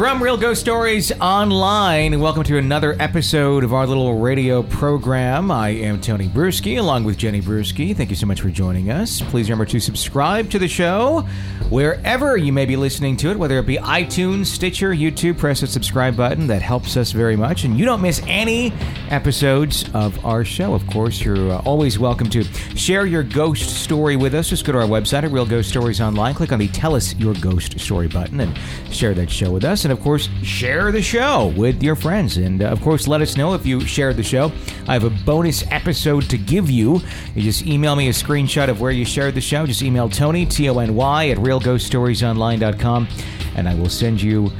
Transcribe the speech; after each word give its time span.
From 0.00 0.22
Real 0.22 0.38
Ghost 0.38 0.62
Stories 0.62 1.12
Online, 1.20 2.18
welcome 2.20 2.42
to 2.44 2.56
another 2.56 2.96
episode 2.98 3.64
of 3.64 3.74
our 3.74 3.86
little 3.86 4.18
radio 4.18 4.62
program. 4.62 5.50
I 5.50 5.68
am 5.68 6.00
Tony 6.00 6.26
Brueski, 6.26 6.78
along 6.78 7.04
with 7.04 7.18
Jenny 7.18 7.42
Brueski. 7.42 7.94
Thank 7.94 8.08
you 8.08 8.16
so 8.16 8.24
much 8.24 8.40
for 8.40 8.48
joining 8.48 8.90
us. 8.90 9.20
Please 9.20 9.50
remember 9.50 9.66
to 9.66 9.78
subscribe 9.78 10.48
to 10.52 10.58
the 10.58 10.68
show 10.68 11.20
wherever 11.68 12.38
you 12.38 12.50
may 12.50 12.64
be 12.64 12.76
listening 12.76 13.14
to 13.18 13.30
it, 13.30 13.36
whether 13.36 13.58
it 13.58 13.66
be 13.66 13.76
iTunes, 13.76 14.46
Stitcher, 14.46 14.92
YouTube. 14.92 15.36
Press 15.36 15.60
the 15.60 15.66
subscribe 15.66 16.16
button. 16.16 16.46
That 16.46 16.62
helps 16.62 16.96
us 16.96 17.12
very 17.12 17.36
much, 17.36 17.64
and 17.64 17.78
you 17.78 17.84
don't 17.84 18.00
miss 18.00 18.22
any 18.26 18.72
episodes 19.10 19.84
of 19.92 20.24
our 20.24 20.46
show. 20.46 20.72
Of 20.72 20.86
course, 20.86 21.20
you're 21.20 21.50
uh, 21.50 21.62
always 21.66 21.98
welcome 21.98 22.30
to 22.30 22.42
share 22.74 23.04
your 23.04 23.22
ghost 23.22 23.68
story 23.68 24.16
with 24.16 24.34
us. 24.34 24.48
Just 24.48 24.64
go 24.64 24.72
to 24.72 24.78
our 24.78 24.86
website 24.86 25.24
at 25.24 25.30
Real 25.30 25.44
Ghost 25.44 25.68
Stories 25.68 26.00
Online, 26.00 26.32
click 26.32 26.52
on 26.52 26.58
the 26.58 26.68
Tell 26.68 26.94
Us 26.94 27.14
Your 27.16 27.34
Ghost 27.34 27.78
Story 27.78 28.08
button, 28.08 28.40
and 28.40 28.58
share 28.90 29.12
that 29.12 29.30
show 29.30 29.50
with 29.50 29.66
us. 29.66 29.84
And 29.84 29.89
of 29.90 30.00
course, 30.00 30.28
share 30.42 30.92
the 30.92 31.02
show 31.02 31.52
with 31.56 31.82
your 31.82 31.96
friends. 31.96 32.36
And 32.36 32.62
uh, 32.62 32.66
of 32.66 32.80
course, 32.80 33.08
let 33.08 33.20
us 33.20 33.36
know 33.36 33.54
if 33.54 33.66
you 33.66 33.80
shared 33.80 34.16
the 34.16 34.22
show. 34.22 34.52
I 34.86 34.94
have 34.94 35.04
a 35.04 35.10
bonus 35.10 35.64
episode 35.70 36.28
to 36.30 36.38
give 36.38 36.70
you. 36.70 37.00
You 37.34 37.42
just 37.42 37.66
email 37.66 37.96
me 37.96 38.08
a 38.08 38.12
screenshot 38.12 38.68
of 38.68 38.80
where 38.80 38.90
you 38.90 39.04
shared 39.04 39.34
the 39.34 39.40
show. 39.40 39.66
Just 39.66 39.82
email 39.82 40.08
Tony, 40.08 40.46
T 40.46 40.68
O 40.68 40.78
N 40.78 40.94
Y, 40.94 41.28
at 41.28 41.38
realghoststoriesonline.com, 41.38 43.08
and 43.56 43.68
I 43.68 43.74
will 43.74 43.88
send 43.88 44.20
you 44.20 44.50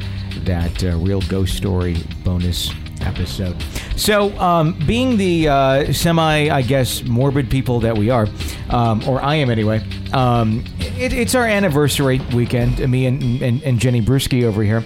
that 0.44 0.82
uh, 0.84 0.96
Real 0.96 1.20
Ghost 1.22 1.56
Story 1.56 1.96
bonus 2.24 2.70
episode. 3.02 3.56
So, 3.96 4.36
um, 4.38 4.78
being 4.86 5.16
the 5.16 5.48
uh, 5.48 5.92
semi, 5.92 6.48
I 6.48 6.62
guess, 6.62 7.02
morbid 7.04 7.50
people 7.50 7.80
that 7.80 7.96
we 7.96 8.10
are, 8.10 8.26
um, 8.68 9.06
or 9.08 9.20
I 9.22 9.36
am 9.36 9.50
anyway, 9.50 9.84
um, 10.12 10.64
it, 10.78 11.12
it's 11.12 11.34
our 11.34 11.46
anniversary 11.46 12.20
weekend, 12.34 12.78
me 12.90 13.06
and, 13.06 13.42
and, 13.42 13.62
and 13.62 13.78
Jenny 13.78 14.00
Brueski 14.00 14.44
over 14.44 14.62
here. 14.62 14.84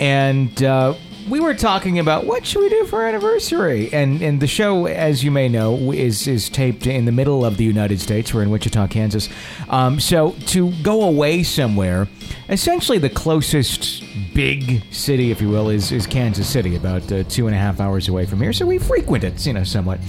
And 0.00 0.62
uh, 0.62 0.94
we 1.28 1.40
were 1.40 1.54
talking 1.54 1.98
about 1.98 2.24
what 2.24 2.46
should 2.46 2.60
we 2.60 2.70
do 2.70 2.86
for 2.86 3.02
our 3.02 3.08
anniversary, 3.08 3.92
and 3.92 4.22
and 4.22 4.40
the 4.40 4.46
show, 4.46 4.86
as 4.86 5.22
you 5.22 5.30
may 5.30 5.48
know, 5.48 5.92
is 5.92 6.26
is 6.26 6.48
taped 6.48 6.86
in 6.86 7.04
the 7.04 7.12
middle 7.12 7.44
of 7.44 7.58
the 7.58 7.64
United 7.64 8.00
States. 8.00 8.32
We're 8.32 8.42
in 8.42 8.50
Wichita, 8.50 8.88
Kansas. 8.88 9.28
Um, 9.68 10.00
so 10.00 10.32
to 10.46 10.72
go 10.82 11.02
away 11.02 11.42
somewhere, 11.42 12.08
essentially 12.48 12.96
the 12.96 13.10
closest 13.10 14.02
big 14.34 14.82
city, 14.90 15.30
if 15.30 15.42
you 15.42 15.50
will, 15.50 15.68
is 15.68 15.92
is 15.92 16.06
Kansas 16.06 16.48
City, 16.48 16.76
about 16.76 17.12
uh, 17.12 17.22
two 17.24 17.46
and 17.46 17.54
a 17.54 17.58
half 17.58 17.78
hours 17.78 18.08
away 18.08 18.24
from 18.24 18.40
here. 18.40 18.54
So 18.54 18.64
we 18.64 18.78
frequent 18.78 19.22
it, 19.22 19.46
you 19.46 19.52
know, 19.52 19.64
somewhat, 19.64 20.00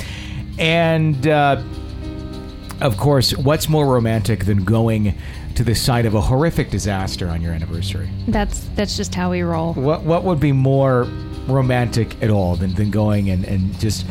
and. 0.57 1.27
Uh, 1.27 1.61
of 2.81 2.97
course, 2.97 3.37
what's 3.37 3.69
more 3.69 3.85
romantic 3.85 4.45
than 4.45 4.63
going 4.63 5.15
to 5.55 5.63
the 5.63 5.75
site 5.75 6.05
of 6.05 6.15
a 6.15 6.21
horrific 6.21 6.69
disaster 6.69 7.27
on 7.27 7.41
your 7.41 7.53
anniversary? 7.53 8.09
That's 8.27 8.67
that's 8.75 8.97
just 8.97 9.13
how 9.15 9.31
we 9.31 9.41
roll. 9.41 9.73
What 9.73 10.03
what 10.03 10.23
would 10.23 10.39
be 10.39 10.51
more 10.51 11.07
romantic 11.47 12.21
at 12.21 12.29
all 12.29 12.55
than, 12.55 12.73
than 12.75 12.91
going 12.91 13.29
and, 13.29 13.45
and 13.45 13.77
just 13.79 14.05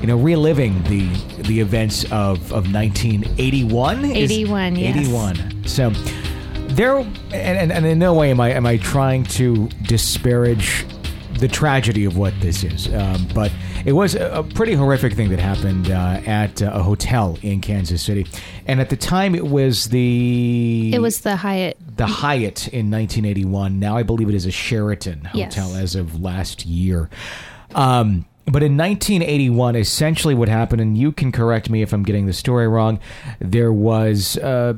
you 0.00 0.06
know 0.06 0.16
reliving 0.16 0.82
the 0.84 1.08
the 1.42 1.60
events 1.60 2.04
of, 2.04 2.52
of 2.52 2.72
1981 2.72 4.04
81, 4.04 4.76
yes. 4.76 4.96
81 4.96 5.64
so 5.66 5.90
there 6.74 6.96
and, 6.96 7.12
and, 7.32 7.72
and 7.72 7.86
in 7.86 7.98
no 7.98 8.14
way 8.14 8.30
am 8.30 8.40
I 8.40 8.50
am 8.50 8.66
I 8.66 8.78
trying 8.78 9.24
to 9.24 9.68
disparage 9.82 10.84
the 11.38 11.48
tragedy 11.48 12.04
of 12.04 12.16
what 12.16 12.32
this 12.40 12.62
is 12.64 12.86
um, 12.94 13.26
but 13.34 13.52
it 13.84 13.92
was 13.92 14.14
a, 14.14 14.30
a 14.30 14.42
pretty 14.42 14.72
horrific 14.74 15.12
thing 15.14 15.28
that 15.30 15.38
happened 15.38 15.90
uh, 15.90 16.20
at 16.26 16.62
uh, 16.62 16.70
a 16.74 16.82
hotel 16.82 17.38
in 17.42 17.60
Kansas 17.60 18.02
City 18.02 18.26
and 18.66 18.80
at 18.80 18.88
the 18.90 18.96
time 18.96 19.34
it 19.34 19.46
was 19.46 19.86
the 19.90 20.90
It 20.94 21.00
was 21.00 21.20
the 21.20 21.36
Hyatt. 21.36 21.76
the 21.96 22.06
Hyatt 22.06 22.68
in 22.68 22.90
1981. 22.90 23.78
Now 23.78 23.96
I 23.96 24.02
believe 24.02 24.28
it 24.28 24.34
is 24.34 24.46
a 24.46 24.50
Sheraton 24.50 25.28
Yes. 25.34 25.54
hotel 25.54 25.74
as 25.76 25.94
of 25.94 26.20
last 26.20 26.64
year. 26.64 27.10
Um, 27.74 28.24
but 28.46 28.62
in 28.62 28.76
1981, 28.76 29.74
essentially 29.76 30.34
what 30.34 30.48
happened, 30.48 30.80
and 30.80 30.96
you 30.98 31.12
can 31.12 31.32
correct 31.32 31.68
me 31.70 31.82
if 31.82 31.92
I'm 31.92 32.02
getting 32.02 32.26
the 32.26 32.32
story 32.32 32.68
wrong. 32.68 33.00
There 33.40 33.72
was 33.72 34.36
uh, 34.38 34.74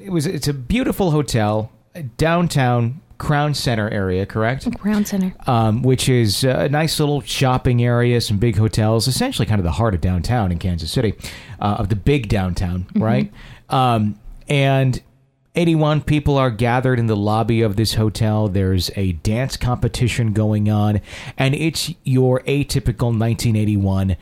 it 0.00 0.10
was 0.10 0.26
it's 0.26 0.46
a 0.48 0.54
beautiful 0.54 1.10
hotel 1.10 1.70
downtown 2.16 3.00
Crown 3.20 3.52
Center 3.52 3.88
area, 3.90 4.24
correct? 4.24 4.66
Crown 4.78 5.04
Center. 5.04 5.34
um, 5.46 5.82
which 5.82 6.08
is 6.08 6.42
a 6.42 6.68
nice 6.70 6.98
little 6.98 7.20
shopping 7.20 7.84
area, 7.84 8.18
some 8.20 8.38
big 8.38 8.56
hotels, 8.56 9.06
essentially 9.06 9.44
kind 9.44 9.60
of 9.60 9.64
the 9.64 9.72
heart 9.72 9.94
of 9.94 10.00
downtown 10.00 10.50
in 10.50 10.58
Kansas 10.58 10.90
City, 10.90 11.14
uh, 11.60 11.76
of 11.78 11.90
the 11.90 11.96
big 11.96 12.28
downtown, 12.28 12.86
right? 12.96 13.30
Um, 13.68 14.18
and 14.48 15.00
81 15.54 16.00
people 16.00 16.38
are 16.38 16.50
gathered 16.50 16.98
in 16.98 17.08
the 17.08 17.16
lobby 17.16 17.60
of 17.60 17.76
this 17.76 17.94
hotel. 17.94 18.48
There's 18.48 18.90
a 18.96 19.12
dance 19.12 19.56
competition 19.58 20.32
going 20.32 20.70
on, 20.70 21.00
and 21.36 21.54
it's 21.54 21.92
your 22.04 22.40
atypical 22.40 23.12
1981 23.16 24.16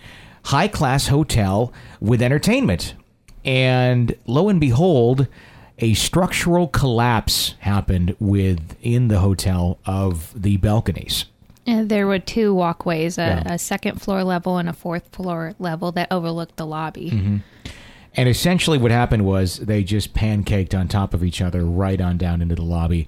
high 0.46 0.68
class 0.68 1.06
hotel 1.06 1.72
with 2.00 2.20
entertainment. 2.20 2.94
And 3.44 4.16
lo 4.26 4.48
and 4.48 4.60
behold, 4.60 5.28
a 5.78 5.94
structural 5.94 6.66
collapse 6.68 7.54
happened 7.60 8.16
within 8.18 9.08
the 9.08 9.20
hotel 9.20 9.78
of 9.86 10.32
the 10.40 10.56
balconies. 10.56 11.24
Uh, 11.66 11.84
there 11.84 12.06
were 12.06 12.18
two 12.18 12.54
walkways, 12.54 13.18
a, 13.18 13.42
Yeah. 13.46 13.54
a 13.54 13.58
second 13.58 14.00
floor 14.00 14.24
level 14.24 14.56
and 14.58 14.68
a 14.68 14.72
fourth 14.72 15.08
floor 15.12 15.54
level 15.58 15.92
that 15.92 16.08
overlooked 16.10 16.56
the 16.56 16.66
lobby. 16.66 17.10
Mm-hmm. 17.10 17.36
And 18.14 18.28
essentially, 18.28 18.78
what 18.78 18.90
happened 18.90 19.24
was 19.24 19.58
they 19.58 19.84
just 19.84 20.14
pancaked 20.14 20.74
on 20.74 20.88
top 20.88 21.14
of 21.14 21.22
each 21.22 21.40
other 21.40 21.64
right 21.64 22.00
on 22.00 22.16
down 22.18 22.42
into 22.42 22.54
the 22.56 22.62
lobby, 22.62 23.06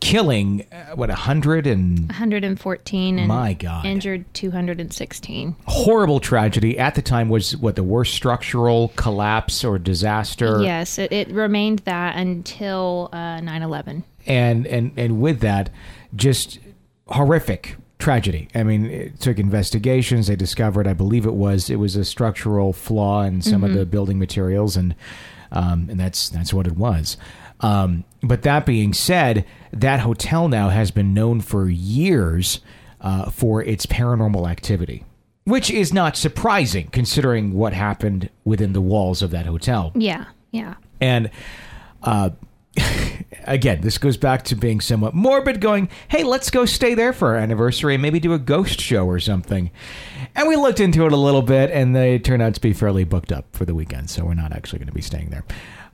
killing 0.00 0.66
uh, 0.72 0.94
what 0.94 1.10
a 1.10 1.14
hundred 1.14 1.66
and 1.66 2.00
114 2.08 3.18
and 3.18 3.28
My 3.28 3.54
God. 3.54 3.84
injured 3.86 4.24
216. 4.34 5.56
horrible 5.66 6.20
tragedy 6.20 6.78
at 6.78 6.94
the 6.94 7.02
time 7.02 7.28
was 7.28 7.56
what 7.56 7.76
the 7.76 7.82
worst 7.82 8.14
structural 8.14 8.88
collapse 8.96 9.64
or 9.64 9.78
disaster. 9.78 10.62
Yes, 10.62 10.98
it, 10.98 11.12
it 11.12 11.28
remained 11.28 11.80
that 11.80 12.16
until 12.16 13.08
uh, 13.12 13.38
9/11. 13.40 14.02
and 14.26 14.66
and 14.66 14.92
and 14.96 15.20
with 15.20 15.40
that, 15.40 15.70
just 16.14 16.58
horrific 17.08 17.76
tragedy. 17.98 18.48
I 18.54 18.62
mean, 18.64 18.86
it 18.86 19.20
took 19.20 19.38
investigations. 19.38 20.26
They 20.26 20.36
discovered, 20.36 20.86
I 20.86 20.92
believe 20.92 21.24
it 21.26 21.34
was, 21.34 21.70
it 21.70 21.76
was 21.76 21.96
a 21.96 22.04
structural 22.04 22.72
flaw 22.72 23.22
in 23.22 23.40
some 23.40 23.64
of 23.64 23.72
the 23.72 23.86
building 23.86 24.18
materials, 24.18 24.76
and 24.76 24.94
um, 25.52 25.86
and 25.88 25.98
that's 26.00 26.28
that's 26.28 26.52
what 26.52 26.66
it 26.66 26.76
was. 26.76 27.16
Um, 27.64 28.04
but 28.22 28.42
that 28.42 28.66
being 28.66 28.92
said, 28.92 29.46
that 29.72 30.00
hotel 30.00 30.48
now 30.48 30.68
has 30.68 30.90
been 30.90 31.14
known 31.14 31.40
for 31.40 31.66
years 31.66 32.60
uh, 33.00 33.30
for 33.30 33.62
its 33.62 33.86
paranormal 33.86 34.48
activity. 34.50 35.04
Which 35.44 35.70
is 35.70 35.92
not 35.92 36.16
surprising 36.16 36.88
considering 36.88 37.54
what 37.54 37.72
happened 37.72 38.28
within 38.44 38.74
the 38.74 38.82
walls 38.82 39.22
of 39.22 39.30
that 39.30 39.46
hotel. 39.46 39.92
Yeah, 39.94 40.26
yeah. 40.50 40.74
And 41.00 41.30
uh, 42.02 42.30
again, 43.44 43.80
this 43.80 43.96
goes 43.96 44.18
back 44.18 44.44
to 44.44 44.56
being 44.56 44.80
somewhat 44.82 45.14
morbid, 45.14 45.60
going, 45.62 45.88
hey, 46.08 46.22
let's 46.22 46.50
go 46.50 46.66
stay 46.66 46.94
there 46.94 47.14
for 47.14 47.28
our 47.28 47.36
anniversary 47.36 47.94
and 47.94 48.02
maybe 48.02 48.20
do 48.20 48.34
a 48.34 48.38
ghost 48.38 48.80
show 48.80 49.06
or 49.06 49.20
something. 49.20 49.70
And 50.34 50.48
we 50.48 50.56
looked 50.56 50.80
into 50.80 51.06
it 51.06 51.12
a 51.12 51.16
little 51.16 51.42
bit, 51.42 51.70
and 51.70 51.94
they 51.96 52.18
turned 52.18 52.42
out 52.42 52.54
to 52.54 52.60
be 52.60 52.72
fairly 52.72 53.04
booked 53.04 53.32
up 53.32 53.46
for 53.52 53.64
the 53.64 53.74
weekend, 53.74 54.10
so 54.10 54.24
we're 54.24 54.34
not 54.34 54.52
actually 54.52 54.80
going 54.80 54.88
to 54.88 54.94
be 54.94 55.02
staying 55.02 55.30
there. 55.30 55.44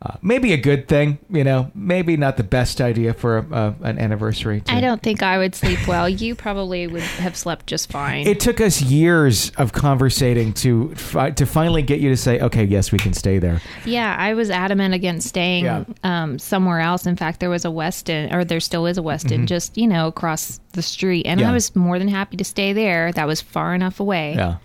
Uh, 0.03 0.15
maybe 0.23 0.55
a 0.55 0.57
good 0.57 0.89
thing, 0.89 1.19
you 1.29 1.45
know, 1.45 1.71
maybe 1.75 2.17
not 2.17 2.39
the 2.39 2.43
best 2.43 2.81
idea 2.81 3.13
for 3.13 3.37
a, 3.37 3.55
uh, 3.55 3.75
an 3.83 3.99
anniversary. 3.99 4.63
to- 4.63 4.73
I 4.73 4.81
don't 4.81 5.03
think 5.03 5.23
I 5.23 5.37
would 5.37 5.55
sleep 5.55 5.87
well. 5.87 6.09
You 6.09 6.35
probably 6.35 6.87
would 6.87 7.03
have 7.03 7.37
slept 7.37 7.67
just 7.67 7.93
fine. 7.93 8.27
It 8.27 8.41
took 8.41 8.63
us 8.63 8.81
years 8.81 9.51
of 9.59 9.73
conversating 9.73 10.55
to 10.55 10.95
fi- 10.95 11.33
to 11.33 11.45
finally 11.45 11.83
get 11.83 12.01
you 12.01 12.09
to 12.09 12.17
say, 12.17 12.41
okay, 12.41 12.65
yes, 12.65 12.93
we 12.93 12.99
can 12.99 13.13
stay 13.13 13.39
there. 13.39 13.61
Yeah, 13.85 14.17
I 14.19 14.33
was 14.33 14.49
adamant 14.49 14.95
against 14.95 15.29
staying 15.29 15.67
Yeah. 15.67 15.85
um, 16.03 16.39
somewhere 16.39 16.81
else. 16.81 17.05
In 17.05 17.17
fact, 17.17 17.41
there 17.41 17.51
was 17.51 17.67
a 17.67 17.69
Westin, 17.69 18.33
or 18.33 18.43
there 18.43 18.61
still 18.61 18.87
is 18.87 18.97
a 18.97 19.03
Westin, 19.03 19.45
just 19.45 19.77
you 19.77 19.87
know 19.87 20.07
across 20.07 20.61
the 20.73 20.81
street, 20.83 21.27
and 21.27 21.41
Mm-hmm. 21.41 21.45
Yeah. 21.47 21.51
I 21.51 21.53
was 21.53 21.77
more 21.77 21.99
than 21.99 22.09
happy 22.09 22.39
to 22.39 22.45
stay 22.45 22.73
there. 22.73 23.13
That 23.13 23.27
was 23.27 23.43
far 23.43 23.75
enough 23.75 24.01
away. 24.01 24.33
Yeah. 24.35 24.57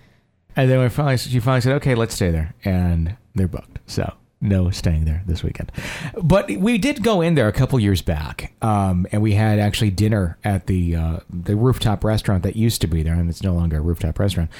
And 0.56 0.70
then 0.70 0.80
we 0.80 0.88
finally, 0.88 1.18
she 1.18 1.40
finally 1.40 1.60
said, 1.60 1.72
okay, 1.74 1.94
let's 1.94 2.14
stay 2.14 2.30
there. 2.30 2.54
And 2.64 3.16
they're 3.34 3.48
booked. 3.48 3.78
So 3.86 4.10
no 4.40 4.70
staying 4.70 5.04
there 5.04 5.22
this 5.26 5.42
weekend. 5.42 5.72
But 6.22 6.50
we 6.50 6.78
did 6.78 7.02
go 7.02 7.20
in 7.20 7.34
there 7.34 7.48
a 7.48 7.52
couple 7.52 7.80
years 7.80 8.02
back. 8.02 8.52
Um, 8.62 9.06
and 9.12 9.22
we 9.22 9.32
had 9.32 9.58
actually 9.58 9.90
dinner 9.90 10.38
at 10.44 10.66
the, 10.66 10.94
uh, 10.94 11.20
the 11.30 11.56
rooftop 11.56 12.04
restaurant 12.04 12.42
that 12.42 12.56
used 12.56 12.80
to 12.82 12.86
be 12.86 13.02
there. 13.02 13.14
And 13.14 13.30
it's 13.30 13.42
no 13.42 13.54
longer 13.54 13.78
a 13.78 13.80
rooftop 13.80 14.18
restaurant. 14.18 14.50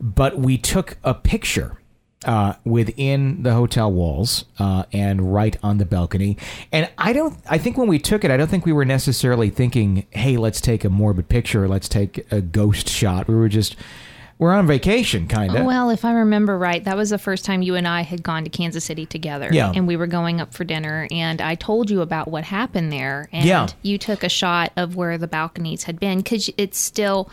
But 0.00 0.38
we 0.38 0.58
took 0.58 0.96
a 1.04 1.14
picture 1.14 1.78
uh, 2.24 2.54
within 2.64 3.42
the 3.42 3.52
hotel 3.52 3.92
walls 3.92 4.46
uh, 4.58 4.84
and 4.92 5.32
right 5.32 5.56
on 5.62 5.78
the 5.78 5.84
balcony. 5.84 6.36
And 6.72 6.90
I 6.98 7.12
don't, 7.12 7.38
I 7.48 7.58
think 7.58 7.76
when 7.76 7.88
we 7.88 7.98
took 7.98 8.24
it, 8.24 8.30
I 8.30 8.36
don't 8.36 8.48
think 8.48 8.66
we 8.66 8.72
were 8.72 8.84
necessarily 8.84 9.50
thinking, 9.50 10.06
hey, 10.10 10.36
let's 10.36 10.60
take 10.60 10.84
a 10.84 10.90
morbid 10.90 11.28
picture, 11.28 11.68
let's 11.68 11.88
take 11.88 12.30
a 12.32 12.40
ghost 12.40 12.88
shot. 12.88 13.28
We 13.28 13.34
were 13.34 13.48
just 13.48 13.76
we're 14.38 14.52
on 14.52 14.66
vacation, 14.66 15.28
kind 15.28 15.54
of. 15.56 15.64
Well, 15.64 15.88
if 15.90 16.04
I 16.04 16.12
remember 16.12 16.58
right, 16.58 16.84
that 16.84 16.96
was 16.96 17.10
the 17.10 17.18
first 17.18 17.44
time 17.44 17.62
you 17.62 17.74
and 17.74 17.88
I 17.88 18.02
had 18.02 18.22
gone 18.22 18.44
to 18.44 18.50
Kansas 18.50 18.84
City 18.84 19.06
together. 19.06 19.48
Yeah. 19.52 19.72
And 19.74 19.86
we 19.86 19.96
were 19.96 20.06
going 20.06 20.40
up 20.40 20.52
for 20.52 20.64
dinner, 20.64 21.08
and 21.10 21.40
I 21.40 21.54
told 21.54 21.88
you 21.90 22.02
about 22.02 22.28
what 22.28 22.44
happened 22.44 22.92
there. 22.92 23.28
And 23.32 23.46
Yeah. 23.46 23.66
you 23.82 23.96
took 23.98 24.22
a 24.22 24.28
shot 24.28 24.72
of 24.76 24.94
where 24.94 25.16
the 25.16 25.26
balconies 25.28 25.84
had 25.84 25.98
been 25.98 26.18
because 26.18 26.50
it's 26.58 26.78
still. 26.78 27.30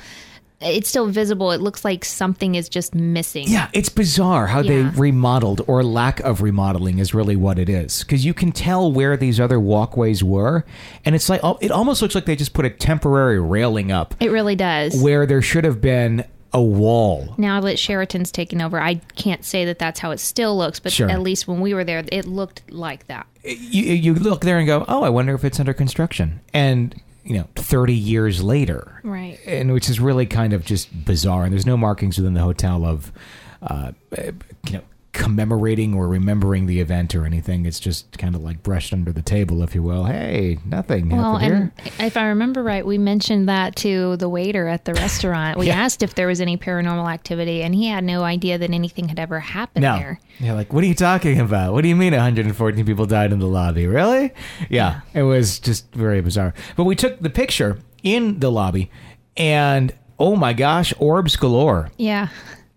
It's 0.65 0.87
still 0.87 1.07
visible. 1.07 1.51
It 1.51 1.59
looks 1.59 1.83
like 1.83 2.05
something 2.05 2.55
is 2.55 2.69
just 2.69 2.95
missing. 2.95 3.49
Yeah, 3.49 3.67
it's 3.73 3.89
bizarre 3.89 4.47
how 4.47 4.61
they 4.63 4.83
remodeled 4.83 5.59
or 5.67 5.83
lack 5.83 6.21
of 6.21 6.41
remodeling 6.41 6.99
is 6.99 7.13
really 7.13 7.35
what 7.35 7.59
it 7.59 7.67
is. 7.67 7.99
Because 8.01 8.23
you 8.23 8.33
can 8.33 8.53
tell 8.53 8.89
where 8.89 9.17
these 9.17 9.41
other 9.41 9.59
walkways 9.59 10.23
were, 10.23 10.63
and 11.03 11.15
it's 11.15 11.27
like 11.27 11.41
oh, 11.43 11.57
it 11.59 11.69
almost 11.69 12.01
looks 12.01 12.15
like 12.15 12.23
they 12.23 12.37
just 12.37 12.53
put 12.53 12.63
a 12.63 12.69
temporary 12.69 13.41
railing 13.41 13.91
up 13.91 14.15
It 14.21 14.31
really 14.31 14.55
does. 14.55 14.95
where 15.03 15.25
there 15.25 15.41
should 15.41 15.65
have 15.65 15.81
been 15.81 16.23
a 16.53 16.61
wall. 16.61 17.33
now 17.37 17.59
that 17.61 17.77
Sheraton's 17.79 18.31
taken 18.31 18.61
over, 18.61 18.79
I 18.79 18.95
can't 19.15 19.43
say 19.43 19.65
that 19.65 19.79
that's 19.79 19.99
how 19.99 20.11
it 20.11 20.19
still 20.19 20.55
looks, 20.57 20.79
but 20.79 20.91
Sure. 20.91 21.09
at 21.09 21.21
least 21.21 21.47
when 21.47 21.61
we 21.61 21.73
were 21.73 21.83
there, 21.83 22.03
it 22.11 22.25
looked 22.27 22.61
like 22.71 23.07
that. 23.07 23.25
You, 23.43 23.83
you 23.93 24.13
look 24.13 24.41
there 24.41 24.57
and 24.59 24.67
go, 24.67 24.85
oh, 24.87 25.03
I 25.03 25.09
wonder 25.09 25.33
if 25.33 25.43
it's 25.43 25.59
under 25.59 25.73
construction. 25.73 26.39
And 26.53 26.99
you 27.25 27.37
know, 27.37 27.47
thirty 27.55 27.93
years 27.93 28.43
later, 28.43 28.99
Right. 29.03 29.39
and 29.47 29.71
which 29.71 29.89
is 29.89 29.99
really 29.99 30.25
kind 30.25 30.51
of 30.51 30.65
just 30.65 31.05
bizarre. 31.05 31.43
And 31.45 31.53
there's 31.53 31.65
no 31.65 31.77
markings 31.77 32.17
within 32.17 32.33
the 32.33 32.41
hotel 32.41 32.83
of, 32.85 33.13
uh, 33.61 33.93
you 34.17 34.73
know, 34.73 34.81
commemorating 35.13 35.93
or 35.93 36.07
remembering 36.07 36.65
the 36.65 36.79
event 36.79 37.13
or 37.15 37.25
anything. 37.25 37.65
It's 37.65 37.79
just 37.79 38.17
kind 38.17 38.35
of 38.35 38.41
like 38.43 38.63
brushed 38.63 38.91
under 38.91 39.11
the 39.11 39.21
table, 39.21 39.61
if 39.61 39.73
you 39.75 39.83
will. 39.83 40.05
Hey, 40.05 40.57
nothing 40.65 41.09
Well, 41.09 41.37
happened 41.37 41.71
and 41.77 41.87
here. 41.87 42.05
if 42.07 42.17
I 42.17 42.25
remember 42.27 42.63
right, 42.63 42.85
we 42.85 42.97
mentioned 42.97 43.47
that 43.47 43.75
to 43.77 44.17
the 44.17 44.27
waiter 44.27 44.67
at 44.67 44.85
the 44.85 44.93
restaurant. 44.95 45.57
We 45.57 45.67
Yeah. 45.67 45.75
asked 45.81 46.01
if 46.03 46.15
there 46.15 46.27
was 46.27 46.41
any 46.41 46.57
paranormal 46.57 47.11
activity, 47.11 47.61
and 47.61 47.73
he 47.75 47.87
had 47.87 48.03
no 48.03 48.23
idea 48.23 48.57
that 48.57 48.71
anything 48.71 49.07
had 49.07 49.19
ever 49.19 49.39
happened 49.39 49.83
No. 49.83 49.97
there. 49.97 50.19
Yeah, 50.39 50.53
like, 50.53 50.73
what 50.73 50.83
are 50.83 50.87
you 50.87 50.95
talking 50.95 51.39
about? 51.39 51.73
What 51.73 51.83
do 51.83 51.87
you 51.89 51.95
mean 51.95 52.13
114 52.13 52.83
people 52.85 53.05
died 53.05 53.31
in 53.31 53.39
the 53.39 53.47
lobby? 53.47 53.85
Really? 53.87 54.31
Yeah, 54.69 55.01
it 55.13 55.23
was 55.23 55.59
just 55.59 55.93
very 55.93 56.21
bizarre. 56.21 56.53
But 56.75 56.85
we 56.85 56.95
took 56.95 57.19
the 57.19 57.29
picture 57.29 57.77
in 58.01 58.39
the 58.39 58.51
lobby, 58.51 58.89
and 59.37 59.93
oh 60.19 60.35
my 60.35 60.53
gosh, 60.53 60.91
orbs 60.97 61.35
galore. 61.35 61.91
Yeah, 61.97 62.29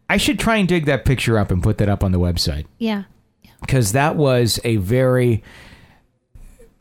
I 0.09 0.17
should 0.17 0.39
try 0.39 0.57
and 0.57 0.69
dig 0.69 0.87
that 0.87 1.05
picture 1.05 1.39
up 1.39 1.51
and 1.51 1.63
put 1.63 1.79
that 1.79 1.89
up 1.89 2.05
on 2.05 2.13
the 2.13 2.19
website 2.19 2.67
yeah, 2.79 3.05
because 3.61 3.93
that 3.93 4.17
was 4.17 4.61
a 4.65 4.77
very, 4.77 5.43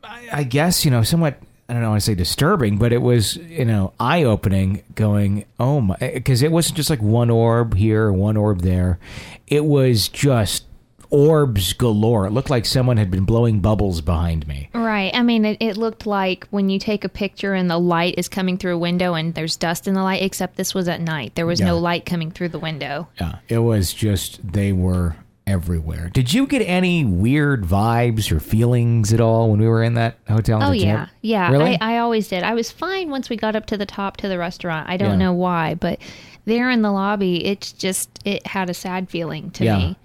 I, 0.04 0.28
I 0.32 0.42
guess, 0.44 0.84
you 0.84 0.90
know, 0.90 1.02
somewhat. 1.02 1.40
I 1.68 1.72
don't 1.72 1.82
know 1.82 1.94
to 1.94 2.00
say 2.00 2.14
disturbing, 2.14 2.78
but 2.78 2.92
it 2.92 3.02
was, 3.02 3.38
you 3.38 3.64
know, 3.64 3.92
eye 3.98 4.22
opening 4.22 4.84
going, 4.94 5.46
oh 5.58 5.80
my, 5.80 5.96
because 5.96 6.42
it 6.44 6.52
wasn't 6.52 6.76
just 6.76 6.90
like 6.90 7.02
one 7.02 7.28
orb 7.28 7.74
here, 7.74 8.12
one 8.12 8.36
orb 8.36 8.60
there. 8.60 9.00
It 9.48 9.64
was 9.64 10.06
just 10.06 10.65
orbs 11.10 11.72
galore. 11.72 12.26
It 12.26 12.30
looked 12.32 12.50
like 12.50 12.64
someone 12.66 12.96
had 12.96 13.10
been 13.10 13.24
blowing 13.24 13.60
bubbles 13.60 14.00
behind 14.00 14.46
me. 14.46 14.68
right. 14.74 15.10
I 15.14 15.22
mean, 15.22 15.44
it, 15.44 15.56
it 15.60 15.76
looked 15.76 16.06
like 16.06 16.46
when 16.50 16.68
you 16.68 16.78
take 16.78 17.04
a 17.04 17.08
picture 17.08 17.54
and 17.54 17.70
the 17.70 17.78
light 17.78 18.14
is 18.18 18.28
coming 18.28 18.58
through 18.58 18.74
a 18.74 18.78
window 18.78 19.14
and 19.14 19.34
there's 19.34 19.56
dust 19.56 19.86
in 19.88 19.94
the 19.94 20.02
light, 20.02 20.22
except 20.22 20.56
this 20.56 20.74
was 20.74 20.88
at 20.88 21.00
night. 21.00 21.34
There 21.34 21.46
was 21.46 21.60
no 21.60 21.78
light 21.78 22.04
coming 22.06 22.30
through 22.30 22.48
the 22.50 22.58
window. 22.58 23.08
Yeah, 23.20 23.36
it 23.48 23.58
was 23.58 23.92
just, 23.92 24.52
they 24.52 24.72
were 24.72 25.16
everywhere. 25.46 26.10
Did 26.12 26.32
you 26.34 26.46
get 26.46 26.60
any 26.62 27.04
weird 27.04 27.62
vibes 27.64 28.32
or 28.32 28.40
feelings 28.40 29.12
at 29.12 29.20
all 29.20 29.50
when 29.50 29.60
we 29.60 29.68
were 29.68 29.82
in 29.82 29.94
that 29.94 30.18
hotel? 30.28 30.60
Oh 30.62 30.72
yeah, 30.72 30.96
camp? 30.96 31.10
yeah. 31.22 31.50
Really? 31.52 31.78
I, 31.80 31.94
I 31.94 31.98
always 31.98 32.26
did. 32.28 32.42
I 32.42 32.54
was 32.54 32.72
fine 32.72 33.10
once 33.10 33.30
we 33.30 33.36
got 33.36 33.54
up 33.54 33.66
to 33.66 33.76
the 33.76 33.86
top 33.86 34.16
to 34.18 34.28
the 34.28 34.38
restaurant. 34.38 34.88
I 34.88 34.96
don't 34.96 35.10
Yeah. 35.12 35.26
know 35.26 35.32
why, 35.32 35.74
but 35.74 36.00
there 36.46 36.68
in 36.70 36.82
the 36.82 36.90
lobby, 36.90 37.44
it's 37.46 37.70
just 37.72 38.08
it 38.24 38.44
had 38.46 38.70
a 38.70 38.74
sad 38.74 39.08
feeling 39.08 39.50
to 39.52 39.64
Yeah. 39.64 39.78
me. 39.78 39.96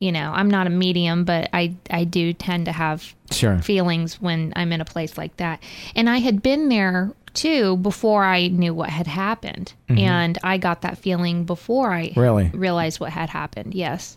You 0.00 0.12
know, 0.12 0.32
I'm 0.34 0.48
not 0.50 0.66
a 0.66 0.70
medium, 0.70 1.24
but 1.24 1.50
I 1.52 1.74
I 1.90 2.04
do 2.04 2.32
tend 2.32 2.64
to 2.64 2.72
have 2.72 3.14
Sure. 3.30 3.58
feelings 3.58 4.20
when 4.20 4.52
I'm 4.56 4.72
in 4.72 4.80
a 4.80 4.84
place 4.84 5.16
like 5.18 5.36
that. 5.36 5.62
And 5.94 6.08
I 6.10 6.18
had 6.18 6.42
been 6.42 6.68
there 6.70 7.12
too 7.34 7.76
before 7.76 8.24
I 8.24 8.48
knew 8.48 8.74
what 8.74 8.88
had 8.90 9.06
happened, 9.06 9.72
and 9.88 10.36
I 10.42 10.56
got 10.58 10.80
that 10.82 10.98
feeling 10.98 11.44
before 11.44 11.92
I 11.92 12.08
Mm-hmm. 12.08 12.20
Really? 12.20 12.50
realized 12.54 12.98
what 12.98 13.10
had 13.12 13.28
happened. 13.30 13.74
Yes. 13.74 14.16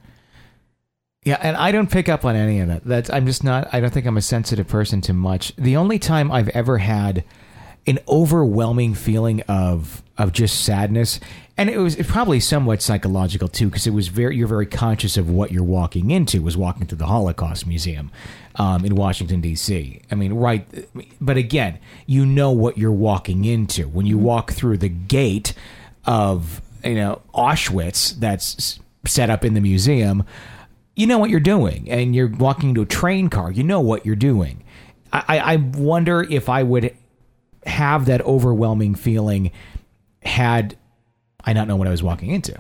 Yeah, 1.26 1.38
and 1.42 1.56
I 1.56 1.72
don't 1.72 1.92
pick 1.92 2.10
up 2.10 2.26
on 2.26 2.36
any 2.36 2.60
of 2.60 2.68
that. 2.70 2.84
That's 2.86 3.10
I'm 3.10 3.26
just 3.26 3.44
not. 3.44 3.68
I 3.74 3.80
don't 3.80 3.94
think 3.94 4.06
I'm 4.06 4.18
a 4.18 4.22
sensitive 4.22 4.68
person 4.68 5.00
to 5.02 5.14
much. 5.14 5.54
The 5.58 5.78
only 5.78 6.00
time 6.00 6.32
I've 6.32 6.50
ever 6.50 6.80
had 6.80 7.24
an 7.86 8.00
overwhelming 8.08 8.94
feeling 8.94 9.42
of 9.42 10.02
of 10.18 10.32
just 10.32 10.64
sadness, 10.64 11.20
and 11.58 11.70
it 11.70 11.78
was 11.78 11.96
probably 12.08 12.40
somewhat 12.40 12.82
psychological 12.82 13.48
too, 13.48 13.68
because 13.68 13.88
it 13.88 13.94
was 13.94 14.08
very 14.08 14.36
you're 14.36 14.48
very 14.48 14.66
conscious 14.66 15.18
of 15.18 15.30
what 15.30 15.52
you're 15.52 15.64
walking 15.64 16.12
into. 16.12 16.42
Was 16.42 16.58
walking 16.58 16.88
to 16.88 16.96
the 16.96 17.06
Holocaust 17.06 17.68
Museum 17.68 18.12
um, 18.56 18.86
in 18.86 18.96
Washington 18.96 19.42
D.C. 19.42 20.02
I 20.12 20.16
mean, 20.16 20.34
right? 20.34 20.68
But 21.20 21.38
again, 21.38 21.80
you 22.06 22.26
know 22.26 22.52
what 22.52 22.78
you're 22.78 22.92
walking 22.92 23.46
into 23.46 23.88
when 23.88 24.06
you 24.06 24.18
walk 24.18 24.52
through 24.52 24.78
the 24.78 24.90
gate 24.90 25.54
of 26.06 26.62
you 26.84 26.96
know 26.96 27.22
Auschwitz 27.34 28.20
that's 28.20 28.80
set 29.06 29.30
up 29.30 29.44
in 29.44 29.54
the 29.54 29.62
museum 29.62 30.24
you 30.96 31.08
know 31.08 31.18
what 31.18 31.30
you're 31.30 31.40
doing 31.40 31.90
and 31.90 32.16
you're 32.16 32.28
walking 32.28 32.70
into 32.70 32.82
a 32.82 32.86
train 32.86 33.30
car 33.30 33.52
you 33.52 33.64
know 33.64 33.80
what 33.80 34.06
you're 34.06 34.16
doing 34.16 34.64
I, 35.12 35.24
I 35.28 35.54
I 35.54 35.56
wonder 35.58 36.22
if 36.22 36.50
i 36.50 36.64
would 36.64 36.96
have 37.66 38.06
that 38.06 38.22
overwhelming 38.22 38.96
feeling 38.96 39.52
had 40.24 40.78
i 41.44 41.54
not 41.54 41.68
known 41.68 41.80
what 41.80 41.88
i 41.88 41.92
was 41.92 42.04
walking 42.04 42.32
into 42.32 42.56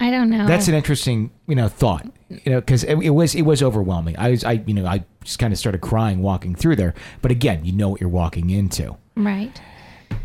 I 0.00 0.10
don't 0.10 0.30
know. 0.30 0.46
that's 0.46 0.68
an 0.68 0.74
interesting 0.74 1.30
you 1.46 1.56
know 1.56 1.68
thought 1.68 2.06
you 2.28 2.52
know 2.52 2.60
because 2.60 2.84
it, 2.84 2.96
it 2.98 3.10
was 3.10 3.34
it 3.34 3.42
was 3.42 3.62
overwhelming 3.62 4.16
i 4.16 4.30
was 4.30 4.44
i 4.44 4.52
you 4.52 4.74
know 4.74 4.86
i 4.86 5.04
just 5.24 5.38
kind 5.38 5.52
of 5.52 5.58
started 5.58 5.80
crying 5.80 6.22
walking 6.22 6.54
through 6.54 6.76
there 6.76 6.94
but 7.20 7.30
again 7.30 7.64
you 7.64 7.72
know 7.72 7.88
what 7.88 8.00
you're 8.00 8.08
walking 8.08 8.50
into 8.50 8.96
right. 9.16 9.60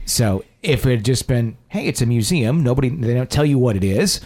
so 0.06 0.44
if 0.64 0.86
it 0.86 0.92
had 0.92 1.06
just 1.06 1.28
been, 1.28 1.58
hey, 1.68 1.86
it's 1.86 2.02
a 2.02 2.06
museum, 2.06 2.64
nobody 2.64 2.90
they 2.90 3.14
don't 3.14 3.30
tell 3.30 3.46
you 3.46 3.60
what 3.60 3.76
it 3.76 3.84
is. 3.84 4.22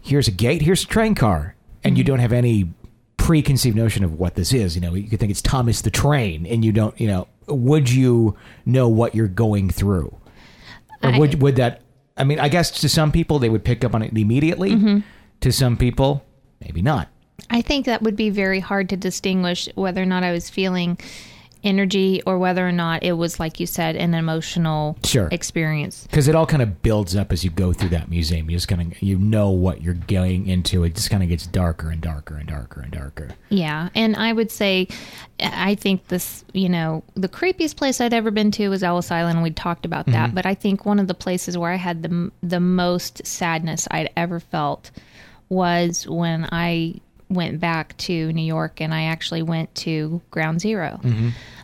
Here's 0.00 0.26
a 0.26 0.32
gate, 0.32 0.62
here's 0.62 0.82
a 0.82 0.86
train 0.86 1.14
car, 1.14 1.54
and 1.84 1.96
you 1.96 2.02
mm-hmm. 2.02 2.12
don't 2.12 2.18
have 2.18 2.32
any 2.32 2.72
preconceived 3.18 3.76
notion 3.76 4.02
of 4.02 4.18
what 4.18 4.34
this 4.34 4.52
is. 4.52 4.74
You 4.74 4.80
know, 4.80 4.94
you 4.94 5.08
could 5.08 5.20
think 5.20 5.30
it's 5.30 5.42
Thomas 5.42 5.82
the 5.82 5.90
Train, 5.90 6.46
and 6.46 6.64
you 6.64 6.72
don't. 6.72 6.98
You 6.98 7.06
know, 7.08 7.28
would 7.46 7.90
you 7.90 8.36
know 8.64 8.88
what 8.88 9.14
you're 9.14 9.28
going 9.28 9.70
through, 9.70 10.16
or 11.02 11.10
I- 11.10 11.18
would 11.18 11.40
would 11.42 11.56
that? 11.56 11.82
I 12.16 12.24
mean, 12.24 12.38
I 12.38 12.48
guess 12.48 12.70
to 12.82 12.88
some 12.88 13.10
people 13.10 13.38
they 13.38 13.48
would 13.48 13.64
pick 13.64 13.84
up 13.84 13.94
on 13.94 14.02
it 14.02 14.16
immediately. 14.16 14.72
Mm-hmm. 14.72 14.98
To 15.40 15.50
some 15.50 15.76
people, 15.76 16.24
maybe 16.60 16.82
not. 16.82 17.08
I 17.50 17.62
think 17.62 17.86
that 17.86 18.02
would 18.02 18.14
be 18.14 18.30
very 18.30 18.60
hard 18.60 18.88
to 18.90 18.96
distinguish 18.96 19.68
whether 19.74 20.02
or 20.02 20.06
not 20.06 20.22
I 20.22 20.30
was 20.30 20.48
feeling 20.48 20.98
energy 21.64 22.22
or 22.26 22.38
whether 22.38 22.66
or 22.66 22.72
not 22.72 23.02
it 23.02 23.12
was, 23.12 23.38
like 23.38 23.60
you 23.60 23.66
said, 23.66 23.96
an 23.96 24.14
emotional 24.14 24.96
Sure. 25.04 25.28
experience. 25.30 26.06
Because 26.10 26.28
it 26.28 26.34
all 26.34 26.46
kind 26.46 26.62
of 26.62 26.82
builds 26.82 27.14
up 27.14 27.32
as 27.32 27.44
you 27.44 27.50
go 27.50 27.72
through 27.72 27.90
that 27.90 28.08
museum. 28.10 28.50
You 28.50 28.56
just 28.56 28.68
kind 28.68 28.80
of 28.92 29.00
you 29.02 29.16
know 29.18 29.50
what 29.50 29.82
you're 29.82 29.94
going 29.94 30.46
into. 30.48 30.84
It 30.84 30.94
just 30.94 31.10
kind 31.10 31.22
of 31.22 31.28
gets 31.28 31.46
darker 31.46 31.90
and 31.90 32.00
darker 32.00 32.34
and 32.36 32.48
darker 32.48 32.80
and 32.80 32.90
darker. 32.90 33.30
Yeah. 33.48 33.88
And 33.94 34.16
I 34.16 34.32
would 34.32 34.50
say, 34.50 34.88
I 35.40 35.74
think 35.74 36.08
this, 36.08 36.44
you 36.52 36.68
know, 36.68 37.02
the 37.14 37.28
creepiest 37.28 37.76
place 37.76 38.00
I'd 38.00 38.14
ever 38.14 38.30
been 38.30 38.50
to 38.52 38.68
was 38.68 38.82
Ellis 38.82 39.10
Island. 39.10 39.36
and 39.36 39.42
We 39.42 39.50
talked 39.50 39.84
about 39.86 40.06
that. 40.06 40.26
Mm-hmm. 40.28 40.34
But 40.34 40.46
I 40.46 40.54
think 40.54 40.84
one 40.84 40.98
of 40.98 41.06
the 41.06 41.14
places 41.14 41.56
where 41.58 41.70
I 41.72 41.76
had 41.76 42.02
the, 42.02 42.30
the 42.42 42.60
most 42.60 43.26
sadness 43.26 43.86
I'd 43.90 44.10
ever 44.16 44.40
felt 44.40 44.90
was 45.48 46.06
when 46.08 46.48
I 46.50 46.94
went 47.34 47.60
back 47.60 47.96
to 47.98 48.32
New 48.32 48.42
York 48.44 48.80
and 48.80 48.92
I 48.94 49.04
actually 49.04 49.42
went 49.42 49.74
to 49.76 50.20
Ground 50.30 50.60
0 50.60 51.00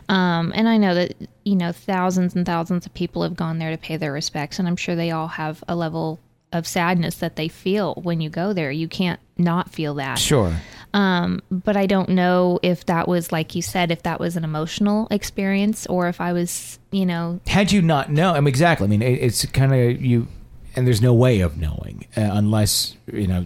Um, 0.09 0.51
and 0.55 0.67
I 0.67 0.77
know 0.77 0.95
that, 0.95 1.13
you 1.43 1.55
know, 1.55 1.71
thousands 1.71 2.35
and 2.35 2.45
thousands 2.45 2.85
of 2.87 2.93
people 2.95 3.21
have 3.23 3.35
gone 3.35 3.59
there 3.59 3.69
to 3.71 3.77
pay 3.77 3.95
their 3.97 4.11
respects. 4.11 4.57
And 4.57 4.67
I'm 4.67 4.75
sure 4.75 4.95
they 4.95 5.11
all 5.11 5.27
have 5.27 5.63
a 5.67 5.75
level 5.75 6.19
of 6.51 6.65
sadness 6.65 7.15
that 7.17 7.35
they 7.35 7.47
feel 7.47 7.93
when 8.01 8.19
you 8.21 8.29
go 8.29 8.51
there. 8.53 8.71
You 8.71 8.87
can't 8.87 9.19
not 9.37 9.69
feel 9.71 9.93
that 9.95 10.17
Sure. 10.17 10.51
but 10.91 11.77
I 11.77 11.85
don't 11.85 12.09
know 12.09 12.59
if 12.63 12.85
that 12.87 13.07
was 13.07 13.31
like 13.31 13.53
you 13.53 13.61
said, 13.61 13.91
if 13.91 14.01
that 14.03 14.19
was 14.19 14.35
an 14.35 14.43
emotional 14.43 15.07
experience 15.11 15.85
or 15.85 16.07
if 16.07 16.19
I 16.19 16.33
was, 16.33 16.79
you 16.91 17.05
know, 17.05 17.39
had 17.45 17.71
you 17.71 17.83
not 17.83 18.11
know, 18.11 18.31
I 18.33 18.39
mean, 18.39 18.47
exactly. 18.47 18.85
I 18.85 18.89
mean, 18.89 19.03
it, 19.03 19.13
it's 19.21 19.45
kind 19.45 19.73
of 19.73 20.01
you, 20.01 20.27
and 20.75 20.87
there's 20.87 21.01
no 21.01 21.13
way 21.13 21.41
of 21.41 21.57
knowing 21.57 22.07
uh, 22.17 22.21
unless 22.33 22.95
you 23.13 23.27
know 23.27 23.45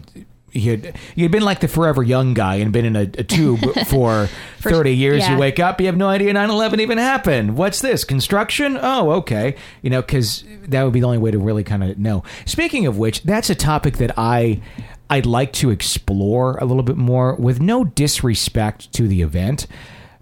you 0.53 0.71
had 0.71 0.95
you'd 1.15 1.31
been 1.31 1.43
like 1.43 1.59
the 1.59 1.67
forever 1.67 2.01
young 2.03 2.33
guy 2.33 2.55
and 2.55 2.71
been 2.71 2.85
in 2.85 2.95
a, 2.95 3.01
a 3.01 3.23
tube 3.23 3.59
for, 3.87 4.27
For- 4.59 4.69
30 4.71 4.95
years. 4.95 5.19
yeah. 5.21 5.33
You 5.33 5.37
wake 5.39 5.59
up, 5.59 5.79
you 5.81 5.87
have 5.87 5.97
no 5.97 6.07
idea 6.07 6.33
9/11 6.33 6.79
even 6.79 6.97
happened. 6.97 7.57
What's 7.57 7.81
this 7.81 8.03
construction? 8.03 8.77
Oh, 8.81 9.11
okay. 9.11 9.55
You 9.81 9.89
know, 9.89 10.01
because 10.01 10.43
that 10.67 10.83
would 10.83 10.93
be 10.93 10.99
the 11.01 11.05
only 11.07 11.17
way 11.17 11.31
to 11.31 11.39
really 11.39 11.63
kind 11.63 11.83
of 11.83 11.97
know. 11.97 12.23
Speaking 12.45 12.85
of 12.85 12.97
which, 12.97 13.23
that's 13.23 13.49
a 13.49 13.55
topic 13.55 13.97
that 13.97 14.17
I. 14.17 14.61
I'd 15.09 15.25
like 15.27 15.53
to 15.53 15.69
explore 15.69 16.57
a 16.57 16.65
little 16.65 16.81
bit 16.81 16.97
more 16.97 17.35
with 17.35 17.59
no 17.61 17.83
disrespect 17.83 18.91
to 18.93 19.07
the 19.07 19.21
event, 19.21 19.67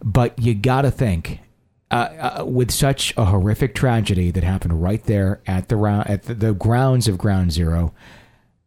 but 0.04 0.38
you 0.38 0.54
got 0.54 0.82
to 0.82 0.92
think 0.92 1.40
uh, 1.92 2.40
uh, 2.40 2.46
with 2.46 2.72
such 2.72 3.14
a 3.16 3.26
horrific 3.26 3.74
tragedy 3.76 4.32
that 4.32 4.44
happened 4.44 4.82
right 4.82 5.02
there 5.06 5.40
at 5.48 5.70
the 5.70 5.78
round 5.78 6.10
at 6.10 6.24
the, 6.24 6.34
the 6.34 6.54
grounds 6.54 7.08
of 7.08 7.18
Ground 7.18 7.54
Zero, 7.54 7.94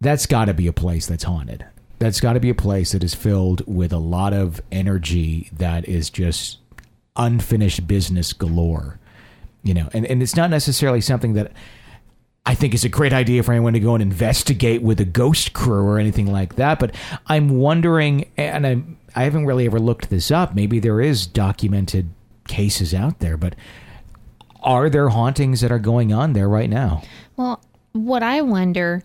that's 0.01 0.27
got 0.27 0.47
to 0.47 0.55
be 0.55 0.67
a 0.67 0.73
place 0.73 1.07
that's 1.07 1.25
haunted. 1.25 1.65
That's 1.99 2.21
got 2.21 2.35
to 2.35 2.41
be 2.41 2.51
a 2.51 2.55
place 2.55 2.93
that 2.93 3.05
is 3.05 3.15
filled 3.15 3.63
with 3.67 3.93
a 3.93 3.99
lot 3.99 4.33
of 4.33 4.61
energy 4.71 5.49
that 5.57 5.89
is 5.89 6.11
just 6.11 6.59
unfinished 7.17 7.87
business 7.87 8.33
galore. 8.33 8.99
You 9.63 9.75
know, 9.75 9.89
and, 9.93 10.05
and 10.05 10.23
it's 10.23 10.37
not 10.37 10.51
necessarily 10.51 11.01
something 11.01 11.35
that 11.35 11.53
I 12.47 12.55
think 12.55 12.75
is 12.75 12.85
a 12.85 12.91
great 12.91 13.15
idea 13.15 13.43
for 13.43 13.53
anyone 13.53 13.73
to 13.73 13.81
go 13.81 13.95
and 13.95 14.03
investigate 14.03 14.83
with 14.83 15.01
a 15.01 15.07
ghost 15.07 15.55
crew 15.55 15.87
or 15.87 15.99
anything 15.99 16.31
like 16.31 16.57
that. 16.57 16.79
But 16.79 16.95
I'm 17.27 17.49
wondering, 17.49 18.31
and 18.37 18.67
I 18.67 18.83
I 19.15 19.25
haven't 19.25 19.47
really 19.47 19.67
ever 19.67 19.79
looked 19.79 20.11
this 20.11 20.31
up. 20.31 20.55
Maybe 20.55 20.81
there 20.81 21.01
is 21.01 21.27
documented 21.27 22.11
cases 22.49 22.93
out 22.93 23.21
there, 23.21 23.37
but 23.37 23.55
are 24.63 24.91
there 24.91 25.09
hauntings 25.09 25.61
that 25.61 25.73
are 25.73 25.79
going 25.79 26.13
on 26.13 26.33
there 26.33 26.49
right 26.49 26.69
now? 26.69 27.03
Well, 27.37 27.63
what 27.93 28.23
I 28.23 28.43
wonder 28.43 29.03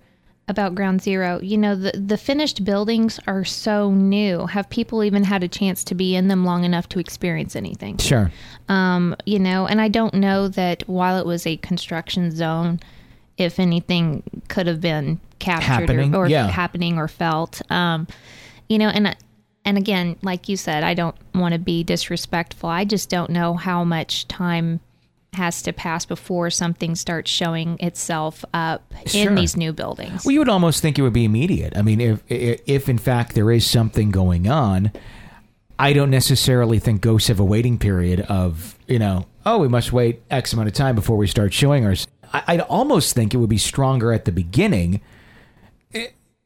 about 0.49 0.75
Ground 0.75 1.01
Zero, 1.01 1.39
you 1.41 1.57
know, 1.57 1.75
the 1.75 1.91
the 1.91 2.17
finished 2.17 2.65
buildings 2.65 3.19
are 3.27 3.45
so 3.45 3.91
new. 3.91 4.47
Have 4.47 4.69
people 4.69 5.03
even 5.03 5.23
had 5.23 5.43
a 5.43 5.47
chance 5.47 5.83
to 5.85 5.95
be 5.95 6.15
in 6.15 6.27
them 6.27 6.43
long 6.43 6.65
enough 6.65 6.89
to 6.89 6.99
experience 6.99 7.55
anything? 7.55 7.97
Sure. 7.97 8.31
Um, 8.67 9.15
you 9.25 9.39
know, 9.39 9.67
and 9.67 9.79
I 9.79 9.87
don't 9.87 10.15
know 10.15 10.47
that 10.49 10.83
while 10.87 11.17
it 11.19 11.25
was 11.25 11.45
a 11.45 11.57
construction 11.57 12.35
zone, 12.35 12.79
if 13.37 13.59
anything 13.59 14.23
could 14.49 14.67
have 14.67 14.81
been 14.81 15.19
captured 15.39 15.87
Happening, 15.89 16.15
or, 16.15 16.25
or 16.25 16.27
yeah. 16.27 16.47
happening 16.47 16.97
or 16.97 17.07
felt. 17.07 17.61
Um, 17.71 18.07
you 18.67 18.77
know, 18.77 18.89
and 18.89 19.15
and 19.65 19.77
again, 19.77 20.17
like 20.21 20.49
you 20.49 20.57
said, 20.57 20.83
I 20.83 20.93
don't 20.93 21.15
want 21.33 21.53
to 21.53 21.59
be 21.59 21.83
disrespectful. 21.83 22.69
I 22.69 22.85
just 22.85 23.09
don't 23.09 23.29
know 23.29 23.53
how 23.53 23.83
much 23.83 24.27
time 24.27 24.79
has 25.33 25.61
to 25.61 25.71
pass 25.71 26.05
before 26.05 26.49
something 26.49 26.95
starts 26.95 27.29
showing 27.29 27.77
itself 27.79 28.43
up 28.53 28.93
Sure. 29.05 29.29
in 29.29 29.35
these 29.35 29.55
new 29.55 29.71
buildings. 29.71 30.25
Well, 30.25 30.31
you 30.33 30.39
would 30.39 30.49
almost 30.49 30.81
think 30.81 30.97
it 30.97 31.03
would 31.03 31.13
be 31.13 31.23
immediate. 31.25 31.77
I 31.77 31.81
mean, 31.83 32.01
if 32.01 32.23
if 32.29 32.89
in 32.89 32.97
fact 32.97 33.35
there 33.35 33.51
is 33.51 33.65
something 33.65 34.09
going 34.11 34.47
on, 34.49 34.91
I 35.77 35.93
don't 35.93 36.09
necessarily 36.09 36.79
think 36.79 37.01
ghosts 37.01 37.27
have 37.27 37.39
a 37.39 37.45
waiting 37.45 37.77
period 37.77 38.21
of 38.21 38.75
you 38.87 38.97
know, 38.99 39.27
oh, 39.45 39.59
we 39.59 39.67
must 39.67 39.93
wait 39.93 40.21
X 40.31 40.51
amount 40.53 40.67
of 40.67 40.73
time 40.73 40.95
before 40.95 41.15
we 41.15 41.27
start 41.27 41.53
showing 41.53 41.85
ours. 41.85 42.07
I- 42.33 42.43
I'd 42.47 42.61
almost 42.61 43.13
think 43.13 43.33
it 43.33 43.37
would 43.37 43.49
be 43.49 43.57
stronger 43.59 44.11
at 44.11 44.25
the 44.25 44.31
beginning 44.31 44.99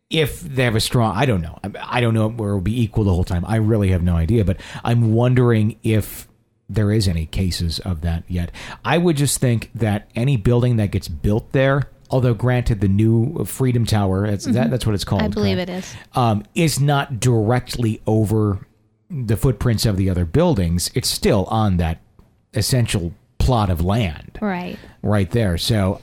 if 0.10 0.42
they 0.42 0.64
have 0.66 0.76
a 0.76 0.80
strong. 0.80 1.16
I 1.16 1.26
don't 1.26 1.42
know. 1.42 1.58
I- 1.64 1.98
I 1.98 2.02
don't 2.02 2.14
know 2.14 2.28
where 2.30 2.52
it 2.52 2.54
will 2.56 2.62
be 2.62 2.82
equal 2.82 3.04
the 3.06 3.14
whole 3.14 3.24
time. 3.24 3.44
I 3.48 3.56
really 3.56 3.90
have 3.90 4.04
no 4.04 4.16
idea. 4.16 4.46
But 4.46 4.58
I'm 4.84 5.14
wondering 5.14 5.78
if 5.84 6.28
there 6.76 6.92
is 6.92 7.08
any 7.08 7.26
cases 7.26 7.80
of 7.80 8.02
that 8.02 8.24
yet. 8.28 8.52
I 8.84 8.98
would 8.98 9.18
just 9.18 9.40
think 9.40 9.70
that 9.76 10.10
any 10.16 10.38
building 10.38 10.78
that 10.78 10.92
gets 10.92 11.08
built 11.08 11.52
there, 11.52 11.90
although 12.10 12.34
granted 12.34 12.82
the 12.82 12.88
new 12.88 13.44
Freedom 13.46 13.86
Tower, 13.86 14.28
that's 14.28 14.46
that, 14.46 14.70
that's 14.70 14.86
what 14.86 14.96
it's 14.96 15.04
called. 15.04 15.22
I 15.22 15.28
believe 15.28 15.58
correct? 15.58 15.70
it 15.70 15.74
is. 15.74 15.96
um, 16.14 16.44
is 16.56 16.80
not 16.80 17.20
directly 17.20 18.02
over 18.08 18.66
the 19.10 19.38
footprints 19.38 19.86
of 19.86 19.98
the 19.98 20.10
other 20.10 20.26
buildings. 20.26 20.90
It's 20.96 21.10
still 21.10 21.46
on 21.46 21.78
that 21.78 22.00
essential 22.54 23.14
plot 23.38 23.70
of 23.70 23.82
land 23.84 24.38
Right. 24.42 24.78
right 25.02 25.30
there. 25.32 25.58
So 25.58 26.00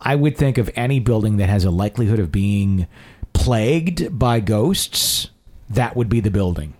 I 0.00 0.14
would 0.14 0.36
think 0.36 0.58
of 0.58 0.70
any 0.76 1.00
building 1.00 1.38
that 1.38 1.48
has 1.48 1.64
a 1.64 1.70
likelihood 1.70 2.18
of 2.18 2.30
being 2.30 2.86
plagued 3.32 4.18
by 4.18 4.40
ghosts, 4.40 5.30
that 5.68 5.96
would 5.96 6.08
be 6.08 6.20
the 6.20 6.30
building. 6.30 6.74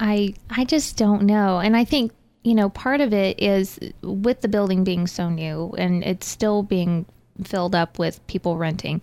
I 0.00 0.34
I 0.50 0.64
just 0.64 0.96
don't 0.96 1.22
know. 1.22 1.58
And 1.58 1.76
I 1.76 1.84
think, 1.84 2.12
you 2.42 2.54
know, 2.54 2.68
part 2.68 3.00
of 3.00 3.12
it 3.12 3.40
is 3.40 3.78
with 4.02 4.40
the 4.40 4.48
building 4.48 4.84
being 4.84 5.06
so 5.06 5.28
new 5.28 5.74
and 5.78 6.02
it's 6.02 6.26
still 6.26 6.62
being 6.62 7.06
filled 7.44 7.74
up 7.74 7.98
with 7.98 8.24
people 8.26 8.56
renting. 8.56 9.02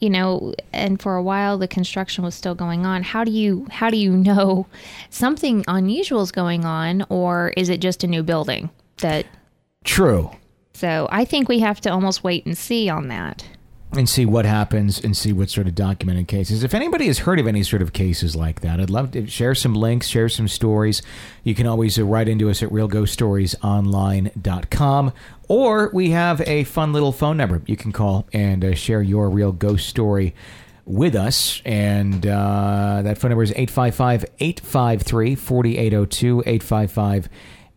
You 0.00 0.10
know, 0.10 0.54
and 0.72 1.00
for 1.00 1.14
a 1.14 1.22
while 1.22 1.58
the 1.58 1.68
construction 1.68 2.24
was 2.24 2.34
still 2.34 2.56
going 2.56 2.84
on. 2.84 3.02
How 3.04 3.22
do 3.22 3.30
you 3.30 3.66
how 3.70 3.88
do 3.88 3.96
you 3.96 4.16
know 4.16 4.66
something 5.10 5.64
unusual 5.68 6.22
is 6.22 6.32
going 6.32 6.64
on 6.64 7.04
or 7.08 7.52
is 7.56 7.68
it 7.68 7.80
just 7.80 8.02
a 8.02 8.06
new 8.06 8.22
building 8.22 8.70
that 8.98 9.26
True. 9.84 10.30
so 10.74 11.08
I 11.10 11.24
think 11.24 11.48
we 11.48 11.60
have 11.60 11.80
to 11.82 11.90
almost 11.90 12.22
wait 12.22 12.46
and 12.46 12.56
see 12.56 12.88
on 12.88 13.08
that. 13.08 13.44
And 13.96 14.08
see 14.08 14.24
what 14.24 14.46
happens 14.46 15.00
and 15.00 15.16
see 15.16 15.32
what 15.32 15.50
sort 15.50 15.66
of 15.66 15.74
documented 15.74 16.28
cases. 16.28 16.62
If 16.64 16.74
anybody 16.74 17.08
has 17.08 17.18
heard 17.20 17.38
of 17.38 17.46
any 17.46 17.62
sort 17.62 17.80
of 17.82 17.92
cases 17.92 18.34
like 18.34 18.62
that, 18.62 18.80
I'd 18.80 18.90
love 18.90 19.12
to 19.12 19.26
share 19.26 19.54
some 19.54 19.74
links, 19.74 20.08
share 20.08 20.28
some 20.28 20.48
stories. 20.48 21.02
You 21.44 21.54
can 21.54 21.66
always 21.66 21.98
uh, 21.98 22.04
write 22.04 22.28
into 22.28 22.50
us 22.50 22.62
at 22.62 22.68
realghoststoriesonline.com 22.70 25.12
or 25.48 25.90
we 25.92 26.10
have 26.10 26.40
a 26.42 26.64
fun 26.64 26.92
little 26.92 27.12
phone 27.12 27.36
number 27.36 27.62
you 27.66 27.76
can 27.76 27.92
call 27.92 28.26
and 28.32 28.64
uh, 28.64 28.74
share 28.74 29.02
your 29.02 29.28
real 29.28 29.52
ghost 29.52 29.88
story 29.88 30.34
with 30.84 31.14
us. 31.14 31.62
And 31.64 32.26
uh, 32.26 33.02
that 33.02 33.18
phone 33.18 33.30
number 33.30 33.42
is 33.42 33.52
855 33.52 34.24
853 34.40 35.34
4802 35.34 36.40
855 36.40 37.28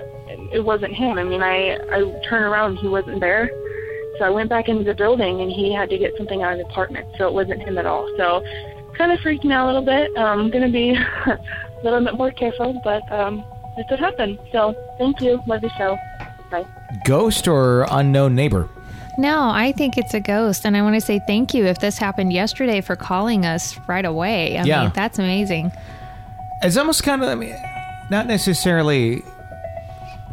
it 0.52 0.64
wasn't 0.64 0.94
him. 0.94 1.18
I 1.18 1.24
mean, 1.24 1.42
I 1.42 1.78
I 1.90 2.20
turned 2.28 2.44
around, 2.44 2.76
he 2.76 2.88
wasn't 2.88 3.20
there. 3.20 3.50
So 4.18 4.24
I 4.24 4.30
went 4.30 4.48
back 4.48 4.68
into 4.68 4.84
the 4.84 4.94
building, 4.94 5.40
and 5.40 5.50
he 5.50 5.72
had 5.72 5.88
to 5.90 5.98
get 5.98 6.12
something 6.16 6.42
out 6.42 6.52
of 6.52 6.58
the 6.58 6.66
apartment. 6.66 7.06
So 7.18 7.26
it 7.26 7.32
wasn't 7.32 7.62
him 7.62 7.78
at 7.78 7.86
all. 7.86 8.08
So 8.16 8.42
kind 8.96 9.12
of 9.12 9.20
freaked 9.20 9.44
me 9.44 9.52
out 9.52 9.64
a 9.64 9.68
little 9.68 9.84
bit. 9.84 10.16
Um, 10.16 10.40
I'm 10.40 10.50
gonna 10.50 10.70
be 10.70 10.94
a 11.26 11.38
little 11.84 12.04
bit 12.04 12.14
more 12.14 12.30
careful, 12.32 12.80
but 12.84 13.10
um, 13.12 13.44
it 13.76 13.86
did 13.88 14.00
happen. 14.00 14.38
So 14.52 14.74
thank 14.98 15.20
you. 15.20 15.40
Love 15.46 15.62
your 15.62 15.72
show. 15.78 15.96
Bye. 16.50 16.66
Ghost 17.04 17.48
or 17.48 17.86
unknown 17.90 18.34
neighbor? 18.34 18.68
No, 19.18 19.48
I 19.48 19.72
think 19.72 19.96
it's 19.96 20.12
a 20.14 20.20
ghost. 20.20 20.66
And 20.66 20.76
I 20.76 20.82
want 20.82 20.94
to 20.94 21.00
say 21.00 21.20
thank 21.26 21.54
you 21.54 21.64
if 21.66 21.78
this 21.78 21.98
happened 21.98 22.32
yesterday 22.32 22.80
for 22.80 22.96
calling 22.96 23.46
us 23.46 23.78
right 23.88 24.04
away. 24.04 24.58
I 24.58 24.64
Yeah. 24.64 24.82
mean, 24.82 24.92
that's 24.94 25.18
amazing. 25.18 25.72
It's 26.62 26.76
almost 26.76 27.02
kind 27.02 27.22
of, 27.22 27.28
I 27.28 27.34
mean, 27.34 27.56
not 28.10 28.26
necessarily 28.26 29.22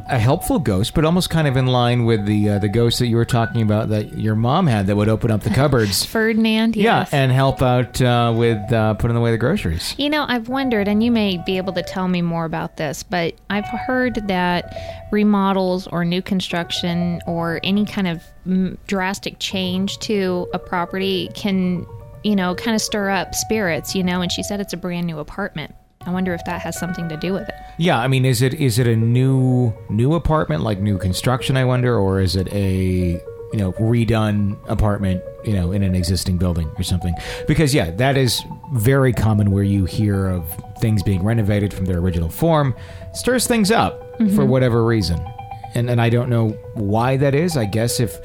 a 0.08 0.20
helpful 0.20 0.60
ghost, 0.60 0.94
but 0.94 1.06
almost 1.06 1.30
kind 1.30 1.48
of 1.48 1.58
in 1.58 1.68
line 1.68 2.06
with 2.06 2.26
the 2.26 2.50
uh, 2.50 2.60
the 2.60 2.68
ghost 2.68 3.00
that 3.00 3.08
you 3.08 3.16
were 3.16 3.26
talking 3.26 3.62
about 3.62 3.90
that 3.90 4.18
your 4.18 4.36
mom 4.36 4.68
had 4.68 4.88
that 4.88 4.96
would 4.96 5.10
open 5.10 5.32
up 5.32 5.42
the 5.42 5.50
cupboards. 5.54 6.06
Ferdinand, 6.06 6.76
Yeah, 6.76 7.08
and 7.12 7.32
help 7.32 7.62
out 7.62 8.02
uh, 8.02 8.34
with 8.36 8.72
uh, 8.72 8.96
putting 8.96 9.18
away 9.18 9.32
the 9.32 9.38
groceries. 9.38 9.96
You 9.98 10.10
know, 10.10 10.26
I've 10.28 10.50
wondered, 10.50 10.88
and 10.88 11.04
you 11.04 11.12
may 11.12 11.38
be 11.46 11.58
able 11.58 11.74
to 11.74 11.84
tell 11.84 12.08
me 12.08 12.22
more 12.22 12.46
about 12.46 12.78
this, 12.78 13.04
but 13.04 13.36
I've 13.50 13.68
heard 13.68 14.16
that 14.28 15.08
remodels 15.12 15.88
or 15.88 16.04
new 16.06 16.22
construction 16.22 17.22
or 17.28 17.60
any 17.64 17.86
kind 17.86 18.08
of 18.08 18.24
mm, 18.48 18.78
drastic 18.88 19.40
change 19.40 19.98
to 20.00 20.48
a 20.54 20.60
property 20.60 21.30
can, 21.34 21.86
you 22.24 22.36
know, 22.36 22.56
kind 22.56 22.76
of 22.76 22.82
stir 22.82 23.10
up 23.10 23.36
spirits, 23.36 23.96
you 23.96 24.04
know, 24.04 24.22
and 24.22 24.32
she 24.32 24.44
said 24.44 24.60
it's 24.60 24.74
a 24.74 24.78
brand 24.78 25.08
new 25.08 25.20
apartment. 25.20 25.76
I 26.06 26.12
wonder 26.12 26.34
if 26.34 26.44
that 26.46 26.62
has 26.62 26.78
something 26.78 27.08
to 27.10 27.18
do 27.18 27.34
with 27.34 27.48
it. 27.48 27.56
Yeah, 27.78 28.00
I 28.00 28.08
mean, 28.08 28.26
is 28.26 28.42
it 28.42 28.54
is 28.56 28.80
it 28.80 28.88
a 28.88 28.96
new 28.96 29.74
new 29.90 30.14
apartment 30.14 30.64
like 30.64 30.80
new 30.80 30.98
construction? 30.98 31.58
I 31.58 31.66
wonder, 31.66 31.98
or 31.98 32.20
is 32.20 32.36
it 32.36 32.52
a 32.54 33.22
you 33.52 33.60
know 33.60 33.72
redone 33.74 34.58
apartment 34.68 35.24
you 35.44 35.54
know 35.54 35.72
in 35.72 35.84
an 35.84 35.96
existing 35.96 36.38
building 36.38 36.70
or 36.78 36.84
something? 36.84 37.14
Because 37.48 37.74
yeah, 37.74 37.92
that 37.92 38.18
is 38.18 38.44
very 38.74 39.14
common 39.14 39.52
where 39.52 39.64
you 39.64 39.86
hear 39.86 40.28
of 40.28 40.46
things 40.80 41.04
being 41.04 41.24
renovated 41.24 41.74
from 41.74 41.86
their 41.86 42.00
original 42.00 42.30
form, 42.30 42.76
stirs 43.14 43.48
things 43.48 43.72
up 43.72 44.18
for 44.18 44.24
mm-hmm. 44.24 44.48
whatever 44.48 44.84
reason, 44.84 45.26
and 45.74 45.90
and 45.90 46.02
I 46.02 46.10
don't 46.10 46.30
know 46.30 46.50
why 46.74 47.18
that 47.18 47.34
is. 47.34 47.58
I 47.58 47.66
guess 47.66 48.00
if 48.00 48.20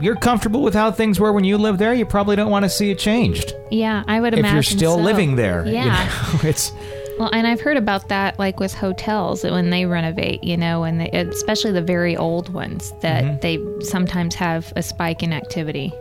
you're 0.00 0.16
comfortable 0.16 0.62
with 0.62 0.74
how 0.74 0.90
things 0.90 1.18
were 1.20 1.32
when 1.32 1.44
you 1.44 1.58
lived 1.58 1.78
there, 1.78 1.94
you 1.94 2.06
probably 2.06 2.36
don't 2.36 2.50
want 2.50 2.64
to 2.64 2.68
see 2.68 2.90
it 2.90 2.98
changed. 2.98 3.52
Yeah, 3.70 4.04
I 4.06 4.20
would 4.20 4.32
If 4.32 4.40
imagine 4.40 4.54
you're 4.56 4.62
still 4.62 4.96
so. 4.96 5.02
living 5.02 5.36
there, 5.36 5.66
you 5.66 5.72
Yeah. 5.74 6.08
know? 6.32 6.40
it's 6.48 6.72
Well, 7.18 7.30
and 7.32 7.48
I've 7.48 7.60
heard 7.60 7.76
about 7.76 8.08
that, 8.10 8.38
like 8.38 8.60
with 8.60 8.72
hotels, 8.72 9.42
when 9.42 9.70
they 9.70 9.86
renovate, 9.86 10.44
you 10.44 10.56
know, 10.56 10.84
and 10.84 11.00
they, 11.00 11.10
especially 11.10 11.72
the 11.72 11.82
very 11.82 12.16
old 12.16 12.48
ones, 12.54 12.92
that 13.00 13.24
Mm-hmm. 13.24 13.40
they 13.40 13.84
sometimes 13.84 14.36
have 14.36 14.72
a 14.76 14.82
spike 14.82 15.22
in 15.24 15.32
activity. 15.32 15.92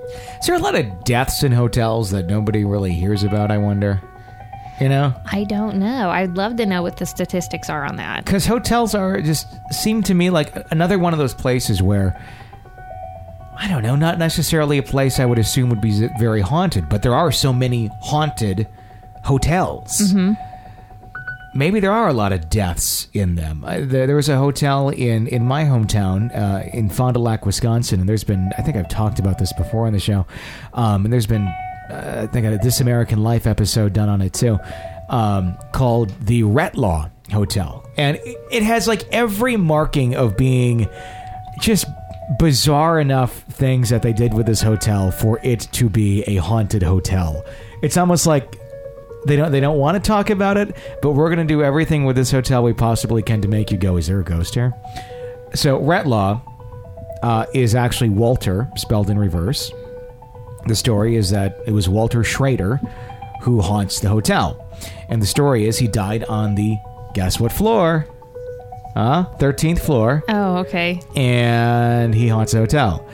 Is 0.41 0.45
there 0.45 0.55
a 0.55 0.59
lot 0.59 0.75
of 0.75 1.03
deaths 1.03 1.41
in 1.41 1.51
hotels 1.51 2.11
that 2.11 2.27
nobody 2.27 2.63
really 2.63 2.93
hears 2.93 3.23
about? 3.23 3.49
I 3.51 3.57
wonder. 3.57 3.99
You 4.79 4.89
know, 4.89 5.11
I 5.31 5.43
don't 5.45 5.77
know. 5.77 6.11
I'd 6.11 6.37
love 6.37 6.57
to 6.57 6.65
know 6.67 6.83
what 6.83 6.97
the 6.97 7.07
statistics 7.07 7.67
are 7.67 7.83
on 7.83 7.95
that. 7.95 8.23
because 8.25 8.45
hotels 8.45 8.93
are 8.93 9.19
just 9.21 9.47
seem 9.73 10.03
to 10.03 10.13
me 10.13 10.29
like 10.29 10.53
another 10.69 10.99
one 10.99 11.13
of 11.13 11.17
those 11.19 11.33
places 11.33 11.81
where 11.81 12.15
I 13.59 13.67
don't 13.67 13.81
know, 13.81 13.95
not 13.95 14.19
necessarily 14.19 14.77
a 14.77 14.83
place 14.83 15.19
I 15.19 15.25
would 15.25 15.39
assume 15.39 15.69
would 15.69 15.81
be 15.81 16.07
very 16.19 16.41
haunted, 16.41 16.89
but 16.89 17.01
there 17.01 17.15
are 17.15 17.31
so 17.31 17.51
many 17.51 17.89
haunted 18.01 18.67
hotels. 19.23 20.13
Maybe 21.55 21.79
there 21.79 21.91
are 21.91 22.07
a 22.07 22.13
lot 22.13 22.33
of 22.33 22.49
deaths 22.49 23.07
in 23.13 23.33
them. 23.35 23.63
Uh, 23.65 23.79
there, 23.79 24.05
there 24.05 24.15
was 24.15 24.29
a 24.29 24.37
hotel 24.37 24.89
in 24.89 25.25
in 25.27 25.43
my 25.43 25.63
hometown 25.63 26.29
uh, 26.37 26.69
in 26.71 26.87
Fond 26.87 27.15
du 27.15 27.19
Lac, 27.19 27.47
Wisconsin, 27.47 27.99
and 27.99 28.07
there's 28.07 28.23
been 28.23 28.51
I 28.59 28.61
think 28.61 28.77
I've 28.77 28.89
talked 28.89 29.17
about 29.17 29.39
this 29.39 29.51
before 29.53 29.87
on 29.87 29.93
the 29.93 29.99
show, 29.99 30.27
um, 30.75 31.05
and 31.05 31.11
there's 31.11 31.25
been 31.25 31.47
uh, 31.89 32.21
I 32.23 32.27
think 32.27 32.45
a 32.45 32.59
This 32.61 32.79
American 32.79 33.23
Life 33.23 33.47
episode 33.47 33.93
done 33.93 34.07
on 34.07 34.21
it 34.21 34.33
too, 34.33 34.59
um, 35.09 35.57
called 35.71 36.09
the 36.27 36.43
Retlaw 36.43 37.09
Hotel, 37.31 37.89
and 37.97 38.17
it, 38.17 38.37
it 38.51 38.61
has 38.63 38.87
like 38.87 39.07
every 39.11 39.57
marking 39.57 40.15
of 40.15 40.37
being 40.37 40.87
just 41.59 41.85
bizarre 42.37 42.99
enough 42.99 43.43
things 43.43 43.89
that 43.89 44.01
they 44.01 44.13
did 44.13 44.33
with 44.33 44.45
this 44.45 44.61
hotel 44.61 45.11
for 45.11 45.39
it 45.43 45.61
to 45.71 45.89
be 45.89 46.23
a 46.23 46.35
haunted 46.35 46.83
hotel. 46.83 47.45
It's 47.81 47.97
almost 47.97 48.27
like 48.27 48.57
they 49.25 49.35
don't 49.35 49.51
they 49.51 49.59
don't 49.59 49.77
want 49.77 49.95
to 49.95 50.05
talk 50.05 50.29
about 50.29 50.57
it, 50.57 50.75
but 51.01 51.11
we're 51.11 51.33
going 51.33 51.45
to 51.45 51.53
do 51.53 51.63
everything 51.63 52.05
with 52.05 52.15
this 52.15 52.31
hotel 52.31 52.63
we 52.63 52.73
possibly 52.73 53.21
can 53.21 53.41
to 53.41 53.47
make 53.47 53.71
you 53.71 53.77
go. 53.77 53.97
Is 53.97 54.07
there 54.07 54.19
a 54.19 54.23
ghost 54.23 54.55
here? 54.55 54.73
So 55.53 55.79
Retlaw 55.79 56.41
uh, 57.23 57.45
is 57.53 57.75
actually 57.75 58.09
Walter 58.09 58.69
spelled 58.75 59.09
in 59.09 59.17
reverse. 59.17 59.71
The 60.67 60.75
story 60.75 61.15
is 61.15 61.29
that 61.29 61.57
it 61.65 61.71
was 61.71 61.87
Walter 61.87 62.23
Schroeder 62.23 62.81
who 63.41 63.61
haunts 63.61 64.01
the 64.01 64.09
hotel, 64.09 64.69
and 65.07 65.21
the 65.21 65.25
story 65.25 65.65
is 65.65 65.77
he 65.77 65.87
died 65.87 66.23
on 66.25 66.55
the 66.55 66.77
guess 67.13 67.39
what 67.39 67.51
floor? 67.51 68.07
Huh? 68.97 69.25
Thirteenth 69.37 69.83
floor 69.85 70.23
Oh, 70.27 70.57
okay. 70.57 70.99
and 71.15 72.15
he 72.15 72.27
haunts 72.27 72.51
the 72.53 72.57
hotel. 72.59 73.07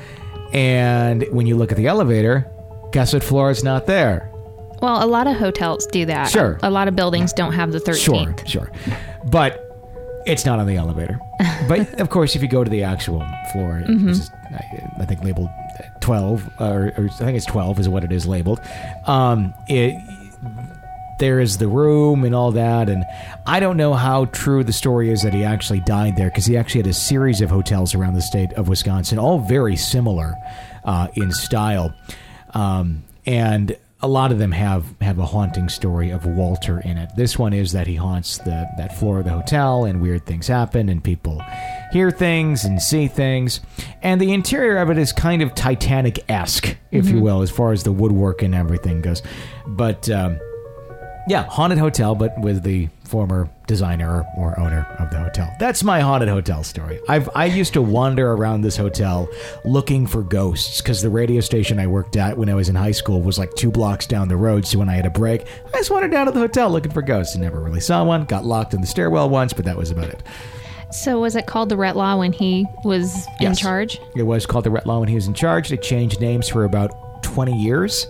And 0.54 1.26
when 1.32 1.46
you 1.48 1.56
look 1.58 1.72
at 1.72 1.78
the 1.78 1.88
elevator, 1.88 2.50
guess 2.92 3.12
what 3.14 3.24
floor 3.24 3.50
is 3.52 3.64
not 3.64 3.86
there? 3.86 4.30
Well, 4.82 5.04
a 5.04 5.08
lot 5.08 5.28
of 5.28 5.36
hotels 5.38 5.86
do 5.88 6.06
that. 6.06 6.30
Sure. 6.30 6.60
A 6.64 6.70
lot 6.70 6.88
of 6.88 6.96
buildings 6.96 7.34
don't 7.34 7.54
have 7.54 7.72
the 7.72 7.80
13th. 7.80 8.48
Sure, 8.48 8.68
sure. 8.68 8.72
But 9.26 9.60
it's 10.26 10.46
not 10.46 10.60
on 10.60 10.68
the 10.68 10.76
elevator. 10.78 11.20
but 11.68 12.00
of 12.00 12.10
course, 12.10 12.36
if 12.36 12.42
you 12.42 12.48
go 12.48 12.64
to 12.64 12.70
the 12.70 12.84
actual 12.84 13.20
floor, 13.52 13.82
Mm-hmm. 13.86 14.08
which 14.08 14.18
is, 14.18 14.30
I 14.54 15.02
I 15.02 15.06
think 15.06 15.24
labeled 15.24 15.50
12, 16.02 16.50
or, 16.60 16.94
or 16.98 17.06
I 17.06 17.10
think 17.10 17.36
it's 17.38 17.46
12 17.46 17.80
is 17.80 17.90
what 17.90 18.04
it 18.04 18.12
is 18.12 18.26
labeled, 18.26 18.60
um, 19.06 19.54
it, 19.68 19.96
there 21.20 21.40
is 21.40 21.58
the 21.58 21.68
room 21.68 22.24
and 22.24 22.34
all 22.34 22.52
that. 22.52 22.90
And 22.90 23.06
I 23.46 23.60
don't 23.60 23.78
know 23.78 23.94
how 23.94 24.26
true 24.26 24.64
the 24.64 24.74
story 24.74 25.10
is 25.10 25.22
that 25.22 25.34
he 25.34 25.44
actually 25.44 25.82
died 25.82 26.16
there 26.16 26.30
because 26.30 26.46
he 26.46 26.58
actually 26.58 26.82
had 26.82 26.90
a 26.90 26.94
series 26.94 27.42
of 27.42 27.50
hotels 27.50 27.96
around 27.96 28.16
the 28.16 28.22
state 28.22 28.54
of 28.54 28.68
Wisconsin, 28.68 29.20
all 29.20 29.40
very 29.40 29.76
similar 29.76 30.36
uh, 30.84 31.08
in 31.16 31.32
style. 31.32 31.94
Um, 32.54 33.04
and 33.26 33.78
a 34.04 34.08
lot 34.08 34.34
of 34.34 34.38
them 34.38 34.52
have, 34.52 34.86
have 35.00 35.18
a 35.18 35.26
haunting 35.26 35.70
story 35.70 36.10
of 36.10 36.26
Walter 36.26 36.82
in 36.82 36.98
it. 36.98 37.10
This 37.16 37.40
one 37.40 37.54
is 37.54 37.72
that 37.72 37.88
he 37.88 37.96
haunts 37.96 38.38
the 38.40 38.70
that 38.78 38.98
floor 38.98 39.20
of 39.20 39.24
the 39.24 39.32
hotel, 39.32 39.86
and 39.86 40.02
weird 40.02 40.26
things 40.26 40.46
happen, 40.46 40.90
and 40.90 41.02
people 41.02 41.42
hear 41.94 42.12
things 42.12 42.66
and 42.66 42.82
see 42.82 43.08
things. 43.08 43.62
And 44.02 44.20
the 44.20 44.34
interior 44.34 44.78
of 44.80 44.90
it 44.90 44.98
is 44.98 45.14
kind 45.14 45.42
of 45.42 45.56
Titanic 45.56 46.30
esque, 46.30 46.76
if 46.92 47.08
you 47.08 47.22
will, 47.22 47.42
as 47.42 47.50
far 47.50 47.72
as 47.72 47.84
the 47.84 47.94
woodwork 47.94 48.42
and 48.42 48.54
everything 48.54 49.02
goes. 49.02 49.24
But 49.66 50.10
um, 50.10 50.38
yeah, 51.28 51.44
haunted 51.44 51.78
hotel, 51.78 52.16
but 52.16 52.38
with 52.40 52.64
the 52.64 52.90
former 53.06 53.50
designer 53.68 54.26
or 54.36 54.60
owner 54.60 54.86
of 55.00 55.10
the 55.10 55.20
hotel. 55.20 55.54
That's 55.60 55.84
my 55.84 56.00
haunted 56.00 56.30
hotel 56.30 56.64
story. 56.64 57.00
I've 57.08 57.30
I 57.36 57.46
used 57.46 57.74
to 57.74 57.82
wander 57.82 58.32
around 58.32 58.62
this 58.62 58.76
hotel 58.76 59.30
looking 59.66 60.08
for 60.08 60.22
ghosts 60.24 60.82
because 60.82 61.02
the 61.02 61.10
radio 61.10 61.40
station 61.40 61.80
I 61.80 61.88
worked 61.88 62.18
at 62.18 62.38
when 62.38 62.50
I 62.50 62.56
was 62.56 62.70
in 62.70 62.76
high 62.76 62.92
school 62.92 63.22
was 63.22 63.38
like 63.38 63.54
two 63.56 63.72
blocks 63.72 64.08
down 64.08 64.28
the 64.28 64.38
road. 64.38 64.66
So 64.66 64.80
when 64.80 64.90
I 64.90 64.96
had 64.96 65.06
a 65.06 65.12
break, 65.12 65.46
I 65.74 65.78
just 65.78 65.92
wandered 65.92 66.12
down 66.12 66.26
to 66.26 66.32
the 66.32 66.40
hotel 66.40 66.70
looking 66.70 66.92
for 66.92 67.02
ghosts 67.02 67.36
and 67.36 67.44
never 67.44 67.62
really 67.62 67.80
saw 67.80 68.04
one. 68.04 68.26
Got 68.26 68.46
locked 68.46 68.74
in 68.74 68.82
the 68.82 68.88
stairwell 68.88 69.30
once, 69.30 69.54
but 69.54 69.66
that 69.66 69.78
was 69.78 69.92
about 69.92 70.10
it. 70.10 70.24
So 70.92 71.20
was 71.20 71.36
it 71.36 71.48
called 71.48 71.70
the 71.70 71.76
Retlaw 71.76 72.20
when 72.20 72.34
he 72.34 72.68
was 72.84 73.28
in 73.40 73.56
charge? 73.56 74.00
It 74.16 74.24
was 74.24 74.46
called 74.46 74.64
the 74.64 74.70
Retlaw 74.70 75.00
when 75.00 75.10
he 75.10 75.16
was 75.16 75.28
in 75.28 75.34
charge. 75.34 75.72
It 75.72 75.82
changed 75.82 76.22
names 76.22 76.48
for 76.48 76.66
about 76.66 77.24
20 77.24 77.60
years. 77.60 78.06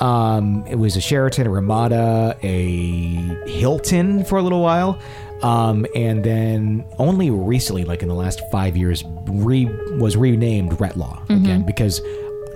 Um, 0.00 0.64
it 0.66 0.76
was 0.76 0.96
a 0.96 1.00
Sheraton, 1.00 1.46
a 1.46 1.50
Ramada, 1.50 2.36
a 2.42 3.48
Hilton 3.48 4.24
for 4.24 4.38
a 4.38 4.42
little 4.42 4.62
while. 4.62 4.98
Um, 5.42 5.86
and 5.94 6.22
then 6.24 6.84
only 6.98 7.30
recently, 7.30 7.84
like 7.84 8.02
in 8.02 8.08
the 8.08 8.14
last 8.14 8.40
five 8.50 8.76
years, 8.76 9.02
re- 9.26 9.64
was 9.98 10.16
renamed 10.16 10.72
Retlaw 10.72 11.24
again 11.30 11.62
because 11.64 12.00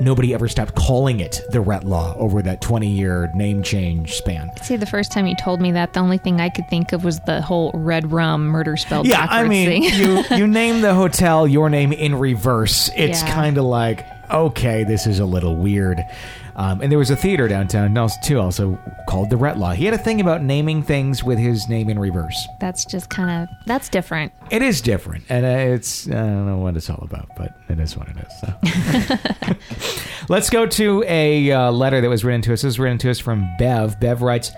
nobody 0.01 0.35
ever 0.35 0.49
stopped 0.49 0.75
calling 0.75 1.21
it 1.21 1.41
the 1.51 1.61
Retlaw 1.63 2.15
over 2.19 2.43
that 2.43 2.61
20 2.61 2.87
year 2.89 3.31
name 3.35 3.63
change 3.63 4.15
span. 4.17 4.51
See, 4.63 4.77
the 4.77 4.85
first 4.87 5.13
time 5.13 5.27
you 5.27 5.35
told 5.37 5.61
me 5.63 5.73
that, 5.73 5.95
the 5.95 6.01
only 6.01 6.19
thing 6.19 6.41
I 6.43 6.49
could 6.51 6.69
think 6.69 6.93
of 6.93 7.05
was 7.05 7.21
the 7.21 7.41
whole 7.41 7.71
red 7.75 8.11
rum 8.13 8.47
murder 8.49 8.77
spelled 8.77 9.07
Yeah, 9.07 9.27
I 9.31 9.47
mean, 9.49 9.67
thing. 9.67 9.83
you 9.85 10.25
you 10.37 10.47
name 10.47 10.81
the 10.83 10.93
hotel 10.95 11.47
your 11.47 11.71
name 11.71 11.93
in 11.93 12.15
reverse. 12.17 12.91
It's 12.97 13.23
Yeah. 13.23 13.35
kind 13.35 13.57
of 13.59 13.65
like 13.65 14.05
okay, 14.31 14.85
this 14.85 15.07
is 15.07 15.21
a 15.21 15.25
little 15.27 15.55
weird. 15.57 16.03
Um, 16.57 16.81
and 16.81 16.91
there 16.91 16.99
was 16.99 17.11
a 17.11 17.17
theater 17.17 17.49
downtown, 17.49 17.95
too, 18.23 18.41
also 18.41 18.79
called 19.09 19.31
the 19.31 19.37
Retlaw. 19.37 19.75
He 19.75 19.85
had 19.85 19.95
a 19.95 19.99
thing 19.99 20.21
about 20.21 20.43
naming 20.43 20.83
things 20.83 21.25
with 21.25 21.39
his 21.39 21.69
name 21.69 21.89
in 21.89 21.99
reverse. 21.99 22.37
That's 22.61 22.85
just 22.85 23.11
kind 23.11 23.31
of 23.31 23.57
that's 23.67 23.89
different. 23.89 24.33
It 24.51 24.63
is 24.63 24.81
different, 24.81 25.25
and 25.29 25.45
uh, 25.45 25.75
it's 25.75 26.07
I 26.07 26.13
don't 26.13 26.47
know 26.47 26.59
what 26.59 26.77
it's 26.77 26.89
all 26.89 27.03
about, 27.03 27.29
but 27.37 27.59
it 27.69 27.81
is 27.81 27.97
what 27.97 28.09
it 28.09 28.17
is. 28.19 29.57
So. 29.89 30.27
Let's 30.29 30.49
go 30.51 30.67
to 30.67 31.05
a 31.07 31.51
uh, 31.51 31.71
letter 31.73 32.01
that 32.01 32.09
was 32.09 32.25
written 32.25 32.43
to 32.43 32.53
us. 32.53 32.63
This 32.63 32.65
was 32.65 32.79
written 32.79 32.99
to 32.99 33.11
us 33.11 33.19
from 33.19 33.49
Bev. 33.59 33.99
Bev 33.99 34.23
writes, 34.23 34.53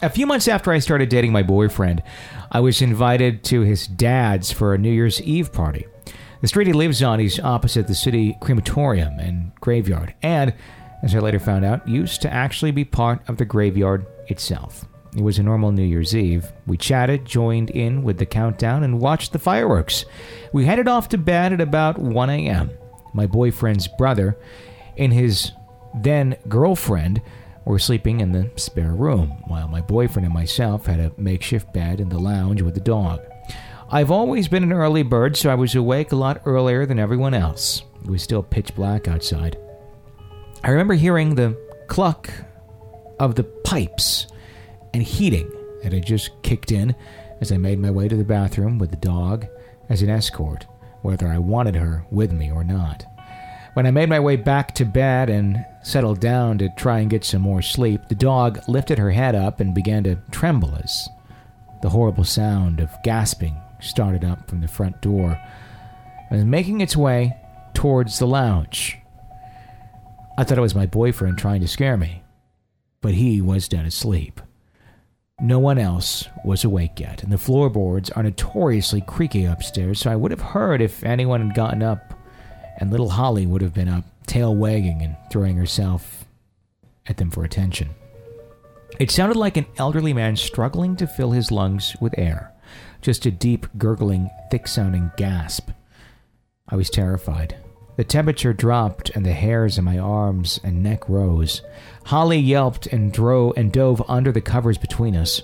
"A 0.00 0.08
few 0.08 0.26
months 0.26 0.48
after 0.48 0.70
I 0.70 0.78
started 0.78 1.08
dating 1.08 1.32
my 1.32 1.42
boyfriend, 1.42 2.02
I 2.50 2.60
was 2.60 2.80
invited 2.80 3.44
to 3.44 3.62
his 3.62 3.86
dad's 3.86 4.52
for 4.52 4.74
a 4.74 4.78
New 4.78 4.92
Year's 4.92 5.20
Eve 5.22 5.52
party. 5.52 5.86
The 6.40 6.48
street 6.48 6.66
he 6.66 6.72
lives 6.72 7.02
on 7.02 7.20
is 7.20 7.38
opposite 7.38 7.86
the 7.86 7.94
city 7.94 8.36
crematorium 8.40 9.18
and 9.18 9.52
graveyard, 9.60 10.14
and 10.22 10.52
as 11.02 11.14
I 11.14 11.18
later 11.18 11.38
found 11.38 11.64
out, 11.64 11.86
used 11.88 12.22
to 12.22 12.32
actually 12.32 12.70
be 12.70 12.84
part 12.84 13.20
of 13.28 13.36
the 13.36 13.44
graveyard 13.44 14.06
itself." 14.28 14.84
It 15.16 15.22
was 15.22 15.38
a 15.38 15.42
normal 15.42 15.72
New 15.72 15.82
Year's 15.82 16.16
Eve. 16.16 16.50
We 16.66 16.78
chatted, 16.78 17.26
joined 17.26 17.68
in 17.68 18.02
with 18.02 18.16
the 18.16 18.24
countdown, 18.24 18.82
and 18.82 19.00
watched 19.00 19.32
the 19.32 19.38
fireworks. 19.38 20.06
We 20.52 20.64
headed 20.64 20.88
off 20.88 21.08
to 21.10 21.18
bed 21.18 21.52
at 21.52 21.60
about 21.60 21.98
1 21.98 22.30
a.m. 22.30 22.70
my 23.12 23.26
boyfriend's 23.26 23.88
brother, 23.88 24.38
and 24.96 25.12
his 25.12 25.52
then 25.94 26.36
girlfriend 26.48 27.20
were 27.66 27.78
sleeping 27.78 28.20
in 28.20 28.32
the 28.32 28.50
spare 28.56 28.94
room, 28.94 29.28
while 29.46 29.68
my 29.68 29.82
boyfriend 29.82 30.24
and 30.24 30.34
myself 30.34 30.86
had 30.86 30.98
a 30.98 31.12
makeshift 31.18 31.72
bed 31.74 32.00
in 32.00 32.08
the 32.08 32.18
lounge 32.18 32.62
with 32.62 32.74
the 32.74 32.80
dog. 32.80 33.20
I've 33.90 34.10
always 34.10 34.48
been 34.48 34.62
an 34.62 34.72
early 34.72 35.02
bird, 35.02 35.36
so 35.36 35.50
I 35.50 35.54
was 35.54 35.74
awake 35.74 36.12
a 36.12 36.16
lot 36.16 36.40
earlier 36.46 36.86
than 36.86 36.98
everyone 36.98 37.34
else. 37.34 37.82
It 38.02 38.10
was 38.10 38.22
still 38.22 38.42
pitch 38.42 38.74
black 38.74 39.06
outside. 39.06 39.58
I 40.64 40.70
remember 40.70 40.94
hearing 40.94 41.34
the 41.34 41.56
cluck 41.88 42.30
of 43.18 43.34
the 43.34 43.42
pipes 43.42 44.28
and 44.94 45.02
heating 45.02 45.50
that 45.82 45.92
had 45.92 46.06
just 46.06 46.30
kicked 46.44 46.70
in 46.70 46.94
as 47.40 47.50
I 47.50 47.56
made 47.56 47.80
my 47.80 47.90
way 47.90 48.06
to 48.06 48.16
the 48.16 48.22
bathroom 48.22 48.78
with 48.78 48.90
the 48.90 48.96
dog 48.96 49.46
as 49.88 50.02
an 50.02 50.08
escort, 50.08 50.66
whether 51.02 51.26
I 51.26 51.38
wanted 51.38 51.74
her 51.74 52.06
with 52.12 52.30
me 52.30 52.52
or 52.52 52.62
not. 52.62 53.04
When 53.74 53.86
I 53.86 53.90
made 53.90 54.08
my 54.08 54.20
way 54.20 54.36
back 54.36 54.72
to 54.76 54.84
bed 54.84 55.28
and 55.28 55.64
settled 55.82 56.20
down 56.20 56.58
to 56.58 56.68
try 56.76 57.00
and 57.00 57.10
get 57.10 57.24
some 57.24 57.42
more 57.42 57.62
sleep, 57.62 58.02
the 58.08 58.14
dog 58.14 58.60
lifted 58.68 58.98
her 58.98 59.10
head 59.10 59.34
up 59.34 59.58
and 59.58 59.74
began 59.74 60.04
to 60.04 60.18
tremble 60.30 60.76
as 60.76 61.08
the 61.82 61.90
horrible 61.90 62.22
sound 62.22 62.78
of 62.78 62.94
gasping 63.02 63.56
started 63.80 64.24
up 64.24 64.48
from 64.48 64.60
the 64.60 64.68
front 64.68 65.02
door 65.02 65.40
and 66.30 66.48
making 66.48 66.80
its 66.80 66.96
way 66.96 67.36
towards 67.74 68.20
the 68.20 68.28
lounge. 68.28 69.01
I 70.38 70.44
thought 70.44 70.58
it 70.58 70.62
was 70.62 70.74
my 70.74 70.86
boyfriend 70.86 71.38
trying 71.38 71.60
to 71.60 71.68
scare 71.68 71.96
me, 71.96 72.22
but 73.00 73.14
he 73.14 73.40
was 73.40 73.68
dead 73.68 73.84
asleep. 73.84 74.40
No 75.40 75.58
one 75.58 75.78
else 75.78 76.28
was 76.44 76.64
awake 76.64 77.00
yet, 77.00 77.22
and 77.22 77.32
the 77.32 77.38
floorboards 77.38 78.10
are 78.10 78.22
notoriously 78.22 79.00
creaky 79.00 79.44
upstairs, 79.44 80.00
so 80.00 80.10
I 80.10 80.16
would 80.16 80.30
have 80.30 80.40
heard 80.40 80.80
if 80.80 81.04
anyone 81.04 81.40
had 81.46 81.56
gotten 81.56 81.82
up, 81.82 82.14
and 82.78 82.90
little 82.90 83.10
Holly 83.10 83.46
would 83.46 83.60
have 83.60 83.74
been 83.74 83.88
up, 83.88 84.04
tail 84.26 84.54
wagging 84.54 85.02
and 85.02 85.16
throwing 85.30 85.56
herself 85.56 86.24
at 87.06 87.16
them 87.16 87.30
for 87.30 87.44
attention. 87.44 87.90
It 88.98 89.10
sounded 89.10 89.36
like 89.36 89.56
an 89.56 89.66
elderly 89.78 90.12
man 90.12 90.36
struggling 90.36 90.96
to 90.96 91.06
fill 91.06 91.32
his 91.32 91.50
lungs 91.50 91.96
with 92.00 92.18
air, 92.18 92.52
just 93.00 93.26
a 93.26 93.30
deep, 93.30 93.66
gurgling, 93.76 94.30
thick 94.50 94.68
sounding 94.68 95.10
gasp. 95.16 95.70
I 96.68 96.76
was 96.76 96.88
terrified. 96.88 97.56
The 97.96 98.04
temperature 98.04 98.52
dropped 98.52 99.10
and 99.10 99.24
the 99.24 99.32
hairs 99.32 99.78
on 99.78 99.84
my 99.84 99.98
arms 99.98 100.58
and 100.64 100.82
neck 100.82 101.08
rose. 101.08 101.62
Holly 102.06 102.38
yelped 102.38 102.86
and 102.86 103.12
drove 103.12 103.54
and 103.56 103.70
dove 103.70 104.02
under 104.08 104.32
the 104.32 104.40
covers 104.40 104.78
between 104.78 105.14
us. 105.14 105.42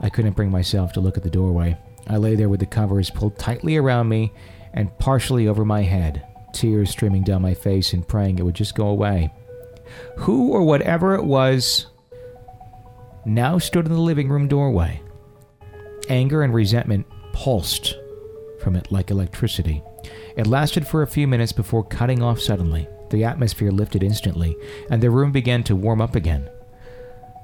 I 0.00 0.10
couldn't 0.10 0.36
bring 0.36 0.50
myself 0.50 0.92
to 0.92 1.00
look 1.00 1.16
at 1.16 1.22
the 1.22 1.30
doorway. 1.30 1.78
I 2.06 2.18
lay 2.18 2.34
there 2.34 2.50
with 2.50 2.60
the 2.60 2.66
covers 2.66 3.08
pulled 3.10 3.38
tightly 3.38 3.76
around 3.76 4.08
me 4.08 4.32
and 4.74 4.96
partially 4.98 5.48
over 5.48 5.64
my 5.64 5.82
head, 5.82 6.26
tears 6.52 6.90
streaming 6.90 7.22
down 7.22 7.40
my 7.40 7.54
face 7.54 7.92
and 7.92 8.06
praying 8.06 8.38
it 8.38 8.42
would 8.44 8.54
just 8.54 8.74
go 8.74 8.88
away. 8.88 9.32
Who 10.18 10.50
or 10.50 10.64
whatever 10.64 11.14
it 11.14 11.24
was 11.24 11.86
now 13.24 13.58
stood 13.58 13.86
in 13.86 13.92
the 13.92 14.00
living 14.00 14.28
room 14.28 14.48
doorway. 14.48 15.00
Anger 16.10 16.42
and 16.42 16.52
resentment 16.52 17.06
pulsed 17.32 17.96
from 18.60 18.76
it 18.76 18.92
like 18.92 19.10
electricity. 19.10 19.82
It 20.36 20.46
lasted 20.46 20.86
for 20.86 21.02
a 21.02 21.06
few 21.06 21.28
minutes 21.28 21.52
before 21.52 21.84
cutting 21.84 22.22
off 22.22 22.40
suddenly. 22.40 22.88
The 23.10 23.24
atmosphere 23.24 23.70
lifted 23.70 24.02
instantly, 24.02 24.56
and 24.90 25.02
the 25.02 25.10
room 25.10 25.30
began 25.30 25.62
to 25.64 25.76
warm 25.76 26.00
up 26.00 26.16
again. 26.16 26.50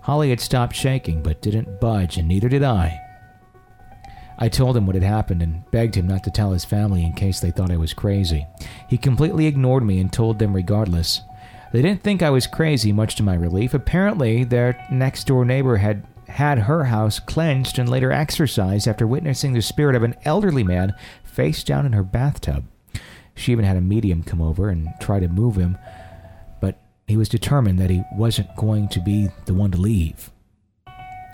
Holly 0.03 0.31
had 0.31 0.41
stopped 0.41 0.75
shaking, 0.75 1.23
but 1.23 1.43
didn't 1.43 1.81
budge, 1.81 2.17
and 2.17 2.27
neither 2.27 2.49
did 2.49 2.65
I. 2.65 2.99
I 4.39 4.49
told 4.49 4.77
him 4.77 4.87
what 4.87 4.95
had 4.95 5.05
happened 5.05 5.43
and 5.43 5.71
begged 5.71 5.95
him 5.95 6.09
not 6.09 6.25
to 6.25 6.31
tell 6.31 6.53
his 6.53 6.65
family 6.65 7.05
in 7.05 7.13
case 7.13 7.41
they 7.41 7.51
thought 7.51 7.71
I 7.71 7.77
was 7.77 7.93
crazy. 7.93 8.47
He 8.89 8.97
completely 8.97 9.47
ignored 9.47 9.85
me 9.85 10.01
and 10.01 10.11
told 10.11 10.39
them 10.39 10.55
regardless. 10.55 11.21
They 11.73 11.83
didn't 11.83 12.03
think 12.03 12.23
I 12.23 12.31
was 12.31 12.47
crazy, 12.47 12.91
much 12.91 13.15
to 13.17 13.23
my 13.23 13.35
relief. 13.35 13.75
Apparently, 13.75 14.43
their 14.43 14.83
next 14.91 15.27
door 15.27 15.45
neighbor 15.45 15.77
had 15.77 16.07
had 16.27 16.61
her 16.61 16.85
house 16.85 17.19
cleansed 17.19 17.79
and 17.79 17.89
later 17.89 18.13
exorcised 18.13 18.89
after 18.89 19.07
witnessing 19.07 19.53
the 19.53 19.61
spirit 19.61 19.97
of 19.97 20.03
an 20.03 20.15
elderly 20.25 20.63
man 20.63 20.95
face 21.25 21.63
down 21.63 21.85
in 21.85 21.93
her 21.93 22.05
bathtub. 22.05 22.65
She 23.35 23.53
even 23.53 23.65
had 23.65 23.77
a 23.77 23.81
medium 23.81 24.23
come 24.23 24.41
over 24.41 24.69
and 24.69 24.89
try 25.01 25.21
to 25.21 25.29
move 25.29 25.57
him, 25.57 25.79
but 26.61 26.81
he 27.07 27.17
was 27.17 27.29
determined 27.29 27.79
that 27.79 27.91
he 27.91 28.03
wasn't 28.13 28.55
going 28.57 28.89
to 28.89 29.01
be 29.01 29.29
the 29.47 29.55
one 29.55 29.71
to 29.71 29.79
leave. 29.79 30.31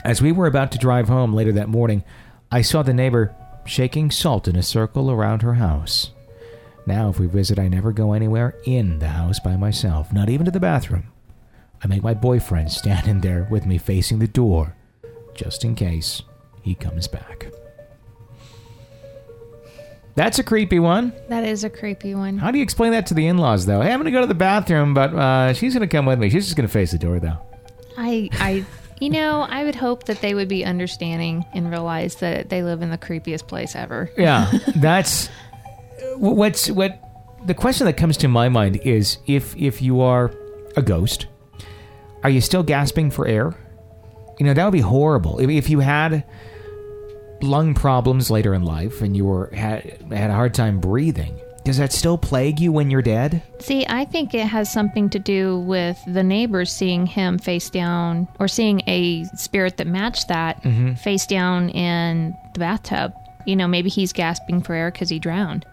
As 0.04 0.22
we 0.22 0.30
were 0.30 0.46
about 0.46 0.70
to 0.72 0.78
drive 0.78 1.08
home 1.08 1.34
later 1.34 1.52
that 1.52 1.68
morning, 1.68 2.04
I 2.50 2.62
saw 2.62 2.82
the 2.82 2.94
neighbor 2.94 3.34
shaking 3.64 4.10
salt 4.10 4.46
in 4.46 4.54
a 4.54 4.62
circle 4.62 5.10
around 5.10 5.42
her 5.42 5.54
house. 5.54 6.12
Now, 6.86 7.08
if 7.08 7.18
we 7.18 7.26
visit, 7.26 7.58
I 7.58 7.66
never 7.66 7.92
go 7.92 8.12
anywhere 8.12 8.54
in 8.64 9.00
the 9.00 9.08
house 9.08 9.40
by 9.40 9.56
myself, 9.56 10.12
not 10.12 10.28
even 10.28 10.44
to 10.44 10.52
the 10.52 10.60
bathroom. 10.60 11.10
I 11.82 11.88
make 11.88 12.02
my 12.02 12.14
boyfriend 12.14 12.70
stand 12.70 13.08
in 13.08 13.20
there 13.20 13.48
with 13.50 13.66
me 13.66 13.78
facing 13.78 14.20
the 14.20 14.28
door, 14.28 14.76
just 15.34 15.64
in 15.64 15.74
case 15.74 16.22
he 16.62 16.76
comes 16.76 17.08
back. 17.08 17.48
That's 20.16 20.38
a 20.38 20.42
creepy 20.42 20.78
one. 20.78 21.12
That 21.28 21.44
is 21.44 21.62
a 21.62 21.68
creepy 21.68 22.14
one. 22.14 22.38
How 22.38 22.50
do 22.50 22.56
you 22.56 22.64
explain 22.64 22.92
that 22.92 23.06
to 23.08 23.14
the 23.14 23.26
in 23.26 23.36
laws, 23.36 23.66
though? 23.66 23.82
Hey, 23.82 23.92
I'm 23.92 24.00
going 24.00 24.06
to 24.06 24.10
go 24.10 24.22
to 24.22 24.26
the 24.26 24.34
bathroom, 24.34 24.94
but 24.94 25.14
uh, 25.14 25.52
she's 25.52 25.74
going 25.74 25.86
to 25.86 25.94
come 25.94 26.06
with 26.06 26.18
me. 26.18 26.30
She's 26.30 26.46
just 26.46 26.56
going 26.56 26.66
to 26.66 26.72
face 26.72 26.92
the 26.92 26.98
door, 26.98 27.20
though. 27.20 27.36
I, 27.98 28.30
I, 28.32 28.64
you 28.98 29.10
know, 29.10 29.42
I 29.42 29.64
would 29.64 29.74
hope 29.74 30.04
that 30.04 30.22
they 30.22 30.32
would 30.32 30.48
be 30.48 30.64
understanding 30.64 31.44
and 31.52 31.70
realize 31.70 32.16
that 32.16 32.48
they 32.48 32.62
live 32.62 32.80
in 32.80 32.88
the 32.90 32.96
creepiest 32.96 33.46
place 33.46 33.76
ever. 33.76 34.10
Yeah, 34.16 34.50
that's 34.76 35.28
what's 36.16 36.70
what. 36.70 36.98
The 37.44 37.54
question 37.54 37.86
that 37.86 37.96
comes 37.98 38.16
to 38.18 38.28
my 38.28 38.48
mind 38.48 38.80
is 38.84 39.18
if 39.26 39.54
if 39.56 39.80
you 39.80 40.00
are 40.00 40.32
a 40.76 40.82
ghost, 40.82 41.26
are 42.24 42.30
you 42.30 42.40
still 42.40 42.62
gasping 42.62 43.10
for 43.10 43.26
air? 43.26 43.54
You 44.38 44.46
know 44.46 44.54
that 44.54 44.64
would 44.64 44.72
be 44.72 44.80
horrible. 44.80 45.38
If, 45.38 45.50
if 45.50 45.70
you 45.70 45.80
had 45.80 46.24
lung 47.42 47.74
problems 47.74 48.30
later 48.30 48.54
in 48.54 48.62
life 48.62 49.02
and 49.02 49.16
you 49.16 49.24
were 49.24 49.50
had 49.54 49.82
had 50.10 50.30
a 50.30 50.34
hard 50.34 50.54
time 50.54 50.80
breathing, 50.80 51.38
does 51.66 51.78
that 51.78 51.92
still 51.92 52.16
plague 52.16 52.60
you 52.60 52.70
when 52.70 52.90
you're 52.90 53.02
dead? 53.02 53.42
See, 53.58 53.84
I 53.88 54.04
think 54.04 54.34
it 54.34 54.46
has 54.46 54.72
something 54.72 55.10
to 55.10 55.18
do 55.18 55.58
with 55.60 56.00
the 56.06 56.22
neighbors 56.22 56.72
seeing 56.72 57.06
him 57.06 57.38
face 57.38 57.70
down 57.70 58.28
or 58.38 58.46
seeing 58.46 58.82
a 58.86 59.24
spirit 59.34 59.76
that 59.78 59.88
matched 59.88 60.28
that 60.28 60.62
mm-hmm. 60.62 60.94
face 60.94 61.26
down 61.26 61.70
in 61.70 62.36
the 62.54 62.60
bathtub. 62.60 63.12
You 63.46 63.56
know, 63.56 63.66
maybe 63.66 63.90
he's 63.90 64.12
gasping 64.12 64.62
for 64.62 64.74
air 64.74 64.92
because 64.92 65.08
he 65.08 65.18
drowned. 65.18 65.66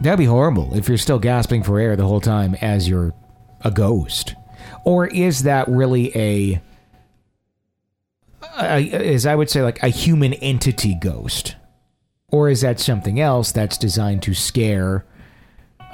That'd 0.00 0.18
be 0.18 0.24
horrible 0.24 0.74
if 0.74 0.88
you're 0.88 0.98
still 0.98 1.20
gasping 1.20 1.62
for 1.62 1.78
air 1.78 1.94
the 1.94 2.06
whole 2.06 2.20
time 2.20 2.56
as 2.60 2.88
you're 2.88 3.14
a 3.60 3.70
ghost. 3.70 4.34
Or 4.84 5.06
is 5.06 5.44
that 5.44 5.68
really 5.68 6.16
a 6.16 6.60
as 8.56 9.26
I 9.26 9.34
would 9.34 9.50
say 9.50 9.62
like 9.62 9.82
a 9.82 9.88
human 9.88 10.34
entity 10.34 10.94
ghost? 10.94 11.56
Or 12.30 12.48
is 12.48 12.62
that 12.62 12.80
something 12.80 13.20
else 13.20 13.52
that's 13.52 13.78
designed 13.78 14.22
to 14.22 14.34
scare 14.34 15.04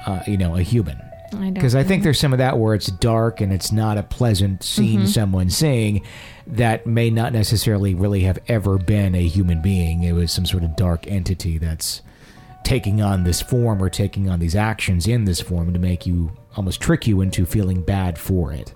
uh, 0.05 0.21
you 0.25 0.37
know, 0.37 0.55
a 0.55 0.61
human? 0.61 0.97
Because 1.53 1.75
I 1.75 1.83
think 1.83 2.03
there's 2.03 2.19
some 2.19 2.33
of 2.33 2.39
that 2.39 2.57
where 2.57 2.73
it's 2.73 2.87
dark 2.87 3.39
and 3.39 3.53
it's 3.53 3.71
not 3.71 3.97
a 3.97 4.03
pleasant 4.03 4.63
scene 4.63 5.07
someone's 5.07 5.55
seeing 5.55 6.05
that 6.45 6.85
may 6.85 7.09
not 7.09 7.31
necessarily 7.31 7.95
really 7.95 8.21
have 8.21 8.39
ever 8.47 8.77
been 8.77 9.15
a 9.15 9.27
human 9.27 9.61
being. 9.61 10.03
It 10.03 10.11
was 10.11 10.31
some 10.31 10.45
sort 10.45 10.63
of 10.63 10.75
dark 10.75 11.07
entity 11.07 11.57
that's 11.57 12.01
taking 12.63 13.01
on 13.01 13.23
this 13.23 13.41
form 13.41 13.81
or 13.81 13.89
taking 13.89 14.29
on 14.29 14.39
these 14.39 14.55
actions 14.55 15.07
in 15.07 15.23
this 15.23 15.39
form 15.39 15.71
to 15.73 15.79
make 15.79 16.05
you 16.05 16.31
almost 16.57 16.81
trick 16.81 17.07
you 17.07 17.21
into 17.21 17.45
feeling 17.45 17.81
bad 17.81 18.17
for 18.17 18.51
it. 18.51 18.73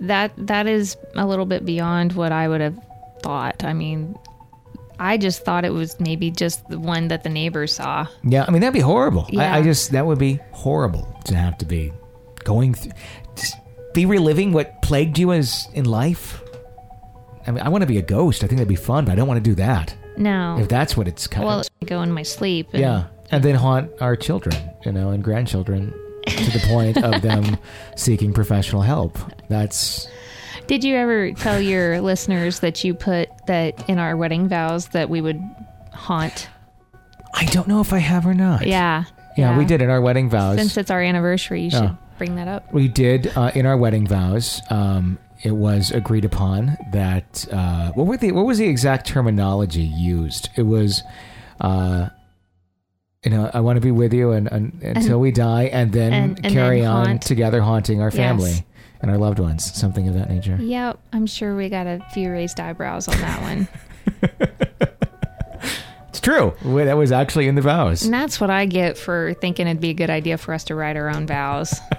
That 0.00 0.32
that 0.36 0.66
is 0.66 0.96
a 1.14 1.26
little 1.26 1.46
bit 1.46 1.64
beyond 1.64 2.12
what 2.12 2.32
I 2.32 2.48
would 2.48 2.60
have 2.60 2.78
thought. 3.22 3.64
I 3.64 3.72
mean, 3.72 4.18
I 4.98 5.16
just 5.16 5.44
thought 5.44 5.64
it 5.64 5.72
was 5.72 5.98
maybe 5.98 6.30
just 6.30 6.68
the 6.68 6.78
one 6.78 7.08
that 7.08 7.22
the 7.22 7.28
neighbors 7.28 7.74
saw. 7.74 8.06
Yeah, 8.22 8.44
I 8.46 8.50
mean 8.50 8.60
that'd 8.60 8.74
be 8.74 8.80
horrible. 8.80 9.26
I, 9.36 9.58
I 9.58 9.62
just 9.62 9.92
that 9.92 10.06
would 10.06 10.18
be 10.18 10.40
horrible 10.52 11.18
to 11.24 11.34
have 11.34 11.58
to 11.58 11.66
be 11.66 11.92
going 12.44 12.74
through, 12.74 12.92
just 13.36 13.56
be 13.92 14.06
reliving 14.06 14.52
what 14.52 14.82
plagued 14.82 15.18
you 15.18 15.32
as 15.32 15.68
in 15.72 15.84
life. 15.84 16.42
I 17.46 17.50
mean, 17.50 17.62
I 17.62 17.68
want 17.68 17.82
to 17.82 17.86
be 17.86 17.98
a 17.98 18.02
ghost. 18.02 18.42
I 18.42 18.46
think 18.46 18.58
that'd 18.58 18.68
be 18.68 18.74
fun, 18.74 19.04
but 19.04 19.12
I 19.12 19.14
don't 19.14 19.28
want 19.28 19.42
to 19.42 19.50
do 19.50 19.54
that. 19.56 19.94
No. 20.16 20.56
If 20.58 20.68
that's 20.68 20.96
what 20.96 21.08
it's 21.08 21.26
kind 21.26 21.46
well, 21.46 21.60
of 21.60 21.68
I 21.82 21.84
go 21.84 22.02
in 22.02 22.12
my 22.12 22.22
sleep. 22.22 22.68
And 22.72 22.80
yeah, 22.80 23.06
and 23.30 23.42
then 23.42 23.54
haunt 23.54 23.90
our 24.00 24.16
children, 24.16 24.54
you 24.84 24.92
know, 24.92 25.10
and 25.10 25.22
grandchildren 25.22 25.92
to 26.26 26.58
the 26.58 26.64
point 26.68 26.96
of 27.02 27.22
them 27.22 27.58
seeking 27.96 28.32
professional 28.32 28.82
help. 28.82 29.18
That's 29.48 30.08
Did 30.66 30.84
you 30.84 30.96
ever 30.96 31.32
tell 31.32 31.60
your 31.60 32.00
listeners 32.00 32.60
that 32.60 32.82
you 32.84 32.94
put 32.94 33.28
that 33.46 33.88
in 33.88 33.98
our 33.98 34.16
wedding 34.16 34.48
vows 34.48 34.88
that 34.88 35.10
we 35.10 35.20
would 35.20 35.40
haunt? 35.92 36.48
I 37.34 37.44
don't 37.46 37.66
know 37.68 37.80
if 37.80 37.92
I 37.92 37.98
have 37.98 38.26
or 38.26 38.34
not. 38.34 38.66
Yeah. 38.66 39.04
yeah, 39.36 39.58
we 39.58 39.64
did 39.64 39.82
in 39.82 39.90
our 39.90 40.00
wedding 40.00 40.30
vows. 40.30 40.56
Since 40.58 40.76
it's 40.76 40.90
our 40.90 41.00
anniversary, 41.02 41.62
you 41.62 41.70
should 41.70 41.82
Yeah. 41.82 41.94
bring 42.18 42.36
that 42.36 42.46
up. 42.48 42.72
We 42.72 42.86
did 42.88 43.32
uh, 43.36 43.50
in 43.54 43.66
our 43.66 43.76
wedding 43.76 44.06
vows. 44.06 44.62
Um, 44.70 45.18
it 45.42 45.50
was 45.52 45.90
agreed 45.90 46.24
upon 46.24 46.76
that 46.92 47.44
uh, 47.52 47.90
what 47.92 48.06
were 48.06 48.16
the 48.16 48.32
what 48.32 48.46
was 48.46 48.58
the 48.58 48.66
exact 48.68 49.06
terminology 49.06 49.82
used? 49.82 50.48
It 50.56 50.62
was 50.62 51.02
uh, 51.60 52.08
You 53.24 53.30
know, 53.30 53.50
I 53.54 53.60
want 53.60 53.76
to 53.76 53.80
be 53.80 53.90
with 53.90 54.12
you 54.12 54.32
and, 54.32 54.46
and 54.52 54.82
until 54.82 55.18
we 55.18 55.30
die, 55.30 55.64
and 55.64 55.92
then 55.92 56.12
and- 56.12 56.40
and 56.44 56.52
carry 56.52 56.80
then 56.82 56.90
on 56.90 57.18
together, 57.20 57.62
haunting 57.62 58.00
our 58.02 58.08
Yes. 58.08 58.16
family 58.16 58.66
and 59.00 59.10
our 59.10 59.16
loved 59.18 59.38
ones, 59.38 59.64
something 59.74 60.06
of 60.08 60.14
that 60.14 60.28
nature. 60.30 60.56
Yep, 60.60 60.98
I'm 61.12 61.26
sure 61.26 61.56
we 61.56 61.68
got 61.70 61.86
a 61.86 62.00
few 62.12 62.30
raised 62.30 62.60
eyebrows 62.60 63.08
on 63.08 63.18
that 63.20 63.40
one. 63.42 63.68
It's 66.08 66.20
true. 66.20 66.54
Wait, 66.64 66.84
That 66.84 66.96
was 66.96 67.10
actually 67.10 67.48
in 67.48 67.56
the 67.56 67.60
vows. 67.60 68.04
and 68.04 68.14
that's 68.14 68.40
what 68.40 68.48
I 68.48 68.66
get 68.66 68.96
for 68.96 69.34
thinking 69.40 69.66
it'd 69.66 69.80
be 69.80 69.90
a 69.90 69.94
good 69.94 70.10
idea 70.10 70.38
for 70.38 70.54
us 70.54 70.62
to 70.64 70.74
write 70.76 70.96
our 70.96 71.08
own 71.10 71.26
vows. 71.26 71.74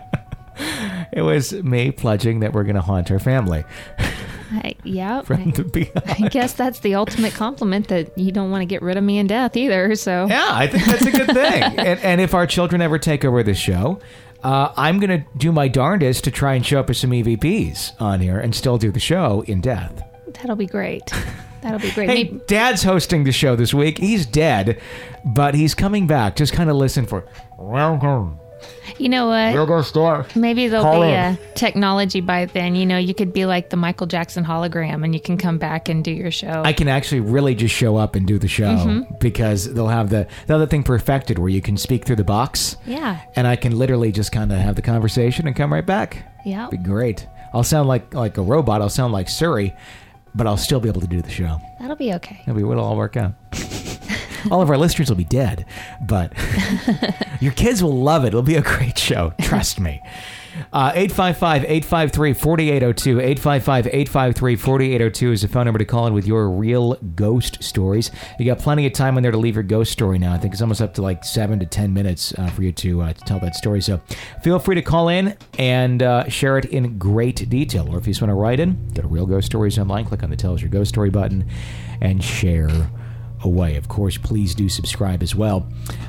It 1.12 1.22
was 1.22 1.52
me 1.52 1.92
pledging 1.92 2.40
that 2.40 2.54
we're 2.54 2.64
going 2.64 2.76
to 2.78 2.82
haunt 2.82 3.12
our 3.12 3.20
family 3.20 3.66
I, 4.56 4.76
yep. 4.84 5.26
from 5.26 5.52
the 5.52 5.64
beyond. 5.64 6.02
I 6.08 6.28
guess 6.30 6.54
that's 6.54 6.80
the 6.80 6.96
ultimate 6.96 7.34
compliment 7.34 7.88
that 7.90 8.18
you 8.18 8.32
don't 8.32 8.52
want 8.52 8.62
to 8.62 8.66
get 8.66 8.82
rid 8.82 8.98
of 8.98 9.04
me 9.04 9.18
in 9.18 9.28
death 9.28 9.56
either. 9.58 9.96
So 9.96 10.26
Yeah, 10.28 10.48
I 10.50 10.68
think 10.68 10.86
that's 10.86 11.06
a 11.06 11.12
good 11.12 11.28
thing. 11.28 11.64
and, 11.64 12.00
and 12.00 12.22
if 12.22 12.34
our 12.34 12.48
children 12.48 12.82
ever 12.82 12.98
take 13.00 13.24
over 13.26 13.44
the 13.44 13.54
show, 13.54 14.00
uh, 14.44 14.72
I'm 14.78 15.00
going 15.00 15.22
to 15.22 15.28
do 15.38 15.52
my 15.52 15.68
darndest 15.68 16.24
to 16.26 16.32
try 16.32 16.54
and 16.54 16.66
show 16.66 16.80
up 16.80 16.90
as 16.90 17.00
some 17.00 17.12
EVPs 17.12 18.00
on 18.02 18.20
here 18.20 18.40
and 18.40 18.54
still 18.54 18.78
do 18.78 18.92
the 18.92 19.00
show 19.00 19.42
in 19.48 19.60
death. 19.62 20.04
that'll 20.34 20.56
be 20.56 20.68
great. 20.68 21.12
That'll 21.62 21.80
be 21.80 21.90
great. 21.92 22.10
Hey, 22.10 22.24
Maybe- 22.26 22.42
Dad's 22.48 22.84
hosting 22.84 23.24
the 23.24 23.32
show 23.32 23.56
this 23.56 23.74
week. 23.74 23.98
He's 23.98 24.28
dead, 24.28 24.80
but 25.26 25.56
he's 25.56 25.74
coming 25.74 26.06
back. 26.06 26.36
Just 26.36 26.54
kind 26.54 26.70
of 26.70 26.76
listen 26.76 27.08
for. 27.08 27.26
Welcome. 27.58 28.40
You 28.98 29.10
know 29.10 29.28
what? 29.28 29.68
go 29.68 29.82
store. 29.82 30.26
Maybe 30.36 30.68
there'll 30.68 30.86
Call 30.86 31.02
be 31.02 31.08
in. 31.10 31.14
a 31.14 31.38
technology 31.56 32.22
by 32.22 32.46
then. 32.46 32.76
You 32.76 32.86
know, 32.86 32.98
you 32.98 33.14
could 33.14 33.34
be 33.34 33.46
like 33.46 33.70
the 33.70 33.76
Michael 33.78 34.08
Jackson 34.08 34.46
hologram 34.46 35.04
and 35.04 35.14
you 35.14 35.20
can 35.20 35.38
come 35.38 35.58
back 35.58 35.90
and 35.90 36.04
do 36.04 36.12
your 36.12 36.32
show. 36.32 36.62
I 36.64 36.72
can 36.74 36.88
actually 36.88 37.20
really 37.22 37.56
just 37.56 37.76
show 37.76 37.98
up 37.98 38.16
and 38.16 38.26
do 38.26 38.38
the 38.40 38.48
show 38.48 38.66
Mm-hmm. 38.76 39.16
because 39.20 39.74
they'll 39.74 39.88
have 39.88 40.10
the, 40.10 40.28
the 40.48 40.56
other 40.56 40.66
thing 40.68 40.84
perfected 40.84 41.40
where 41.40 41.50
you 41.50 41.62
can 41.62 41.78
speak 41.78 42.06
through 42.06 42.16
the 42.18 42.24
box. 42.24 42.78
yeah. 42.86 43.22
And 43.36 43.46
I 43.48 43.56
can 43.58 43.78
literally 43.78 44.12
just 44.12 44.32
kind 44.32 44.52
of 44.52 44.60
have 44.60 44.76
the 44.76 44.82
conversation 44.82 45.46
and 45.48 45.56
come 45.56 45.74
right 45.74 45.86
back. 45.86 46.32
Yeah. 46.46 46.68
Be 46.70 46.78
great. 46.78 47.28
I'll 47.54 47.64
sound 47.64 47.88
like 47.88 48.14
like 48.14 48.38
a 48.38 48.42
robot. 48.42 48.82
I'll 48.82 48.90
sound 48.90 49.14
like 49.14 49.28
Siri, 49.30 49.74
but 50.34 50.46
I'll 50.48 50.58
still 50.58 50.80
be 50.80 50.88
able 50.90 51.02
to 51.02 51.08
do 51.08 51.22
the 51.22 51.30
show. 51.30 51.60
That'll 51.80 51.96
be 51.96 52.14
okay. 52.14 52.42
It'll, 52.44 52.56
be, 52.56 52.62
it'll 52.62 52.84
all 52.84 52.96
work 52.98 53.18
out. 53.18 53.34
all 54.52 54.62
of 54.62 54.70
our 54.70 54.78
listeners 54.78 55.10
will 55.10 55.16
be 55.18 55.24
dead, 55.24 55.66
but 56.02 56.34
your 57.46 57.54
kids 57.54 57.82
will 57.84 58.02
love 58.02 58.26
it. 58.26 58.30
It'll 58.30 58.42
be 58.42 58.56
a 58.56 58.62
great 58.62 58.98
show. 58.98 59.32
Trust 59.42 59.80
me. 59.80 60.02
Uh, 60.72 60.94
855-853-4802 60.94 63.36
855-853-4802 63.36 65.32
is 65.34 65.42
the 65.42 65.50
phone 65.50 65.66
number 65.66 65.80
to 65.80 65.84
call 65.84 66.08
in 66.08 66.14
with 66.14 66.26
your 66.26 66.50
real 66.50 66.94
ghost 67.14 67.62
stories 67.62 68.10
you 68.40 68.46
got 68.46 68.60
plenty 68.60 68.88
of 68.88 68.94
time 68.94 69.18
on 69.18 69.24
there 69.24 69.34
to 69.34 69.38
leave 69.38 69.56
your 69.56 69.66
ghost 69.66 69.92
story 69.92 70.18
now 70.18 70.32
i 70.32 70.38
think 70.38 70.54
it's 70.54 70.62
almost 70.62 70.82
up 70.82 70.94
to 70.94 71.02
like 71.02 71.26
seven 71.26 71.60
to 71.60 71.66
ten 71.66 71.94
minutes 71.94 72.34
uh, 72.38 72.48
for 72.52 72.64
you 72.64 72.72
to, 72.72 73.02
uh, 73.02 73.12
to 73.12 73.20
tell 73.26 73.38
that 73.42 73.54
story 73.54 73.82
so 73.82 74.00
feel 74.44 74.58
free 74.58 74.76
to 74.76 74.82
call 74.82 75.10
in 75.10 75.36
and 75.60 76.02
uh, 76.02 76.26
share 76.30 76.58
it 76.58 76.64
in 76.64 76.98
great 76.98 77.50
detail 77.50 77.94
or 77.94 77.98
if 77.98 78.08
you 78.08 78.14
just 78.14 78.22
want 78.22 78.30
to 78.30 78.36
write 78.36 78.62
in 78.62 78.78
go 78.94 79.02
to 79.02 79.10
real 79.10 79.26
ghost 79.26 79.48
stories 79.48 79.78
online 79.78 80.06
click 80.06 80.24
on 80.24 80.30
the 80.30 80.38
tell 80.38 80.54
us 80.54 80.62
your 80.62 80.70
ghost 80.70 80.88
story 80.88 81.10
button 81.10 81.46
and 82.00 82.24
share 82.24 82.90
away. 83.46 83.78
Of 83.78 83.88
course, 83.88 84.18
please 84.18 84.54
do 84.54 84.68
subscribe 84.68 85.24
as 85.24 85.36
well, 85.36 85.68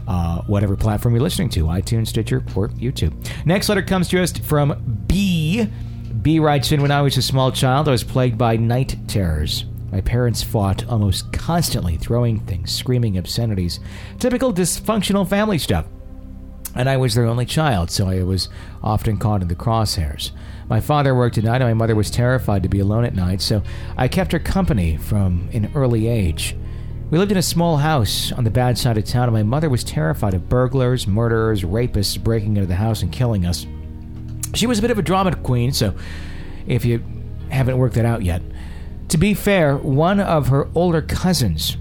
uh, 0.09 0.43
whatever 0.43 0.77
platform 0.77 1.15
you're 1.15 1.23
listening 1.23 1.51
to 1.51 1.65
iTunes, 1.65 2.09
Stitcher, 2.09 2.45
or 2.55 2.69
YouTube. 2.71 3.15
Next 3.47 3.69
letter 3.69 3.83
comes 3.83 4.09
to 4.09 4.23
us 4.23 4.33
from 4.33 5.05
B. 5.07 5.69
B 6.23 6.41
writes 6.41 6.73
in 6.73 6.83
When 6.83 6.91
I 6.91 7.03
was 7.03 7.17
a 7.17 7.23
small 7.23 7.53
child, 7.53 7.89
I 7.89 7.93
was 7.93 8.03
plagued 8.03 8.37
by 8.37 8.57
night 8.57 8.97
terrors. 9.07 9.65
My 9.93 10.01
parents 10.01 10.43
fought 10.43 10.89
almost 10.89 11.33
constantly, 11.33 11.97
throwing 11.97 12.41
things, 12.41 12.73
screaming 12.73 13.17
obscenities. 13.19 13.79
Typical 14.19 14.53
dysfunctional 14.53 15.29
family 15.29 15.59
stuff 15.59 15.87
and 16.77 16.91
I 16.91 16.99
was 16.99 17.15
their 17.15 17.25
only 17.25 17.47
child, 17.47 17.91
so 17.91 18.09
I 18.09 18.23
was 18.23 18.49
often 18.83 19.17
caught 19.17 19.43
in 19.43 19.49
the 19.49 19.55
crosshairs. 19.55 20.31
My 20.69 20.81
father 20.81 21.15
worked 21.15 21.39
at 21.39 21.45
night, 21.45 21.63
and 21.63 21.71
my 21.71 21.75
mother 21.75 21.95
was 21.95 22.11
terrified 22.11 22.63
to 22.63 22.69
be 22.69 22.81
alone 22.81 23.05
at 23.05 23.15
night, 23.15 23.41
so 23.41 23.63
I 23.97 24.09
kept 24.09 24.33
her 24.33 24.39
company 24.39 24.99
from 24.99 25.49
an 25.53 25.71
early 25.75 26.07
age. 26.07 26.55
We 27.09 27.19
lived 27.19 27.31
in 27.31 27.39
a 27.39 27.43
small 27.43 27.77
house 27.77 28.33
on 28.33 28.43
the 28.43 28.51
bad 28.51 28.77
side 28.77 28.99
of 28.99 29.05
town, 29.05 29.25
and 29.25 29.33
my 29.33 29.45
mother 29.45 29.71
was 29.71 29.85
terrified 29.85 30.35
of 30.35 30.49
burglars, 30.49 31.07
murderers, 31.07 31.63
rapists 31.63 32.21
breaking 32.21 32.57
into 32.57 32.67
the 32.67 32.75
house 32.75 33.03
and 33.03 33.13
killing 33.13 33.47
us. 33.47 33.65
She 34.55 34.67
was 34.67 34.81
a 34.81 34.83
bit 34.83 34.91
of 34.91 34.99
a 34.99 35.03
drama 35.03 35.37
queen, 35.37 35.73
so 35.73 35.95
if 36.67 36.85
you 36.85 37.05
haven't 37.49 37.79
worked 37.79 37.95
that 37.95 38.05
out 38.05 38.23
yet. 38.23 38.43
To 39.11 39.19
be 39.19 39.35
fair, 39.35 39.77
one 39.77 40.19
of 40.19 40.49
her 40.49 40.69
older 40.75 41.01
cousins 41.01 41.77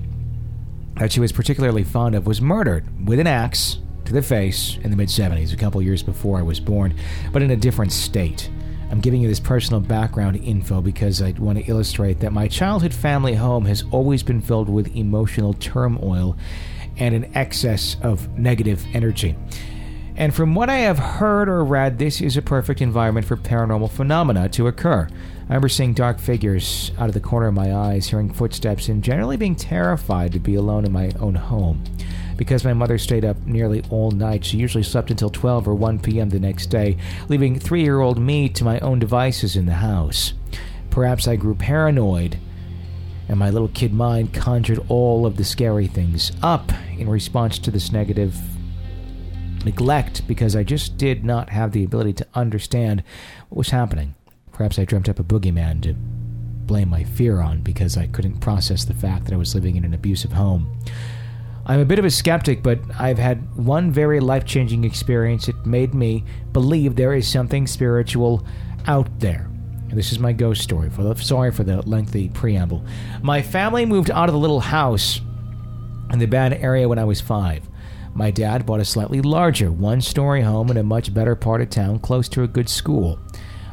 that 0.99 1.11
she 1.11 1.19
was 1.19 1.31
particularly 1.31 1.83
fond 1.83 2.13
of 2.13 2.27
was 2.27 2.39
murdered 2.39 3.07
with 3.07 3.19
an 3.19 3.25
axe 3.25 3.79
to 4.05 4.13
the 4.13 4.21
face 4.21 4.77
in 4.83 4.91
the 4.91 4.95
mid 4.95 5.09
70s, 5.09 5.51
a 5.51 5.57
couple 5.57 5.81
years 5.81 6.03
before 6.03 6.37
I 6.37 6.43
was 6.43 6.59
born, 6.59 6.93
but 7.33 7.41
in 7.41 7.49
a 7.49 7.55
different 7.55 7.91
state. 7.91 8.51
I'm 8.91 9.01
giving 9.01 9.21
you 9.21 9.27
this 9.27 9.39
personal 9.39 9.79
background 9.79 10.37
info 10.37 10.81
because 10.81 11.21
I 11.21 11.31
want 11.37 11.57
to 11.57 11.65
illustrate 11.65 12.19
that 12.19 12.31
my 12.31 12.47
childhood 12.47 12.93
family 12.93 13.33
home 13.33 13.65
has 13.65 13.83
always 13.91 14.23
been 14.23 14.41
filled 14.41 14.69
with 14.69 14.95
emotional 14.95 15.53
turmoil 15.53 16.37
and 16.97 17.15
an 17.15 17.31
excess 17.35 17.97
of 18.01 18.37
negative 18.37 18.85
energy. 18.93 19.35
And 20.17 20.33
from 20.33 20.55
what 20.55 20.69
I 20.69 20.77
have 20.77 20.97
heard 20.97 21.49
or 21.49 21.63
read, 21.63 21.97
this 21.97 22.21
is 22.21 22.37
a 22.37 22.41
perfect 22.41 22.81
environment 22.81 23.27
for 23.27 23.35
paranormal 23.35 23.91
phenomena 23.91 24.47
to 24.49 24.67
occur. 24.67 25.09
I 25.09 25.43
remember 25.49 25.67
seeing 25.67 25.93
dark 25.93 26.19
figures 26.19 26.91
out 26.97 27.09
of 27.09 27.13
the 27.13 27.19
corner 27.19 27.47
of 27.47 27.53
my 27.53 27.75
eyes, 27.75 28.07
hearing 28.07 28.31
footsteps, 28.31 28.87
and 28.87 29.03
generally 29.03 29.35
being 29.35 29.55
terrified 29.55 30.31
to 30.31 30.39
be 30.39 30.55
alone 30.55 30.85
in 30.85 30.91
my 30.91 31.11
own 31.19 31.35
home. 31.35 31.83
Because 32.37 32.65
my 32.65 32.73
mother 32.73 32.97
stayed 32.97 33.23
up 33.23 33.37
nearly 33.45 33.83
all 33.89 34.11
night, 34.11 34.43
she 34.43 34.57
usually 34.57 34.83
slept 34.83 35.11
until 35.11 35.29
12 35.29 35.67
or 35.67 35.75
1 35.75 35.99
p.m. 35.99 36.29
the 36.29 36.39
next 36.39 36.67
day, 36.67 36.97
leaving 37.29 37.59
three 37.59 37.83
year 37.83 38.01
old 38.01 38.19
me 38.19 38.49
to 38.49 38.63
my 38.63 38.79
own 38.79 38.99
devices 38.99 39.55
in 39.55 39.65
the 39.65 39.75
house. 39.75 40.33
Perhaps 40.89 41.27
I 41.27 41.35
grew 41.35 41.55
paranoid, 41.55 42.37
and 43.27 43.39
my 43.39 43.49
little 43.49 43.69
kid 43.69 43.93
mind 43.93 44.33
conjured 44.33 44.83
all 44.89 45.25
of 45.25 45.37
the 45.37 45.43
scary 45.43 45.87
things 45.87 46.31
up 46.43 46.71
in 46.97 47.09
response 47.09 47.57
to 47.59 47.71
this 47.71 47.91
negative 47.91 48.37
neglect 49.65 50.27
because 50.27 50.55
I 50.55 50.63
just 50.63 50.97
did 50.97 51.25
not 51.25 51.49
have 51.49 51.71
the 51.71 51.83
ability 51.83 52.13
to 52.13 52.27
understand 52.35 53.03
what 53.49 53.57
was 53.57 53.69
happening. 53.71 54.13
Perhaps 54.51 54.79
I 54.79 54.85
dreamt 54.85 55.09
up 55.09 55.19
a 55.19 55.23
boogeyman 55.23 55.81
to 55.81 55.93
blame 55.93 56.89
my 56.89 57.03
fear 57.03 57.41
on 57.41 57.61
because 57.61 57.97
I 57.97 58.07
couldn't 58.07 58.39
process 58.39 58.85
the 58.85 58.93
fact 58.93 59.25
that 59.25 59.33
I 59.33 59.37
was 59.37 59.55
living 59.55 59.75
in 59.75 59.85
an 59.85 59.93
abusive 59.93 60.33
home. 60.33 60.79
I'm 61.67 61.79
a 61.79 61.85
bit 61.85 61.97
of 61.97 62.05
a 62.05 62.11
skeptic, 62.11 62.61
but 62.61 62.79
I've 62.99 63.17
had 63.17 63.55
one 63.55 63.91
very 63.91 64.19
life 64.19 64.45
changing 64.45 64.83
experience. 64.83 65.47
It 65.47 65.65
made 65.65 65.95
me 65.95 66.23
believe 66.53 66.95
there 66.95 67.15
is 67.15 67.27
something 67.27 67.65
spiritual 67.65 68.45
out 68.85 69.07
there. 69.19 69.49
This 69.91 70.11
is 70.11 70.19
my 70.19 70.31
ghost 70.31 70.61
story. 70.61 70.91
For 70.91 71.01
the, 71.01 71.15
sorry 71.15 71.51
for 71.51 71.63
the 71.63 71.81
lengthy 71.81 72.29
preamble. 72.29 72.85
My 73.23 73.41
family 73.41 73.85
moved 73.85 74.11
out 74.11 74.29
of 74.29 74.33
the 74.33 74.39
little 74.39 74.59
house 74.59 75.21
in 76.11 76.19
the 76.19 76.27
bad 76.27 76.53
area 76.53 76.87
when 76.87 76.99
I 76.99 77.03
was 77.03 77.19
five. 77.19 77.67
My 78.13 78.29
dad 78.29 78.65
bought 78.65 78.79
a 78.79 78.85
slightly 78.85 79.21
larger 79.21 79.71
one 79.71 80.01
story 80.01 80.41
home 80.41 80.69
in 80.69 80.77
a 80.77 80.83
much 80.83 81.13
better 81.13 81.35
part 81.35 81.61
of 81.61 81.69
town 81.71 81.99
close 81.99 82.29
to 82.29 82.43
a 82.43 82.47
good 82.47 82.69
school. 82.69 83.19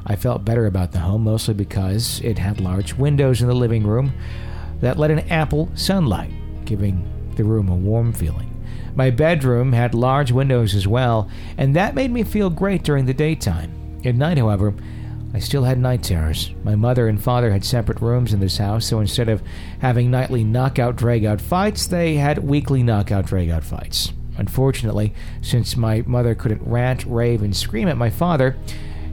I 0.07 0.17
felt 0.17 0.47
better 0.47 0.67
about 0.67 0.93
the 0.93 0.99
home 0.99 1.25
mostly 1.25 1.55
because 1.55 2.21
it 2.23 2.39
had 2.39 2.61
large 2.61 2.95
windows 2.95 3.43
in 3.43 3.49
the 3.49 3.55
living 3.55 3.87
room 3.87 4.13
that 4.81 4.99
let 4.99 5.11
in 5.11 5.21
ample 5.21 5.71
sunlight, 5.75 6.33
giving 6.65 7.07
the 7.37 7.45
room 7.45 7.69
a 7.69 7.75
warm 7.75 8.13
feeling. 8.13 8.49
My 8.95 9.11
bedroom 9.11 9.73
had 9.73 9.95
large 9.95 10.33
windows 10.33 10.75
as 10.75 10.87
well, 10.87 11.31
and 11.57 11.75
that 11.77 11.95
made 11.95 12.11
me 12.11 12.25
feel 12.25 12.51
great 12.51 12.83
during 12.83 13.07
the 13.07 13.15
daytime. 13.15 14.01
At 14.05 14.17
night, 14.17 14.39
however, 14.39 14.75
I 15.35 15.39
still 15.39 15.65
had 15.65 15.79
night 15.79 16.03
terrors. 16.03 16.51
My 16.63 16.75
mother 16.75 17.09
and 17.09 17.23
father 17.23 17.51
had 17.51 17.65
separate 17.65 18.03
rooms 18.03 18.35
in 18.35 18.41
this 18.41 18.59
house, 18.59 18.85
so 18.85 19.01
instead 19.01 19.31
of 19.31 19.43
having 19.81 20.11
nightly 20.11 20.45
knockout 20.45 20.97
dragout 20.97 21.41
fights, 21.41 21.87
they 21.87 22.17
had 22.17 22.39
weekly 22.39 22.83
knockout 22.83 23.27
dragout 23.27 23.65
fights. 23.65 24.13
Unfortunately, 24.37 25.15
since 25.41 25.77
my 25.77 26.03
mother 26.07 26.35
couldn't 26.35 26.67
rant, 26.67 27.07
rave, 27.07 27.43
and 27.43 27.57
scream 27.57 27.89
at 27.89 27.97
my 27.97 28.11
father, 28.11 28.57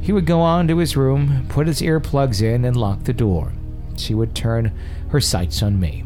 he 0.02 0.12
would 0.12 0.26
go 0.26 0.42
on 0.42 0.68
to 0.68 0.78
his 0.78 0.98
room, 0.98 1.46
put 1.48 1.68
his 1.68 1.82
earplugs 1.82 2.42
in, 2.42 2.66
and 2.66 2.76
lock 2.76 3.04
the 3.04 3.14
door. 3.14 3.54
She 3.96 4.14
would 4.14 4.36
turn 4.36 4.74
her 5.10 5.22
sights 5.22 5.62
on 5.64 5.80
me. 5.80 6.04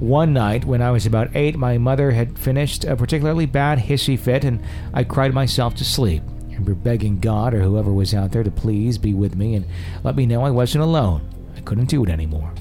One 0.00 0.32
night, 0.32 0.64
when 0.64 0.80
I 0.80 0.92
was 0.92 1.06
about 1.06 1.34
eight, 1.34 1.56
my 1.56 1.76
mother 1.76 2.12
had 2.12 2.38
finished 2.38 2.84
a 2.84 2.94
particularly 2.94 3.46
bad 3.46 3.80
hissy 3.80 4.16
fit, 4.16 4.44
and 4.44 4.62
I 4.94 5.02
cried 5.02 5.34
myself 5.34 5.74
to 5.76 5.84
sleep. 5.84 6.22
I 6.28 6.52
remember 6.52 6.74
begging 6.74 7.18
God 7.18 7.52
or 7.52 7.60
whoever 7.60 7.92
was 7.92 8.14
out 8.14 8.30
there 8.30 8.44
to 8.44 8.50
please 8.50 8.96
be 8.96 9.12
with 9.12 9.34
me 9.34 9.56
and 9.56 9.66
let 10.04 10.14
me 10.14 10.24
know 10.24 10.42
I 10.42 10.50
wasn't 10.50 10.84
alone. 10.84 11.28
I 11.56 11.60
couldn't 11.62 11.88
do 11.88 12.04
it 12.04 12.10
anymore. 12.10 12.52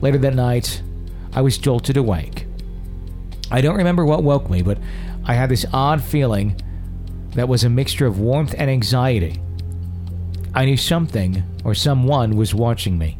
Later 0.00 0.18
that 0.18 0.34
night, 0.34 0.82
I 1.32 1.42
was 1.42 1.58
jolted 1.58 1.96
awake. 1.96 2.48
I 3.52 3.60
don't 3.60 3.76
remember 3.76 4.04
what 4.04 4.24
woke 4.24 4.50
me, 4.50 4.62
but 4.62 4.78
I 5.24 5.34
had 5.34 5.50
this 5.50 5.66
odd 5.72 6.02
feeling 6.02 6.60
that 7.34 7.48
was 7.48 7.62
a 7.62 7.70
mixture 7.70 8.06
of 8.06 8.18
warmth 8.18 8.54
and 8.58 8.68
anxiety. 8.68 9.40
I 10.54 10.64
knew 10.64 10.76
something 10.76 11.44
or 11.64 11.76
someone 11.76 12.36
was 12.36 12.52
watching 12.52 12.98
me, 12.98 13.18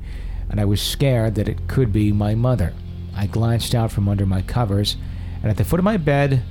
and 0.51 0.61
I 0.61 0.65
was 0.65 0.83
scared 0.83 1.37
that 1.37 1.49
it 1.49 1.69
could 1.69 1.93
be 1.93 2.11
my 2.11 2.35
mother. 2.35 2.73
I 3.17 3.27
glanced 3.27 3.75
out 3.75 3.93
from 3.93 4.09
under 4.09 4.27
my 4.27 4.43
covers, 4.43 4.97
and 5.43 5.51
at 5.51 5.57
the 5.57 5.65
foot 5.65 5.81
of 5.81 5.85
my 5.85 5.97
bed 5.97 6.43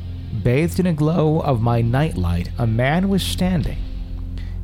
bathed 0.44 0.80
in 0.80 0.88
a 0.88 0.94
glow 0.94 1.40
of 1.42 1.62
my 1.62 1.82
nightlight, 1.82 2.50
a 2.58 2.66
man 2.66 3.10
was 3.10 3.22
standing. 3.24 3.78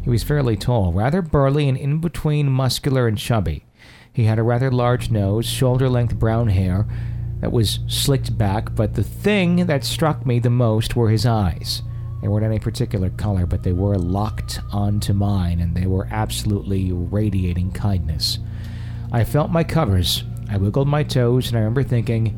He 0.04 0.10
was 0.10 0.24
fairly 0.24 0.58
tall, 0.58 0.94
rather 0.94 1.22
burly, 1.22 1.68
and 1.70 1.78
in 1.78 2.00
between 2.00 2.50
muscular 2.50 3.08
and 3.08 3.18
chubby. 3.18 3.66
He 4.12 4.26
had 4.26 4.40
a 4.40 4.44
rather 4.44 4.72
large 4.72 5.12
nose, 5.12 5.46
shoulder 5.46 5.90
length 5.90 6.16
brown 6.16 6.50
hair 6.50 6.88
that 7.42 7.52
was 7.52 7.80
slicked 7.88 8.38
back, 8.38 8.76
but 8.76 8.96
the 8.96 9.04
thing 9.04 9.68
that 9.68 9.84
struck 9.84 10.26
me 10.26 10.40
the 10.40 10.50
most 10.50 10.96
were 10.96 11.10
his 11.10 11.26
eyes. 11.26 11.84
They 12.22 12.28
weren't 12.28 12.46
any 12.46 12.60
particular 12.60 13.10
color, 13.12 13.46
but 13.46 13.64
they 13.64 13.72
were 13.72 13.98
locked 13.98 14.60
onto 14.72 15.14
mine, 15.14 15.60
and 15.60 15.76
they 15.76 15.86
were 15.86 16.08
absolutely 16.12 16.92
radiating 16.92 17.72
kindness. 17.72 18.40
I 19.12 19.24
felt 19.24 19.52
my 19.52 19.64
covers. 19.64 20.24
I 20.50 20.58
wiggled 20.58 20.88
my 20.88 21.04
toes, 21.04 21.48
and 21.48 21.58
I 21.58 21.62
remember 21.62 21.84
thinking, 21.84 22.36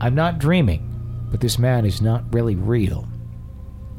I'm 0.00 0.14
not 0.14 0.38
dreaming, 0.38 1.26
but 1.30 1.40
this 1.40 1.58
man 1.58 1.84
is 1.84 2.00
not 2.00 2.32
really 2.32 2.56
real. 2.56 3.06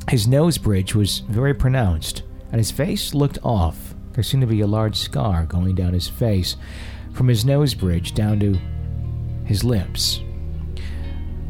His 0.10 0.28
nose 0.28 0.58
bridge 0.58 0.96
was 0.96 1.20
very 1.20 1.54
pronounced, 1.54 2.24
and 2.52 2.60
his 2.60 2.72
face 2.72 3.14
looked 3.14 3.40
off. 3.44 3.94
There 4.14 4.24
seemed 4.24 4.42
to 4.42 4.48
be 4.48 4.62
a 4.62 4.68
large 4.68 4.96
scar 4.96 5.46
going 5.46 5.76
down 5.76 5.94
his 5.94 6.08
face, 6.08 6.56
from 7.14 7.28
his 7.28 7.46
nose 7.46 7.74
bridge 7.74 8.14
down 8.14 8.40
to 8.40 8.58
his 9.46 9.64
lips. 9.64 10.22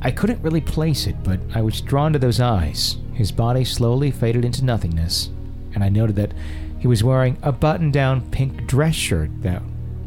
I 0.01 0.11
couldn't 0.11 0.41
really 0.41 0.61
place 0.61 1.07
it, 1.07 1.15
but 1.23 1.39
I 1.53 1.61
was 1.61 1.81
drawn 1.81 2.13
to 2.13 2.19
those 2.19 2.39
eyes. 2.39 2.97
His 3.13 3.31
body 3.31 3.63
slowly 3.63 4.11
faded 4.11 4.45
into 4.45 4.65
nothingness, 4.65 5.29
and 5.73 5.83
I 5.83 5.89
noted 5.89 6.15
that 6.17 6.33
he 6.79 6.87
was 6.87 7.03
wearing 7.03 7.37
a 7.41 7.51
button 7.51 7.91
down 7.91 8.29
pink 8.29 8.67
dress 8.67 8.95
shirt 8.95 9.31
that 9.41 9.61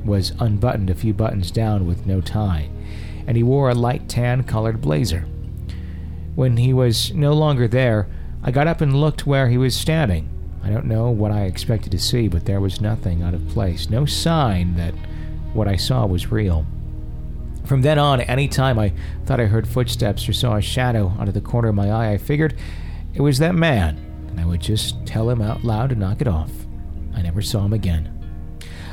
was 0.04 0.32
unbuttoned 0.40 0.90
a 0.90 0.94
few 0.94 1.12
buttons 1.12 1.50
down 1.50 1.86
with 1.86 2.06
no 2.06 2.20
tie, 2.20 2.70
and 3.26 3.36
he 3.36 3.42
wore 3.42 3.70
a 3.70 3.74
light 3.74 4.08
tan 4.08 4.42
colored 4.44 4.80
blazer. 4.80 5.26
When 6.34 6.56
he 6.56 6.72
was 6.72 7.12
no 7.12 7.32
longer 7.32 7.68
there, 7.68 8.08
I 8.42 8.50
got 8.50 8.66
up 8.66 8.80
and 8.80 9.00
looked 9.00 9.26
where 9.26 9.48
he 9.48 9.58
was 9.58 9.76
standing. 9.76 10.28
I 10.62 10.70
don't 10.70 10.86
know 10.86 11.10
what 11.10 11.32
I 11.32 11.42
expected 11.44 11.92
to 11.92 11.98
see, 11.98 12.28
but 12.28 12.44
there 12.44 12.60
was 12.60 12.80
nothing 12.80 13.22
out 13.22 13.34
of 13.34 13.48
place, 13.48 13.90
no 13.90 14.06
sign 14.06 14.76
that 14.76 14.94
what 15.52 15.68
I 15.68 15.76
saw 15.76 16.06
was 16.06 16.30
real. 16.30 16.66
From 17.64 17.82
then 17.82 17.98
on, 17.98 18.20
any 18.22 18.48
time 18.48 18.78
I 18.78 18.92
thought 19.26 19.40
I 19.40 19.46
heard 19.46 19.68
footsteps 19.68 20.28
or 20.28 20.32
saw 20.32 20.56
a 20.56 20.62
shadow 20.62 21.14
out 21.18 21.28
of 21.28 21.34
the 21.34 21.40
corner 21.40 21.68
of 21.68 21.74
my 21.74 21.90
eye, 21.90 22.12
I 22.12 22.18
figured 22.18 22.56
it 23.14 23.20
was 23.20 23.38
that 23.38 23.54
man, 23.54 23.96
and 24.28 24.40
I 24.40 24.44
would 24.44 24.60
just 24.60 25.04
tell 25.06 25.28
him 25.28 25.42
out 25.42 25.64
loud 25.64 25.90
to 25.90 25.96
knock 25.96 26.20
it 26.20 26.28
off. 26.28 26.50
I 27.14 27.22
never 27.22 27.42
saw 27.42 27.64
him 27.64 27.72
again. 27.72 28.19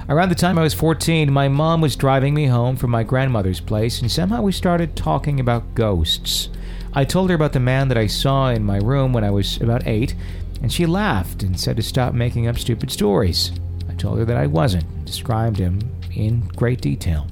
Around 0.09 0.29
the 0.29 0.35
time 0.35 0.57
I 0.57 0.61
was 0.63 0.73
14, 0.73 1.33
my 1.33 1.49
mom 1.49 1.81
was 1.81 1.97
driving 1.97 2.33
me 2.33 2.45
home 2.45 2.77
from 2.77 2.91
my 2.91 3.03
grandmother's 3.03 3.59
place, 3.59 3.99
and 3.99 4.09
somehow 4.09 4.41
we 4.41 4.53
started 4.53 4.95
talking 4.95 5.41
about 5.41 5.75
ghosts. 5.75 6.47
I 6.93 7.03
told 7.03 7.29
her 7.29 7.35
about 7.35 7.51
the 7.51 7.59
man 7.59 7.89
that 7.89 7.97
I 7.97 8.07
saw 8.07 8.47
in 8.47 8.63
my 8.63 8.77
room 8.77 9.11
when 9.11 9.25
I 9.25 9.31
was 9.31 9.61
about 9.61 9.85
eight, 9.85 10.15
and 10.61 10.71
she 10.71 10.85
laughed 10.85 11.43
and 11.43 11.59
said 11.59 11.75
to 11.75 11.83
stop 11.83 12.13
making 12.13 12.47
up 12.47 12.57
stupid 12.57 12.89
stories. 12.89 13.51
I 13.89 13.95
told 13.95 14.19
her 14.19 14.23
that 14.23 14.37
I 14.37 14.47
wasn't, 14.47 14.85
and 14.85 15.03
described 15.03 15.57
him 15.57 15.81
in 16.15 16.47
great 16.55 16.79
detail. 16.79 17.27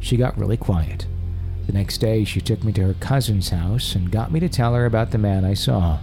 She 0.00 0.16
got 0.16 0.38
really 0.38 0.56
quiet. 0.56 1.06
The 1.66 1.74
next 1.74 1.98
day, 1.98 2.24
she 2.24 2.40
took 2.40 2.64
me 2.64 2.72
to 2.72 2.86
her 2.86 2.94
cousin's 2.94 3.50
house 3.50 3.94
and 3.94 4.10
got 4.10 4.32
me 4.32 4.40
to 4.40 4.48
tell 4.48 4.72
her 4.72 4.86
about 4.86 5.10
the 5.10 5.18
man 5.18 5.44
I 5.44 5.52
saw. 5.52 5.98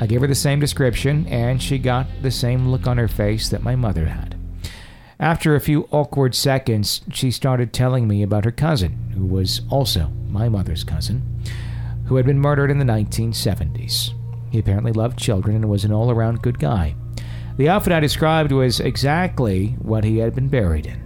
I 0.00 0.06
gave 0.06 0.22
her 0.22 0.26
the 0.26 0.34
same 0.34 0.58
description, 0.58 1.24
and 1.28 1.62
she 1.62 1.78
got 1.78 2.08
the 2.20 2.32
same 2.32 2.66
look 2.66 2.88
on 2.88 2.98
her 2.98 3.06
face 3.06 3.48
that 3.50 3.62
my 3.62 3.76
mother 3.76 4.06
had. 4.06 4.41
After 5.22 5.54
a 5.54 5.60
few 5.60 5.86
awkward 5.92 6.34
seconds, 6.34 7.02
she 7.12 7.30
started 7.30 7.72
telling 7.72 8.08
me 8.08 8.24
about 8.24 8.44
her 8.44 8.50
cousin, 8.50 9.12
who 9.14 9.24
was 9.24 9.60
also 9.70 10.08
my 10.28 10.48
mother's 10.48 10.82
cousin, 10.82 11.22
who 12.06 12.16
had 12.16 12.26
been 12.26 12.40
murdered 12.40 12.72
in 12.72 12.78
the 12.80 12.84
1970s. 12.84 14.10
He 14.50 14.58
apparently 14.58 14.90
loved 14.90 15.20
children 15.20 15.54
and 15.54 15.70
was 15.70 15.84
an 15.84 15.92
all 15.92 16.10
around 16.10 16.42
good 16.42 16.58
guy. 16.58 16.96
The 17.56 17.68
outfit 17.68 17.92
I 17.92 18.00
described 18.00 18.50
was 18.50 18.80
exactly 18.80 19.76
what 19.78 20.02
he 20.02 20.18
had 20.18 20.34
been 20.34 20.48
buried 20.48 20.86
in. 20.86 21.00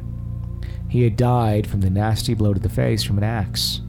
He 0.89 1.03
had 1.03 1.19
died 1.19 1.67
from 1.67 1.83
the 1.83 1.91
nasty 1.91 2.33
blow 2.33 2.55
to 2.55 2.61
the 2.61 2.71
face 2.71 3.03
from 3.03 3.19
an 3.19 3.25
axe, 3.25 3.83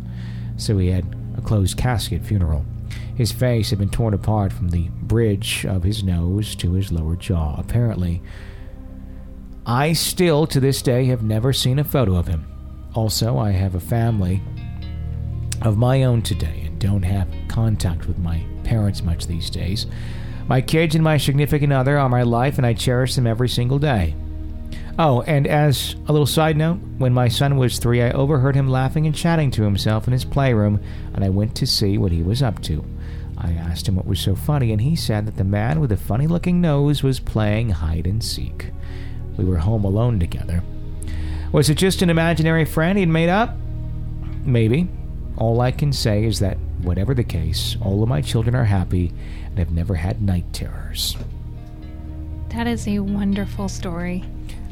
so 0.58 0.78
he 0.78 0.90
had 0.90 1.16
a 1.38 1.42
closed 1.42 1.78
casket 1.78 2.26
funeral. 2.26 2.66
His 3.16 3.32
face 3.32 3.70
had 3.70 3.80
been 3.80 3.92
torn 3.92 4.14
apart 4.14 4.52
from 4.52 4.72
the 4.72 4.90
bridge 5.04 5.66
of 5.66 5.84
his 5.84 6.04
nose 6.04 6.54
to 6.58 6.74
his 6.74 6.92
lower 6.92 7.16
jaw. 7.16 7.56
Apparently, 7.58 8.22
I 9.70 9.92
still, 9.92 10.48
to 10.48 10.62
this 10.62 10.82
day, 10.82 11.08
have 11.08 11.24
never 11.24 11.52
seen 11.52 11.78
a 11.78 11.84
photo 11.84 12.16
of 12.16 12.26
him. 12.26 12.48
Also, 12.94 13.38
I 13.38 13.52
have 13.52 13.76
a 13.76 13.82
family 13.82 14.42
of 15.62 15.78
my 15.78 16.04
own 16.04 16.22
today 16.22 16.64
and 16.66 16.80
don't 16.80 17.04
have 17.04 17.28
contact 17.50 18.08
with 18.08 18.18
my 18.18 18.42
parents 18.64 19.04
much 19.04 19.28
these 19.28 19.50
days. 19.50 19.86
My 20.48 20.62
kids 20.62 20.96
and 20.96 21.04
my 21.04 21.18
significant 21.18 21.74
other 21.74 21.98
are 21.98 22.08
my 22.08 22.24
life, 22.24 22.58
and 22.58 22.66
I 22.66 22.76
cherish 22.76 23.16
them 23.16 23.28
every 23.28 23.50
single 23.50 23.78
day. 23.78 24.16
Oh, 24.98 25.22
and 25.24 25.46
as 25.46 25.98
a 26.08 26.14
little 26.14 26.26
side 26.26 26.56
note, 26.56 26.80
when 26.98 27.14
my 27.14 27.28
son 27.28 27.58
was 27.58 27.78
three, 27.78 28.02
I 28.02 28.12
overheard 28.12 28.56
him 28.56 28.70
laughing 28.70 29.06
and 29.06 29.14
chatting 29.14 29.52
to 29.52 29.64
himself 29.64 30.08
in 30.08 30.14
his 30.14 30.24
playroom, 30.24 30.80
and 31.14 31.26
I 31.26 31.30
went 31.30 31.56
to 31.58 31.68
see 31.68 31.98
what 31.98 32.14
he 32.14 32.24
was 32.24 32.42
up 32.42 32.62
to. 32.64 32.86
I 33.38 33.52
asked 33.52 33.86
him 33.86 33.98
what 33.98 34.08
was 34.08 34.22
so 34.22 34.34
funny, 34.34 34.72
and 34.72 34.80
he 34.80 34.96
said 34.96 35.26
that 35.26 35.36
the 35.36 35.44
man 35.44 35.82
with 35.82 35.90
the 35.90 35.98
funny 35.98 36.26
looking 36.26 36.62
nose 36.62 37.04
was 37.04 37.20
playing 37.20 37.72
hide 37.72 38.08
and 38.08 38.24
seek. 38.24 38.72
We 39.38 39.46
were 39.46 39.58
home 39.58 39.86
alone 39.86 40.20
together. 40.20 40.64
Was 41.52 41.70
it 41.70 41.76
just 41.76 42.02
an 42.02 42.10
imaginary 42.10 42.66
friend 42.66 42.98
he'd 42.98 43.08
made 43.10 43.30
up? 43.30 43.56
Maybe. 44.44 44.88
All 45.38 45.62
I 45.62 45.72
can 45.72 45.94
say 45.94 46.24
is 46.26 46.40
that, 46.40 46.58
whatever 46.82 47.14
the 47.14 47.24
case, 47.24 47.78
all 47.82 48.02
of 48.04 48.10
my 48.10 48.22
children 48.22 48.56
are 48.56 48.64
happy 48.66 49.14
and 49.46 49.60
have 49.60 49.72
never 49.72 49.96
had 49.96 50.22
night 50.22 50.46
terrors. 50.52 51.16
That 52.50 52.68
is 52.68 52.88
a 52.88 53.00
wonderful 53.00 53.70
story. 53.70 54.24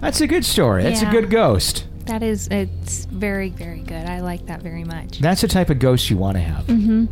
That's 0.02 0.22
a 0.22 0.28
good 0.28 0.44
story. 0.46 0.84
That's 0.84 1.02
a 1.02 1.06
good 1.12 1.30
ghost. 1.30 1.88
That 2.06 2.24
is, 2.24 2.48
it's 2.50 3.06
very, 3.06 3.50
very 3.50 3.80
good. 3.82 4.06
I 4.08 4.22
like 4.22 4.46
that 4.48 4.62
very 4.62 4.84
much. 4.84 5.20
That's 5.20 5.42
the 5.42 5.48
type 5.48 5.70
of 5.70 5.80
ghost 5.80 6.10
you 6.10 6.18
want 6.18 6.36
to 6.38 6.42
have. 6.42 6.66
Mm-hmm. 6.66 7.06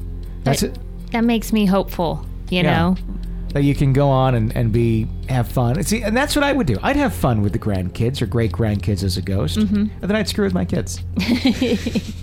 That's 0.43 0.63
It- 0.63 0.73
it. 0.77 1.11
That 1.11 1.23
makes 1.23 1.53
me 1.53 1.65
hopeful, 1.67 2.25
you 2.49 2.61
Yeah. 2.63 2.75
know? 2.75 2.95
That 3.53 3.63
you 3.63 3.75
can 3.75 3.93
go 3.93 4.09
on 4.09 4.33
and, 4.33 4.55
and 4.57 4.71
be 4.71 5.07
have 5.29 5.47
fun. 5.47 5.81
See, 5.83 6.01
and 6.01 6.17
that's 6.17 6.35
what 6.35 6.43
I 6.43 6.51
would 6.53 6.65
do. 6.65 6.77
I'd 6.81 6.95
have 6.95 7.13
fun 7.13 7.41
with 7.43 7.53
the 7.53 7.59
grandkids 7.59 8.19
or 8.21 8.25
great 8.25 8.51
grandkids 8.51 9.03
as 9.03 9.15
a 9.17 9.21
ghost, 9.21 9.59
Mm-hmm. 9.59 9.75
and 9.75 10.01
then 10.01 10.15
I'd 10.15 10.27
screw 10.27 10.43
with 10.45 10.53
my 10.55 10.65
kids. 10.65 10.99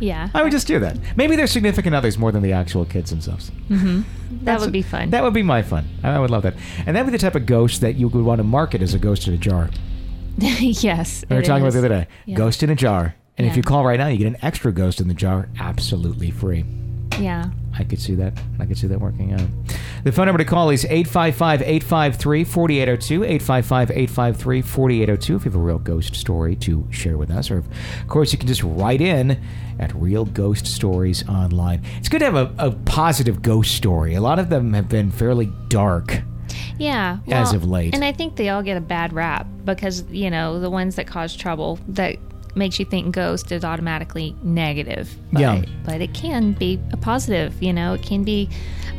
Yeah. 0.00 0.28
I 0.32 0.42
would 0.42 0.52
just 0.52 0.66
do 0.68 0.78
that. 0.78 0.96
Maybe 1.16 1.34
their 1.36 1.48
significant 1.48 1.94
others 1.94 2.16
more 2.16 2.30
than 2.30 2.42
the 2.42 2.52
actual 2.52 2.84
kids 2.84 3.10
themselves. 3.10 3.50
that 3.68 4.04
That's- 4.44 4.60
would 4.60 4.72
be 4.72 4.82
fun. 4.82 5.10
That 5.10 5.22
would 5.24 5.34
be 5.34 5.42
my 5.42 5.62
fun. 5.62 5.88
I 6.04 6.18
would 6.18 6.30
love 6.30 6.44
that. 6.44 6.54
And 6.86 6.94
that'd 6.96 7.06
be 7.06 7.12
the 7.12 7.18
type 7.20 7.34
of 7.34 7.44
ghost 7.46 7.80
that 7.80 7.96
you 7.96 8.06
would 8.08 8.24
want 8.24 8.38
to 8.38 8.44
market 8.44 8.80
as 8.82 8.94
a 8.94 8.98
ghost 8.98 9.26
in 9.26 9.34
a 9.34 9.36
jar. 9.36 9.68
yes. 10.38 11.24
We 11.28 11.36
were 11.36 11.42
talking 11.42 11.62
about 11.64 11.72
the 11.72 11.78
other 11.80 11.88
day. 11.88 12.06
Yeah. 12.26 12.36
Ghost 12.36 12.62
in 12.62 12.70
a 12.70 12.76
jar. 12.76 13.16
And 13.36 13.46
if 13.46 13.56
you 13.56 13.62
call 13.62 13.84
right 13.84 13.98
now, 13.98 14.06
you 14.06 14.18
get 14.18 14.26
an 14.28 14.36
extra 14.42 14.72
ghost 14.72 15.00
in 15.00 15.08
the 15.08 15.14
jar 15.14 15.48
absolutely 15.58 16.30
free. 16.30 16.64
Yeah. 17.20 17.50
I 17.78 17.84
could 17.84 18.00
see 18.00 18.14
that. 18.16 18.32
I 18.58 18.66
could 18.66 18.76
see 18.76 18.86
that 18.88 19.00
working 19.00 19.32
out. 19.32 19.48
The 20.04 20.12
phone 20.12 20.26
number 20.26 20.38
to 20.38 20.44
call 20.44 20.70
is 20.70 20.84
855 20.84 21.62
853 21.62 22.44
4802. 22.44 23.24
855 23.24 23.90
853 23.90 24.62
4802 24.62 25.36
if 25.36 25.44
you 25.44 25.50
have 25.50 25.60
a 25.60 25.64
real 25.64 25.78
ghost 25.78 26.14
story 26.14 26.56
to 26.56 26.86
share 26.90 27.16
with 27.16 27.30
us. 27.30 27.50
Or, 27.50 27.58
of 27.58 27.68
course, 28.08 28.32
you 28.32 28.38
can 28.38 28.48
just 28.48 28.62
write 28.62 29.00
in 29.00 29.40
at 29.78 29.94
Real 29.94 30.24
Ghost 30.24 30.66
Stories 30.66 31.28
Online. 31.28 31.82
It's 31.98 32.08
good 32.08 32.18
to 32.18 32.24
have 32.24 32.34
a, 32.34 32.54
a 32.58 32.70
positive 32.72 33.42
ghost 33.42 33.74
story. 33.74 34.14
A 34.14 34.20
lot 34.20 34.38
of 34.38 34.50
them 34.50 34.72
have 34.74 34.88
been 34.88 35.10
fairly 35.10 35.52
dark. 35.68 36.22
Yeah. 36.78 37.18
As 37.28 37.52
of 37.52 37.64
late. 37.64 37.94
And 37.94 38.04
I 38.04 38.12
think 38.12 38.36
they 38.36 38.48
all 38.48 38.62
get 38.62 38.76
a 38.76 38.80
bad 38.80 39.12
rap 39.12 39.46
because, 39.64 40.04
you 40.10 40.30
know, 40.30 40.60
the 40.60 40.70
ones 40.70 40.96
that 40.96 41.06
cause 41.06 41.34
trouble 41.36 41.78
that 41.88 42.18
makes 42.58 42.78
you 42.78 42.84
think 42.84 43.14
ghost 43.14 43.52
is 43.52 43.64
automatically 43.64 44.36
negative. 44.42 45.14
But, 45.32 45.40
Yeah. 45.40 45.64
But 45.84 46.00
it 46.00 46.12
can 46.14 46.52
be 46.52 46.80
a 46.92 46.96
positive, 46.96 47.62
you 47.62 47.72
know, 47.72 47.94
it 47.94 48.02
can 48.02 48.24
be 48.24 48.48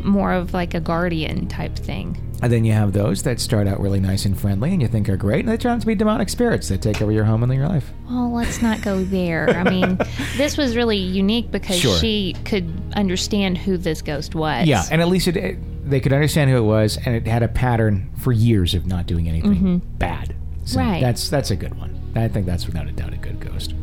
more 0.04 0.34
of 0.34 0.54
like 0.54 0.74
a 0.74 0.80
guardian 0.80 1.48
type 1.48 1.76
thing. 1.76 2.18
And 2.42 2.54
then 2.54 2.64
you 2.64 2.72
have 2.72 2.94
those 2.94 3.24
that 3.24 3.40
start 3.40 3.68
out 3.68 3.82
really 3.82 4.00
nice 4.00 4.26
and 4.26 4.40
friendly 4.40 4.72
and 4.72 4.82
you 4.82 4.88
think 4.88 5.10
are 5.10 5.18
great, 5.18 5.42
and 5.42 5.50
they 5.50 5.58
turn 5.58 5.74
out 5.74 5.82
to 5.82 5.88
be 5.88 5.94
demonic 5.94 6.30
spirits 6.30 6.70
that 6.70 6.82
take 6.82 7.02
over 7.02 7.12
your 7.12 7.26
home 7.26 7.44
and 7.44 7.54
your 7.54 7.68
life. 7.68 7.92
Well, 8.10 8.32
let's 8.32 8.62
not 8.62 8.82
go 8.82 9.04
there. 9.04 9.50
I 9.50 9.70
mean, 9.70 10.00
this 10.38 10.58
was 10.58 10.76
really 10.76 10.98
unique 10.98 11.52
because 11.52 11.76
Sure. 11.76 11.98
she 11.98 12.36
could 12.46 12.72
understand 12.96 13.58
who 13.58 13.78
this 13.78 14.02
ghost 14.02 14.36
was. 14.36 14.68
Yeah, 14.68 14.86
and 14.90 15.02
at 15.02 15.10
least 15.10 15.28
it, 15.28 15.36
it, 15.36 15.90
they 15.90 16.00
could 16.00 16.14
understand 16.14 16.50
who 16.50 16.58
it 16.58 16.62
was, 16.62 16.98
and 17.06 17.14
it 17.14 17.28
had 17.28 17.44
a 17.44 17.50
pattern 17.50 18.10
for 18.20 18.32
years 18.32 18.74
of 18.74 18.86
not 18.86 19.06
doing 19.06 19.28
anything 19.28 19.56
mm-hmm. 19.56 19.78
bad. 19.98 20.34
So 20.64 20.80
Right. 20.80 21.02
That's 21.02 21.30
that's 21.30 21.52
a 21.52 21.56
good 21.56 21.78
one. 21.78 21.99
I 22.16 22.28
think 22.28 22.46
that's 22.46 22.66
without 22.66 22.88
a 22.88 22.92
doubt 22.92 23.14
a 23.14 23.18
good 23.18 23.40
ghost. 23.40 23.74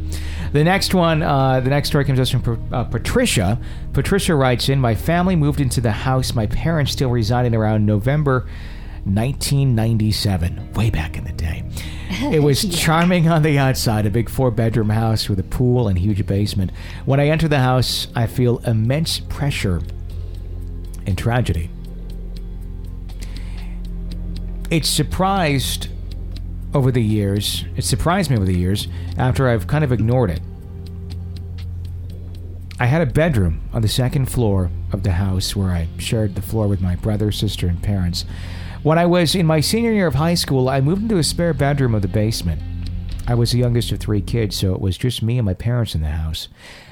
The 0.53 0.65
next 0.65 0.95
one, 0.95 1.23
uh, 1.23 1.61
the 1.61 1.71
next 1.71 1.89
story 1.89 2.05
comes 2.05 2.19
us 2.19 2.31
from 2.31 2.69
uh, 2.73 2.85
Patricia. 2.85 3.61
Patricia 3.93 4.35
writes 4.35 4.69
in: 4.69 4.81
My 4.81 4.95
family 4.95 5.37
moved 5.37 5.61
into 5.61 5.81
the 5.81 5.93
house 5.93 6.35
my 6.35 6.47
parents 6.47 6.93
still 6.93 7.11
resided 7.11 7.55
around 7.55 7.87
November 7.87 8.47
1997, 9.05 10.73
way 10.73 10.91
back 10.91 11.17
in 11.17 11.23
the 11.23 11.33
day. 11.33 11.63
It 12.11 12.43
was 12.43 12.65
charming 12.77 13.29
on 13.29 13.43
the 13.43 13.57
outside, 13.57 14.05
a 14.05 14.11
big 14.11 14.29
four 14.29 14.51
bedroom 14.51 14.91
house 14.91 15.29
with 15.29 15.39
a 15.39 15.45
pool 15.45 15.87
and 15.87 15.97
huge 15.97 16.27
basement. 16.27 16.73
When 17.05 17.21
I 17.21 17.29
enter 17.29 17.47
the 17.47 17.61
house, 17.61 18.09
I 18.17 18.27
feel 18.27 18.59
immense 18.59 19.21
pressure 19.21 19.81
and 21.07 21.17
tragedy. 21.17 21.71
It 24.71 24.85
surprised 24.85 25.89
over 26.77 26.93
the 26.93 27.03
years, 27.03 27.65
it 27.75 27.85
surprised 27.85 28.31
me 28.31 28.37
over 28.37 28.45
the 28.45 28.55
years 28.55 28.87
after 29.17 29.49
I've 29.49 29.67
kind 29.67 29.83
of 29.83 29.93
ignored 29.93 30.31
it. 30.31 30.41
I 32.79 32.85
had 32.85 33.01
a 33.01 33.11
bedroom 33.11 33.63
on 33.73 33.81
the 33.81 33.89
second 33.89 34.27
floor 34.27 34.71
of 34.93 35.03
the 35.03 35.13
house 35.13 35.57
where 35.57 35.71
I 35.71 35.89
shared 35.97 36.35
the 36.35 36.43
floor 36.43 36.69
with 36.69 36.83
my 36.83 36.95
brother, 36.95 37.33
sister, 37.33 37.67
and 37.67 37.83
parents. 37.83 38.27
When 38.83 38.99
I 38.99 39.07
was 39.07 39.35
in 39.35 39.47
my 39.47 39.61
senior 39.61 39.93
year 39.93 40.07
of 40.07 40.17
high 40.17 40.35
school, 40.35 40.69
I 40.69 40.83
moved 40.83 41.01
into 41.01 41.17
a 41.17 41.25
spare 41.25 41.55
bedroom 41.55 41.95
of 41.95 42.03
the 42.03 42.09
basement. 42.09 42.61
I 43.27 43.35
was 43.35 43.53
the 43.53 43.59
youngest 43.59 43.91
of 43.93 43.99
three 43.99 44.21
kids, 44.21 44.55
so 44.57 44.75
it 44.75 44.81
was 44.83 44.99
just 44.99 45.23
me 45.23 45.39
and 45.39 45.47
my 45.47 45.55
parents 45.55 45.95
in 45.95 46.03
the 46.03 46.11
house. 46.11 46.49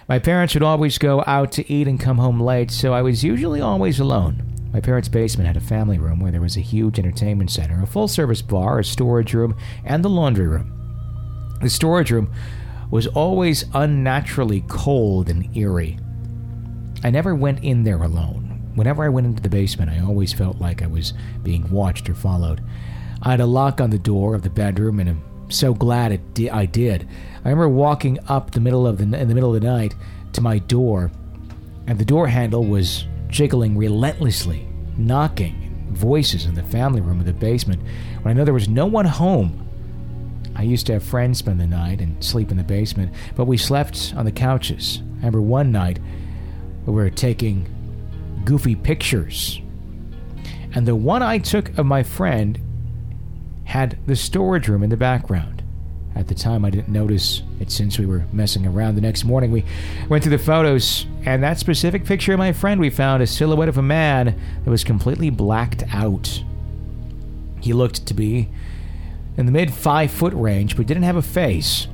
My 0.08 0.18
parents 0.18 0.54
would 0.54 0.62
always 0.62 0.96
go 0.96 1.22
out 1.26 1.52
to 1.52 1.70
eat 1.70 1.86
and 1.86 2.00
come 2.00 2.16
home 2.16 2.40
late, 2.40 2.70
so 2.70 2.94
I 2.94 3.02
was 3.02 3.22
usually 3.22 3.60
always 3.60 4.00
alone. 4.00 4.53
My 4.74 4.80
parents' 4.80 5.08
basement 5.08 5.46
had 5.46 5.56
a 5.56 5.60
family 5.60 5.98
room 5.98 6.18
where 6.18 6.32
there 6.32 6.40
was 6.40 6.56
a 6.56 6.60
huge 6.60 6.98
entertainment 6.98 7.52
center, 7.52 7.80
a 7.80 7.86
full 7.86 8.08
service 8.08 8.42
bar, 8.42 8.80
a 8.80 8.84
storage 8.84 9.32
room, 9.32 9.56
and 9.84 10.04
the 10.04 10.10
laundry 10.10 10.48
room. 10.48 10.72
The 11.62 11.70
storage 11.70 12.10
room 12.10 12.32
was 12.90 13.06
always 13.06 13.66
unnaturally 13.72 14.64
cold 14.66 15.28
and 15.28 15.56
eerie. 15.56 15.96
I 17.04 17.10
never 17.10 17.36
went 17.36 17.62
in 17.62 17.84
there 17.84 18.02
alone. 18.02 18.72
Whenever 18.74 19.04
I 19.04 19.10
went 19.10 19.28
into 19.28 19.42
the 19.42 19.48
basement, 19.48 19.92
I 19.92 20.00
always 20.00 20.32
felt 20.32 20.60
like 20.60 20.82
I 20.82 20.88
was 20.88 21.14
being 21.44 21.70
watched 21.70 22.10
or 22.10 22.14
followed. 22.16 22.60
I 23.22 23.30
had 23.30 23.40
a 23.40 23.46
lock 23.46 23.80
on 23.80 23.90
the 23.90 23.98
door 23.98 24.34
of 24.34 24.42
the 24.42 24.50
bedroom, 24.50 24.98
and 24.98 25.08
I'm 25.08 25.50
so 25.50 25.72
glad 25.72 26.10
it 26.10 26.34
di- 26.34 26.50
I 26.50 26.66
did. 26.66 27.08
I 27.44 27.48
remember 27.48 27.68
walking 27.68 28.18
up 28.26 28.50
the 28.50 28.60
middle 28.60 28.88
of 28.88 28.98
the 28.98 29.04
in 29.04 29.28
the 29.28 29.34
middle 29.36 29.54
of 29.54 29.62
the 29.62 29.68
night 29.68 29.94
to 30.32 30.40
my 30.40 30.58
door, 30.58 31.12
and 31.86 31.96
the 31.96 32.04
door 32.04 32.26
handle 32.26 32.64
was 32.64 33.06
jiggling 33.34 33.76
relentlessly, 33.76 34.64
knocking. 34.96 35.60
Voices 35.90 36.46
in 36.46 36.54
the 36.54 36.62
family 36.62 37.00
room 37.00 37.18
of 37.18 37.26
the 37.26 37.32
basement 37.32 37.82
when 38.22 38.30
I 38.30 38.32
know 38.32 38.44
there 38.44 38.54
was 38.54 38.68
no 38.68 38.86
one 38.86 39.06
home. 39.06 39.60
I 40.54 40.62
used 40.62 40.86
to 40.86 40.92
have 40.92 41.02
friends 41.02 41.38
spend 41.38 41.60
the 41.60 41.66
night 41.66 42.00
and 42.00 42.22
sleep 42.22 42.52
in 42.52 42.56
the 42.56 42.62
basement, 42.62 43.12
but 43.34 43.46
we 43.46 43.56
slept 43.56 44.14
on 44.16 44.24
the 44.24 44.30
couches. 44.30 45.00
I 45.00 45.16
remember 45.16 45.40
one 45.40 45.72
night 45.72 45.98
we 46.86 46.92
were 46.92 47.10
taking 47.10 47.66
goofy 48.44 48.76
pictures, 48.76 49.60
and 50.72 50.86
the 50.86 50.94
one 50.94 51.22
I 51.22 51.38
took 51.38 51.76
of 51.76 51.86
my 51.86 52.04
friend 52.04 52.60
had 53.64 53.98
the 54.06 54.14
storage 54.14 54.68
room 54.68 54.84
in 54.84 54.90
the 54.90 54.96
background. 54.96 55.63
At 56.16 56.28
the 56.28 56.34
time, 56.34 56.64
I 56.64 56.70
didn't 56.70 56.90
notice 56.90 57.42
it 57.58 57.72
since 57.72 57.98
we 57.98 58.06
were 58.06 58.24
messing 58.32 58.66
around. 58.66 58.94
The 58.94 59.00
next 59.00 59.24
morning, 59.24 59.50
we 59.50 59.64
went 60.08 60.22
through 60.22 60.36
the 60.36 60.42
photos, 60.42 61.06
and 61.24 61.42
that 61.42 61.58
specific 61.58 62.04
picture 62.04 62.32
of 62.32 62.38
my 62.38 62.52
friend, 62.52 62.80
we 62.80 62.90
found 62.90 63.22
a 63.22 63.26
silhouette 63.26 63.68
of 63.68 63.78
a 63.78 63.82
man 63.82 64.38
that 64.64 64.70
was 64.70 64.84
completely 64.84 65.30
blacked 65.30 65.82
out. 65.92 66.42
He 67.60 67.72
looked 67.72 68.06
to 68.06 68.14
be 68.14 68.48
in 69.36 69.46
the 69.46 69.52
mid 69.52 69.72
five 69.72 70.12
foot 70.12 70.34
range, 70.34 70.76
but 70.76 70.86
didn't 70.86 71.02
have 71.02 71.16
a 71.16 71.22
face. 71.22 71.88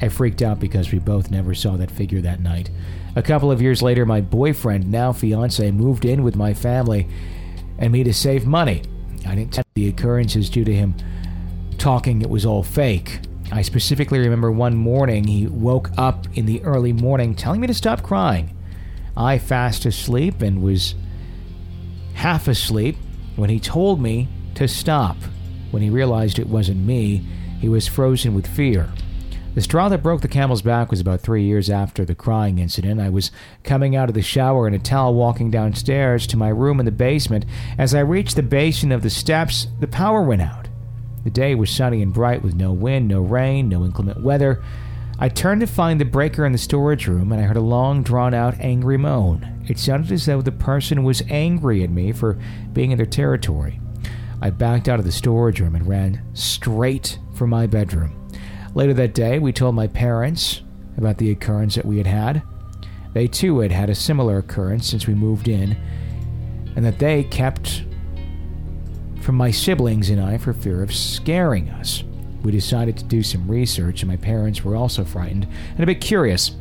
I 0.00 0.08
freaked 0.08 0.42
out 0.42 0.60
because 0.60 0.92
we 0.92 0.98
both 0.98 1.30
never 1.30 1.54
saw 1.54 1.76
that 1.76 1.90
figure 1.90 2.20
that 2.20 2.40
night. 2.40 2.70
A 3.16 3.22
couple 3.22 3.50
of 3.50 3.62
years 3.62 3.82
later, 3.82 4.04
my 4.04 4.20
boyfriend, 4.20 4.90
now 4.90 5.12
fiance, 5.12 5.70
moved 5.70 6.04
in 6.04 6.22
with 6.22 6.36
my 6.36 6.52
family 6.52 7.08
and 7.78 7.92
me 7.92 8.04
to 8.04 8.12
save 8.12 8.46
money. 8.46 8.82
I 9.26 9.34
didn't 9.34 9.52
tell 9.52 9.64
the 9.74 9.88
occurrences 9.88 10.50
due 10.50 10.64
to 10.64 10.74
him 10.74 10.94
talking 11.84 12.22
it 12.22 12.30
was 12.30 12.46
all 12.46 12.62
fake. 12.62 13.20
I 13.52 13.60
specifically 13.60 14.18
remember 14.18 14.50
one 14.50 14.74
morning 14.74 15.24
he 15.24 15.46
woke 15.46 15.90
up 15.98 16.26
in 16.32 16.46
the 16.46 16.62
early 16.64 16.94
morning 16.94 17.34
telling 17.34 17.60
me 17.60 17.66
to 17.66 17.74
stop 17.74 18.02
crying. 18.02 18.56
I 19.18 19.36
fast 19.36 19.84
asleep 19.84 20.40
and 20.40 20.62
was 20.62 20.94
half 22.14 22.48
asleep 22.48 22.96
when 23.36 23.50
he 23.50 23.60
told 23.60 24.00
me 24.00 24.30
to 24.54 24.66
stop. 24.66 25.18
When 25.72 25.82
he 25.82 25.90
realized 25.90 26.38
it 26.38 26.48
wasn't 26.48 26.86
me, 26.86 27.22
he 27.60 27.68
was 27.68 27.86
frozen 27.86 28.34
with 28.34 28.46
fear. 28.46 28.88
The 29.54 29.60
straw 29.60 29.90
that 29.90 30.02
broke 30.02 30.22
the 30.22 30.26
camel's 30.26 30.62
back 30.62 30.90
was 30.90 31.02
about 31.02 31.20
three 31.20 31.44
years 31.44 31.68
after 31.68 32.06
the 32.06 32.14
crying 32.14 32.60
incident. 32.60 32.98
I 32.98 33.10
was 33.10 33.30
coming 33.62 33.94
out 33.94 34.08
of 34.08 34.14
the 34.14 34.22
shower 34.22 34.66
in 34.66 34.72
a 34.72 34.78
towel 34.78 35.12
walking 35.12 35.50
downstairs 35.50 36.26
to 36.28 36.38
my 36.38 36.48
room 36.48 36.80
in 36.80 36.86
the 36.86 36.92
basement. 36.92 37.44
As 37.76 37.94
I 37.94 38.00
reached 38.00 38.36
the 38.36 38.42
basin 38.42 38.90
of 38.90 39.02
the 39.02 39.10
steps, 39.10 39.66
the 39.80 39.86
power 39.86 40.22
went 40.22 40.40
out. 40.40 40.63
The 41.24 41.30
day 41.30 41.54
was 41.54 41.70
sunny 41.70 42.02
and 42.02 42.12
bright 42.12 42.42
with 42.42 42.54
no 42.54 42.72
wind, 42.72 43.08
no 43.08 43.22
rain, 43.22 43.68
no 43.68 43.84
inclement 43.84 44.20
weather. 44.20 44.62
I 45.18 45.28
turned 45.28 45.62
to 45.62 45.66
find 45.66 46.00
the 46.00 46.04
breaker 46.04 46.44
in 46.44 46.52
the 46.52 46.58
storage 46.58 47.06
room 47.06 47.32
and 47.32 47.40
I 47.40 47.44
heard 47.44 47.56
a 47.56 47.62
long 47.62 48.02
drawn 48.02 48.34
out 48.34 48.60
angry 48.60 48.98
moan. 48.98 49.64
It 49.66 49.78
sounded 49.78 50.12
as 50.12 50.26
though 50.26 50.42
the 50.42 50.52
person 50.52 51.02
was 51.04 51.22
angry 51.30 51.82
at 51.82 51.90
me 51.90 52.12
for 52.12 52.38
being 52.72 52.90
in 52.90 52.98
their 52.98 53.06
territory. 53.06 53.80
I 54.42 54.50
backed 54.50 54.88
out 54.88 54.98
of 54.98 55.06
the 55.06 55.12
storage 55.12 55.60
room 55.60 55.74
and 55.74 55.86
ran 55.86 56.22
straight 56.34 57.18
for 57.32 57.46
my 57.46 57.66
bedroom. 57.66 58.28
Later 58.74 58.92
that 58.94 59.14
day, 59.14 59.38
we 59.38 59.52
told 59.52 59.74
my 59.74 59.86
parents 59.86 60.60
about 60.98 61.16
the 61.16 61.30
occurrence 61.30 61.76
that 61.76 61.86
we 61.86 61.96
had 61.96 62.06
had. 62.06 62.42
They 63.14 63.28
too 63.28 63.60
had 63.60 63.72
had 63.72 63.88
a 63.88 63.94
similar 63.94 64.38
occurrence 64.38 64.86
since 64.88 65.06
we 65.06 65.14
moved 65.14 65.48
in, 65.48 65.76
and 66.74 66.84
that 66.84 66.98
they 66.98 67.22
kept 67.22 67.84
from 69.24 69.36
my 69.36 69.50
siblings 69.50 70.10
and 70.10 70.20
I 70.20 70.36
for 70.36 70.52
fear 70.52 70.82
of 70.82 70.94
scaring 70.94 71.70
us. 71.70 72.04
We 72.42 72.52
decided 72.52 72.98
to 72.98 73.04
do 73.04 73.22
some 73.22 73.50
research, 73.50 74.02
and 74.02 74.10
my 74.10 74.18
parents 74.18 74.62
were 74.62 74.76
also 74.76 75.02
frightened 75.02 75.48
and 75.70 75.80
a 75.80 75.86
bit 75.86 76.02
curious. 76.02 76.54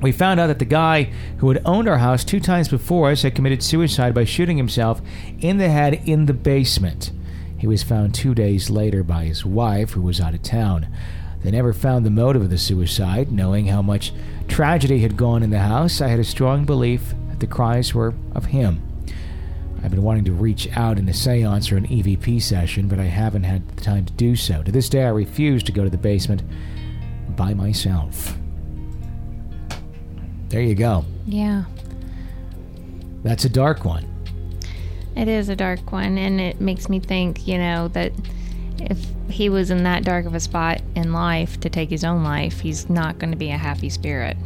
We 0.00 0.10
found 0.10 0.40
out 0.40 0.46
that 0.46 0.58
the 0.58 0.64
guy 0.64 1.12
who 1.38 1.48
had 1.48 1.62
owned 1.66 1.86
our 1.86 1.98
house 1.98 2.24
two 2.24 2.40
times 2.40 2.68
before 2.68 3.10
us 3.10 3.22
had 3.22 3.34
committed 3.34 3.62
suicide 3.62 4.14
by 4.14 4.24
shooting 4.24 4.56
himself 4.56 5.02
in 5.40 5.58
the 5.58 5.68
head 5.68 6.02
in 6.06 6.24
the 6.24 6.32
basement. 6.32 7.12
He 7.58 7.66
was 7.66 7.82
found 7.82 8.14
two 8.14 8.34
days 8.34 8.70
later 8.70 9.02
by 9.02 9.24
his 9.24 9.44
wife, 9.44 9.90
who 9.90 10.02
was 10.02 10.20
out 10.20 10.34
of 10.34 10.42
town. 10.42 10.88
They 11.42 11.50
never 11.50 11.74
found 11.74 12.06
the 12.06 12.10
motive 12.10 12.42
of 12.42 12.50
the 12.50 12.58
suicide. 12.58 13.30
Knowing 13.30 13.66
how 13.66 13.82
much 13.82 14.12
tragedy 14.48 15.00
had 15.00 15.18
gone 15.18 15.42
in 15.42 15.50
the 15.50 15.58
house, 15.58 16.00
I 16.00 16.08
had 16.08 16.20
a 16.20 16.24
strong 16.24 16.64
belief 16.64 17.14
that 17.28 17.40
the 17.40 17.46
cries 17.46 17.92
were 17.92 18.14
of 18.34 18.46
him. 18.46 18.82
I've 19.84 19.90
been 19.90 20.02
wanting 20.02 20.24
to 20.24 20.32
reach 20.32 20.74
out 20.78 20.98
in 20.98 21.06
a 21.10 21.12
seance 21.12 21.70
or 21.70 21.76
an 21.76 21.86
EVP 21.86 22.40
session, 22.40 22.88
but 22.88 22.98
I 22.98 23.04
haven't 23.04 23.42
had 23.42 23.68
the 23.68 23.82
time 23.82 24.06
to 24.06 24.12
do 24.14 24.34
so. 24.34 24.62
To 24.62 24.72
this 24.72 24.88
day, 24.88 25.04
I 25.04 25.10
refuse 25.10 25.62
to 25.64 25.72
go 25.72 25.84
to 25.84 25.90
the 25.90 25.98
basement 25.98 26.42
by 27.36 27.52
myself. 27.52 28.34
There 30.48 30.62
you 30.62 30.74
go. 30.74 31.04
Yeah. 31.26 31.64
That's 33.24 33.44
a 33.44 33.50
dark 33.50 33.84
one. 33.84 34.06
It 35.16 35.28
is 35.28 35.50
a 35.50 35.56
dark 35.56 35.92
one, 35.92 36.16
and 36.16 36.40
it 36.40 36.62
makes 36.62 36.88
me 36.88 36.98
think, 36.98 37.46
you 37.46 37.58
know, 37.58 37.88
that 37.88 38.12
if 38.78 38.98
he 39.28 39.50
was 39.50 39.70
in 39.70 39.82
that 39.82 40.02
dark 40.02 40.24
of 40.24 40.34
a 40.34 40.40
spot 40.40 40.80
in 40.94 41.12
life 41.12 41.60
to 41.60 41.68
take 41.68 41.90
his 41.90 42.04
own 42.04 42.24
life, 42.24 42.60
he's 42.60 42.88
not 42.88 43.18
going 43.18 43.32
to 43.32 43.36
be 43.36 43.50
a 43.50 43.58
happy 43.58 43.90
spirit. 43.90 44.38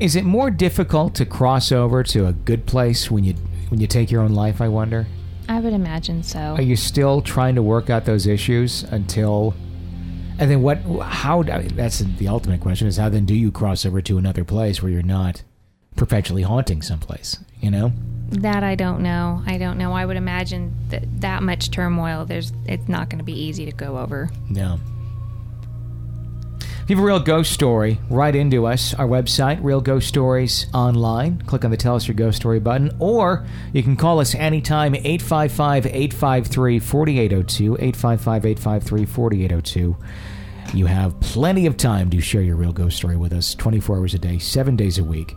Is 0.00 0.16
it 0.16 0.24
more 0.24 0.50
difficult 0.50 1.14
to 1.16 1.26
cross 1.26 1.70
over 1.70 2.02
to 2.04 2.26
a 2.26 2.32
good 2.32 2.64
place 2.64 3.10
when 3.10 3.24
you 3.24 3.34
when 3.70 3.80
you 3.80 3.86
take 3.86 4.10
your 4.10 4.22
own 4.22 4.34
life, 4.34 4.60
I 4.60 4.68
wonder? 4.68 5.06
I 5.48 5.60
would 5.60 5.72
imagine 5.72 6.22
so. 6.22 6.38
Are 6.38 6.62
you 6.62 6.76
still 6.76 7.22
trying 7.22 7.54
to 7.54 7.62
work 7.62 7.90
out 7.90 8.04
those 8.04 8.26
issues 8.26 8.84
until 8.84 9.54
and 10.38 10.50
then 10.50 10.62
what 10.62 10.78
how 11.02 11.42
I 11.42 11.58
mean, 11.58 11.76
that's 11.76 11.98
the 11.98 12.28
ultimate 12.28 12.60
question 12.60 12.88
is 12.88 12.96
how 12.96 13.08
then 13.08 13.26
do 13.26 13.34
you 13.34 13.50
cross 13.50 13.84
over 13.84 14.00
to 14.02 14.18
another 14.18 14.44
place 14.44 14.82
where 14.82 14.90
you're 14.90 15.02
not 15.02 15.42
perpetually 15.96 16.42
haunting 16.42 16.82
someplace, 16.82 17.38
you 17.60 17.70
know? 17.70 17.92
That 18.30 18.62
I 18.62 18.74
don't 18.74 19.00
know. 19.00 19.42
I 19.44 19.58
don't 19.58 19.76
know. 19.76 19.92
I 19.92 20.06
would 20.06 20.16
imagine 20.16 20.72
that 20.88 21.02
that 21.20 21.42
much 21.42 21.70
turmoil, 21.70 22.24
there's 22.24 22.52
it's 22.66 22.88
not 22.88 23.10
going 23.10 23.18
to 23.18 23.24
be 23.24 23.38
easy 23.38 23.66
to 23.66 23.72
go 23.72 23.98
over. 23.98 24.30
No. 24.48 24.78
If 26.90 26.94
you 26.94 27.04
have 27.04 27.04
a 27.04 27.06
real 27.06 27.20
ghost 27.20 27.52
story, 27.52 28.00
write 28.10 28.34
into 28.34 28.66
us. 28.66 28.94
Our 28.94 29.06
website, 29.06 29.62
Real 29.62 29.80
Ghost 29.80 30.08
Stories 30.08 30.66
Online. 30.74 31.40
Click 31.42 31.64
on 31.64 31.70
the 31.70 31.76
Tell 31.76 31.94
Us 31.94 32.08
Your 32.08 32.16
Ghost 32.16 32.38
Story 32.38 32.58
button, 32.58 32.90
or 32.98 33.46
you 33.72 33.84
can 33.84 33.94
call 33.94 34.18
us 34.18 34.34
anytime, 34.34 34.96
855 34.96 35.86
853 35.86 36.80
4802. 36.80 37.74
855 37.74 38.44
853 38.44 39.06
4802. 39.06 40.76
You 40.76 40.86
have 40.86 41.20
plenty 41.20 41.66
of 41.66 41.76
time 41.76 42.10
to 42.10 42.20
share 42.20 42.42
your 42.42 42.56
real 42.56 42.72
ghost 42.72 42.96
story 42.96 43.16
with 43.16 43.32
us 43.32 43.54
24 43.54 43.96
hours 43.98 44.14
a 44.14 44.18
day, 44.18 44.38
seven 44.38 44.74
days 44.74 44.98
a 44.98 45.04
week 45.04 45.36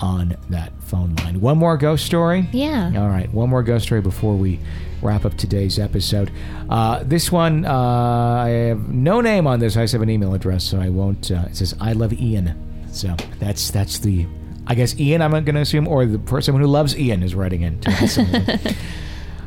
on 0.00 0.36
that 0.50 0.72
phone 0.82 1.14
line. 1.16 1.40
One 1.40 1.58
more 1.58 1.76
ghost 1.76 2.04
story? 2.06 2.48
Yeah. 2.52 2.92
All 2.96 3.08
right, 3.08 3.32
one 3.32 3.48
more 3.50 3.62
ghost 3.62 3.86
story 3.86 4.00
before 4.00 4.36
we 4.36 4.60
wrap 5.02 5.24
up 5.24 5.36
today's 5.36 5.78
episode. 5.78 6.30
Uh, 6.68 7.02
this 7.04 7.30
one, 7.30 7.64
uh, 7.64 7.72
I 7.72 8.48
have 8.48 8.88
no 8.88 9.20
name 9.20 9.46
on 9.46 9.60
this. 9.60 9.76
I 9.76 9.82
just 9.84 9.92
have 9.92 10.02
an 10.02 10.10
email 10.10 10.34
address, 10.34 10.64
so 10.64 10.80
I 10.80 10.88
won't. 10.88 11.30
Uh, 11.30 11.46
it 11.48 11.56
says, 11.56 11.74
I 11.80 11.92
love 11.92 12.12
Ian. 12.12 12.86
So 12.92 13.14
that's 13.38 13.70
that's 13.70 13.98
the. 13.98 14.26
I 14.66 14.74
guess 14.74 14.98
Ian, 14.98 15.22
I'm 15.22 15.30
going 15.30 15.54
to 15.54 15.60
assume, 15.60 15.86
or 15.86 16.04
the 16.06 16.18
person 16.18 16.56
who 16.56 16.66
loves 16.66 16.98
Ian 16.98 17.22
is 17.22 17.34
writing 17.36 17.62
in. 17.62 17.80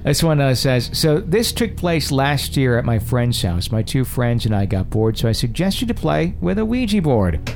This 0.03 0.23
one 0.23 0.39
uh, 0.39 0.55
says 0.55 0.89
So, 0.93 1.19
this 1.19 1.51
took 1.51 1.75
place 1.75 2.11
last 2.11 2.55
year 2.55 2.77
at 2.77 2.85
my 2.85 2.99
friend's 2.99 3.41
house. 3.41 3.69
My 3.69 3.81
two 3.81 4.05
friends 4.05 4.45
and 4.45 4.55
I 4.55 4.65
got 4.65 4.89
bored, 4.89 5.17
so 5.17 5.27
I 5.27 5.33
suggested 5.33 5.87
to 5.89 5.93
play 5.93 6.35
with 6.39 6.57
a 6.57 6.65
Ouija 6.65 7.01
board. 7.01 7.53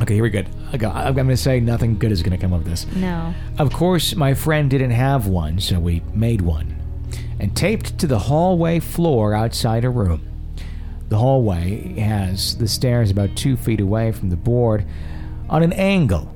Okay, 0.00 0.14
here 0.14 0.22
we 0.22 0.30
go. 0.30 0.42
I 0.72 0.76
got- 0.76 0.94
I'm 0.96 1.14
going 1.14 1.28
to 1.28 1.36
say 1.36 1.58
nothing 1.60 1.98
good 1.98 2.12
is 2.12 2.22
going 2.22 2.36
to 2.38 2.40
come 2.40 2.52
of 2.52 2.64
this. 2.64 2.86
No. 2.94 3.34
Of 3.58 3.72
course, 3.72 4.14
my 4.14 4.32
friend 4.34 4.70
didn't 4.70 4.92
have 4.92 5.26
one, 5.26 5.58
so 5.60 5.80
we 5.80 6.02
made 6.14 6.40
one 6.40 6.76
and 7.40 7.56
taped 7.56 7.98
to 7.98 8.06
the 8.06 8.18
hallway 8.18 8.78
floor 8.80 9.34
outside 9.34 9.84
a 9.84 9.90
room. 9.90 10.22
The 11.08 11.18
hallway 11.18 11.98
has 12.00 12.56
the 12.58 12.68
stairs 12.68 13.10
about 13.10 13.34
two 13.36 13.56
feet 13.56 13.80
away 13.80 14.12
from 14.12 14.30
the 14.30 14.36
board 14.36 14.84
on 15.48 15.62
an 15.62 15.72
angle, 15.72 16.34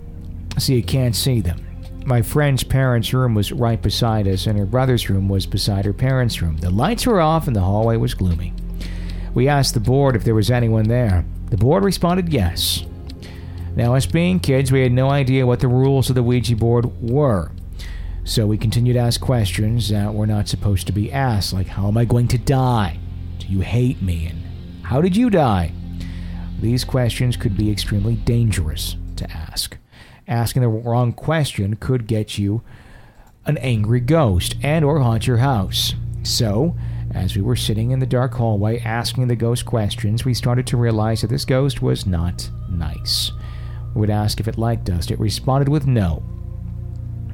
so 0.58 0.72
you 0.72 0.82
can't 0.82 1.14
see 1.14 1.40
them. 1.40 1.66
My 2.04 2.22
friend's 2.22 2.64
parents' 2.64 3.12
room 3.12 3.34
was 3.34 3.52
right 3.52 3.80
beside 3.80 4.26
us, 4.26 4.46
and 4.46 4.58
her 4.58 4.64
brother's 4.66 5.08
room 5.10 5.28
was 5.28 5.46
beside 5.46 5.84
her 5.84 5.92
parents' 5.92 6.40
room. 6.42 6.56
The 6.56 6.70
lights 6.70 7.06
were 7.06 7.20
off, 7.20 7.46
and 7.46 7.54
the 7.54 7.60
hallway 7.60 7.96
was 7.96 8.14
gloomy. 8.14 8.52
We 9.34 9.46
asked 9.48 9.74
the 9.74 9.80
board 9.80 10.16
if 10.16 10.24
there 10.24 10.34
was 10.34 10.50
anyone 10.50 10.88
there. 10.88 11.24
The 11.50 11.56
board 11.56 11.84
responded 11.84 12.32
yes. 12.32 12.84
Now, 13.74 13.94
us 13.94 14.06
being 14.06 14.38
kids, 14.38 14.70
we 14.70 14.82
had 14.82 14.92
no 14.92 15.10
idea 15.10 15.46
what 15.46 15.60
the 15.60 15.68
rules 15.68 16.08
of 16.10 16.14
the 16.14 16.22
Ouija 16.22 16.56
board 16.56 16.86
were. 17.00 17.52
So 18.24 18.46
we 18.46 18.58
continued 18.58 18.94
to 18.94 19.00
ask 19.00 19.20
questions 19.20 19.88
that 19.88 20.14
were 20.14 20.26
not 20.26 20.46
supposed 20.46 20.86
to 20.86 20.92
be 20.92 21.10
asked, 21.10 21.52
like, 21.52 21.68
How 21.68 21.88
am 21.88 21.96
I 21.96 22.04
going 22.04 22.28
to 22.28 22.38
die? 22.38 22.98
Do 23.38 23.46
you 23.48 23.60
hate 23.60 24.00
me? 24.02 24.26
And 24.26 24.84
how 24.84 25.00
did 25.00 25.16
you 25.16 25.30
die? 25.30 25.72
These 26.60 26.84
questions 26.84 27.36
could 27.36 27.56
be 27.56 27.70
extremely 27.70 28.14
dangerous 28.14 28.96
to 29.16 29.30
ask. 29.30 29.76
Asking 30.28 30.62
the 30.62 30.68
wrong 30.68 31.12
question 31.12 31.76
could 31.76 32.06
get 32.06 32.38
you 32.38 32.62
an 33.46 33.56
angry 33.58 34.00
ghost 34.00 34.54
and 34.62 34.84
or 34.84 35.00
haunt 35.00 35.26
your 35.26 35.38
house. 35.38 35.94
So, 36.22 36.76
as 37.12 37.34
we 37.34 37.42
were 37.42 37.56
sitting 37.56 37.90
in 37.90 37.98
the 37.98 38.06
dark 38.06 38.34
hallway 38.34 38.78
asking 38.80 39.26
the 39.26 39.36
ghost 39.36 39.66
questions, 39.66 40.24
we 40.24 40.34
started 40.34 40.66
to 40.68 40.76
realize 40.76 41.22
that 41.22 41.28
this 41.28 41.44
ghost 41.44 41.82
was 41.82 42.06
not 42.06 42.48
nice. 42.70 43.32
Would 43.94 44.10
ask 44.10 44.40
if 44.40 44.48
it 44.48 44.58
liked 44.58 44.88
us. 44.90 45.10
It 45.10 45.20
responded 45.20 45.68
with 45.68 45.86
no. 45.86 46.22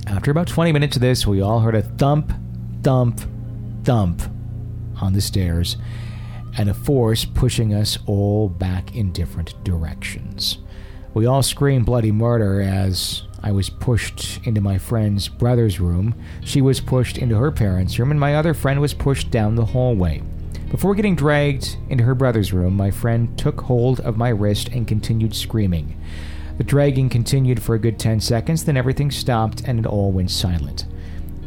After 0.07 0.31
about 0.31 0.49
20 0.49 0.73
minutes 0.73 0.97
of 0.97 1.03
this, 1.03 1.27
we 1.27 1.41
all 1.41 1.61
heard 1.61 1.75
a 1.75 1.83
thump, 1.83 2.33
thump, 2.83 3.21
thump 3.85 4.23
on 5.01 5.13
the 5.13 5.21
stairs 5.21 5.77
and 6.57 6.69
a 6.69 6.75
force 6.75 7.25
pushing 7.25 7.73
us 7.73 7.99
all 8.07 8.49
back 8.49 8.95
in 8.95 9.13
different 9.13 9.63
directions. 9.65 10.59
We 11.15 11.27
all 11.27 11.43
screamed 11.43 11.87
bloody 11.87 12.13
murder 12.13 12.61
as 12.61 13.23
I 13.43 13.53
was 13.53 13.71
pushed 13.71 14.45
into 14.45 14.61
my 14.61 14.79
friend's 14.79 15.29
brother's 15.29 15.79
room. 15.79 16.15
She 16.45 16.61
was 16.61 16.81
pushed 16.81 17.19
into 17.19 17.37
her 17.37 17.53
parents' 17.53 17.99
room, 17.99 18.11
and 18.11 18.19
my 18.19 18.35
other 18.35 18.55
friend 18.55 18.81
was 18.81 18.93
pushed 18.93 19.31
down 19.31 19.55
the 19.55 19.65
hallway. 19.65 20.23
Before 20.71 20.95
getting 20.95 21.15
dragged 21.15 21.77
into 21.89 22.05
her 22.05 22.15
brother's 22.15 22.53
room, 22.53 22.77
my 22.77 22.91
friend 22.91 23.39
took 23.39 23.61
hold 23.61 24.01
of 24.01 24.19
my 24.19 24.29
wrist 24.29 24.69
and 24.69 24.87
continued 24.87 25.35
screaming. 25.35 25.99
The 26.59 26.65
dragging 26.65 27.09
continued 27.09 27.63
for 27.63 27.75
a 27.75 27.79
good 27.79 27.99
10 27.99 28.21
seconds, 28.21 28.65
then 28.65 28.77
everything 28.77 29.11
stopped 29.11 29.63
and 29.65 29.79
it 29.79 29.87
all 29.87 30.11
went 30.11 30.31
silent. 30.31 30.87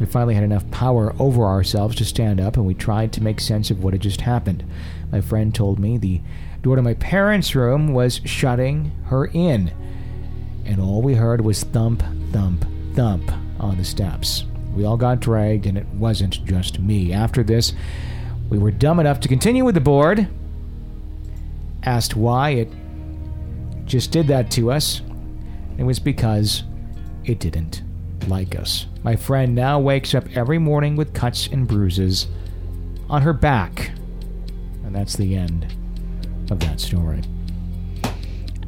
We 0.00 0.06
finally 0.06 0.34
had 0.34 0.42
enough 0.42 0.68
power 0.70 1.14
over 1.18 1.44
ourselves 1.44 1.94
to 1.96 2.04
stand 2.04 2.40
up 2.40 2.56
and 2.56 2.66
we 2.66 2.74
tried 2.74 3.12
to 3.12 3.22
make 3.22 3.38
sense 3.38 3.70
of 3.70 3.84
what 3.84 3.92
had 3.92 4.02
just 4.02 4.22
happened. 4.22 4.64
My 5.12 5.20
friend 5.20 5.54
told 5.54 5.78
me 5.78 5.98
the 5.98 6.20
door 6.62 6.76
to 6.76 6.82
my 6.82 6.94
parents' 6.94 7.54
room 7.54 7.92
was 7.92 8.20
shutting 8.24 8.90
her 9.06 9.26
in, 9.26 9.72
and 10.64 10.80
all 10.80 11.02
we 11.02 11.14
heard 11.14 11.42
was 11.42 11.62
thump, 11.62 12.02
thump, 12.30 12.64
thump 12.94 13.30
on 13.60 13.76
the 13.76 13.84
steps. 13.84 14.44
We 14.74 14.84
all 14.84 14.96
got 14.96 15.20
dragged, 15.20 15.66
and 15.66 15.76
it 15.76 15.86
wasn't 15.88 16.44
just 16.46 16.78
me. 16.78 17.12
After 17.12 17.42
this, 17.42 17.74
we 18.48 18.58
were 18.58 18.70
dumb 18.70 19.00
enough 19.00 19.20
to 19.20 19.28
continue 19.28 19.64
with 19.64 19.74
the 19.74 19.80
board. 19.80 20.28
Asked 21.82 22.16
why 22.16 22.50
it 22.50 22.68
just 23.86 24.10
did 24.10 24.26
that 24.28 24.50
to 24.52 24.70
us. 24.70 25.02
It 25.78 25.84
was 25.84 25.98
because 25.98 26.62
it 27.24 27.38
didn't 27.40 27.82
like 28.28 28.54
us. 28.56 28.86
My 29.02 29.16
friend 29.16 29.54
now 29.54 29.78
wakes 29.80 30.14
up 30.14 30.24
every 30.36 30.58
morning 30.58 30.96
with 30.96 31.12
cuts 31.14 31.46
and 31.48 31.66
bruises 31.66 32.26
on 33.08 33.22
her 33.22 33.32
back. 33.32 33.90
And 34.84 34.94
that's 34.94 35.16
the 35.16 35.34
end 35.36 35.66
of 36.50 36.60
that 36.60 36.80
story. 36.80 37.22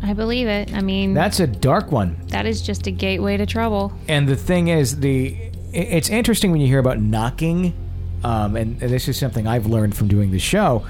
I 0.03 0.12
believe 0.12 0.47
it. 0.49 0.73
I 0.75 0.81
mean, 0.83 1.15
That's 1.15 1.41
a 1.41 1.47
dark 1.47 1.91
one. 1.91 2.17
that 2.29 2.45
is 2.47 2.61
just 2.61 2.87
a 2.87 2.91
gateway 2.91 3.37
to 3.39 3.47
trouble. 3.47 3.93
And 4.09 4.29
the 4.29 4.37
thing 4.37 4.69
is, 4.69 5.01
the 5.01 5.37
it's 5.73 6.09
interesting 6.11 6.53
when 6.53 6.61
you 6.61 6.67
hear 6.67 6.79
about 6.79 7.01
knocking, 7.01 7.75
um, 8.23 8.55
and, 8.55 8.81
and 8.83 8.93
this 8.93 9.09
is 9.09 9.19
something 9.19 9.47
I've 9.47 9.67
learned 9.67 9.97
from 9.97 10.07
doing 10.09 10.31
the 10.31 10.39
show, 10.39 10.87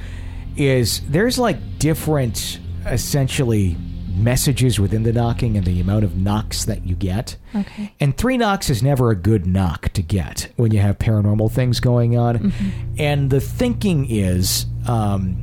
is 0.57 1.01
there's 1.09 1.39
like 1.39 1.79
different, 1.79 2.59
essentially, 2.87 3.77
messages 4.17 4.81
within 4.81 5.03
the 5.03 5.13
knocking 5.13 5.57
and 5.57 5.67
the 5.67 5.81
amount 5.81 6.05
of 6.05 6.17
knocks 6.17 6.65
that 6.65 6.87
you 6.87 6.95
get. 6.95 7.37
Okay. 7.55 7.93
And 8.01 8.17
three 8.17 8.37
knocks 8.37 8.71
is 8.71 8.83
never 8.83 9.11
a 9.11 9.17
good 9.17 9.47
knock 9.47 9.91
to 9.91 10.03
get 10.03 10.53
when 10.57 10.73
you 10.73 10.81
have 10.81 10.99
paranormal 10.99 11.51
things 11.53 11.81
going 11.81 12.17
on. 12.17 12.53
And 12.99 13.31
the 13.31 13.41
thinking 13.41 14.07
is, 14.09 14.67
um, 14.87 15.41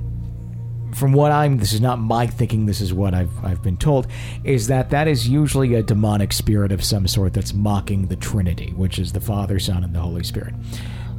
from 0.93 1.13
what 1.13 1.31
I'm, 1.31 1.57
this 1.57 1.71
is 1.71 1.79
not 1.81 1.99
my 1.99 2.27
thinking. 2.27 2.65
This 2.65 2.81
is 2.81 2.93
what 2.93 3.13
I've 3.13 3.31
I've 3.45 3.63
been 3.63 3.77
told, 3.77 4.07
is 4.43 4.67
that 4.67 4.89
that 4.89 5.07
is 5.07 5.27
usually 5.27 5.73
a 5.75 5.83
demonic 5.83 6.33
spirit 6.33 6.71
of 6.71 6.83
some 6.83 7.07
sort 7.07 7.33
that's 7.33 7.53
mocking 7.53 8.07
the 8.07 8.17
Trinity, 8.17 8.73
which 8.75 8.99
is 8.99 9.13
the 9.13 9.21
Father, 9.21 9.57
Son, 9.57 9.83
and 9.83 9.95
the 9.95 10.01
Holy 10.01 10.23
Spirit. 10.23 10.53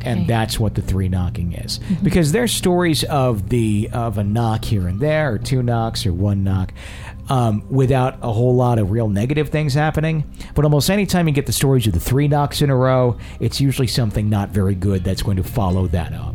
And 0.04 0.20
Okay. 0.20 0.26
that's 0.26 0.58
what 0.58 0.74
the 0.74 0.82
three 0.82 1.08
knocking 1.08 1.52
is, 1.52 1.78
because 2.02 2.32
there's 2.32 2.52
stories 2.52 3.04
of 3.04 3.48
the 3.50 3.88
of 3.92 4.18
a 4.18 4.24
knock 4.24 4.64
here 4.64 4.86
and 4.88 4.98
there, 5.00 5.32
or 5.34 5.38
two 5.38 5.62
knocks, 5.62 6.04
or 6.06 6.12
one 6.12 6.42
knock, 6.42 6.72
um, 7.28 7.62
without 7.70 8.18
a 8.22 8.32
whole 8.32 8.54
lot 8.54 8.78
of 8.78 8.90
real 8.90 9.08
negative 9.08 9.48
things 9.50 9.74
happening. 9.74 10.24
But 10.54 10.64
almost 10.64 10.90
anytime 10.90 11.28
you 11.28 11.34
get 11.34 11.46
the 11.46 11.52
stories 11.52 11.86
of 11.86 11.92
the 11.92 12.00
three 12.00 12.26
knocks 12.28 12.62
in 12.62 12.70
a 12.70 12.76
row, 12.76 13.16
it's 13.40 13.60
usually 13.60 13.86
something 13.86 14.28
not 14.28 14.50
very 14.50 14.74
good 14.74 15.04
that's 15.04 15.22
going 15.22 15.36
to 15.36 15.44
follow 15.44 15.86
that 15.88 16.12
up. 16.12 16.34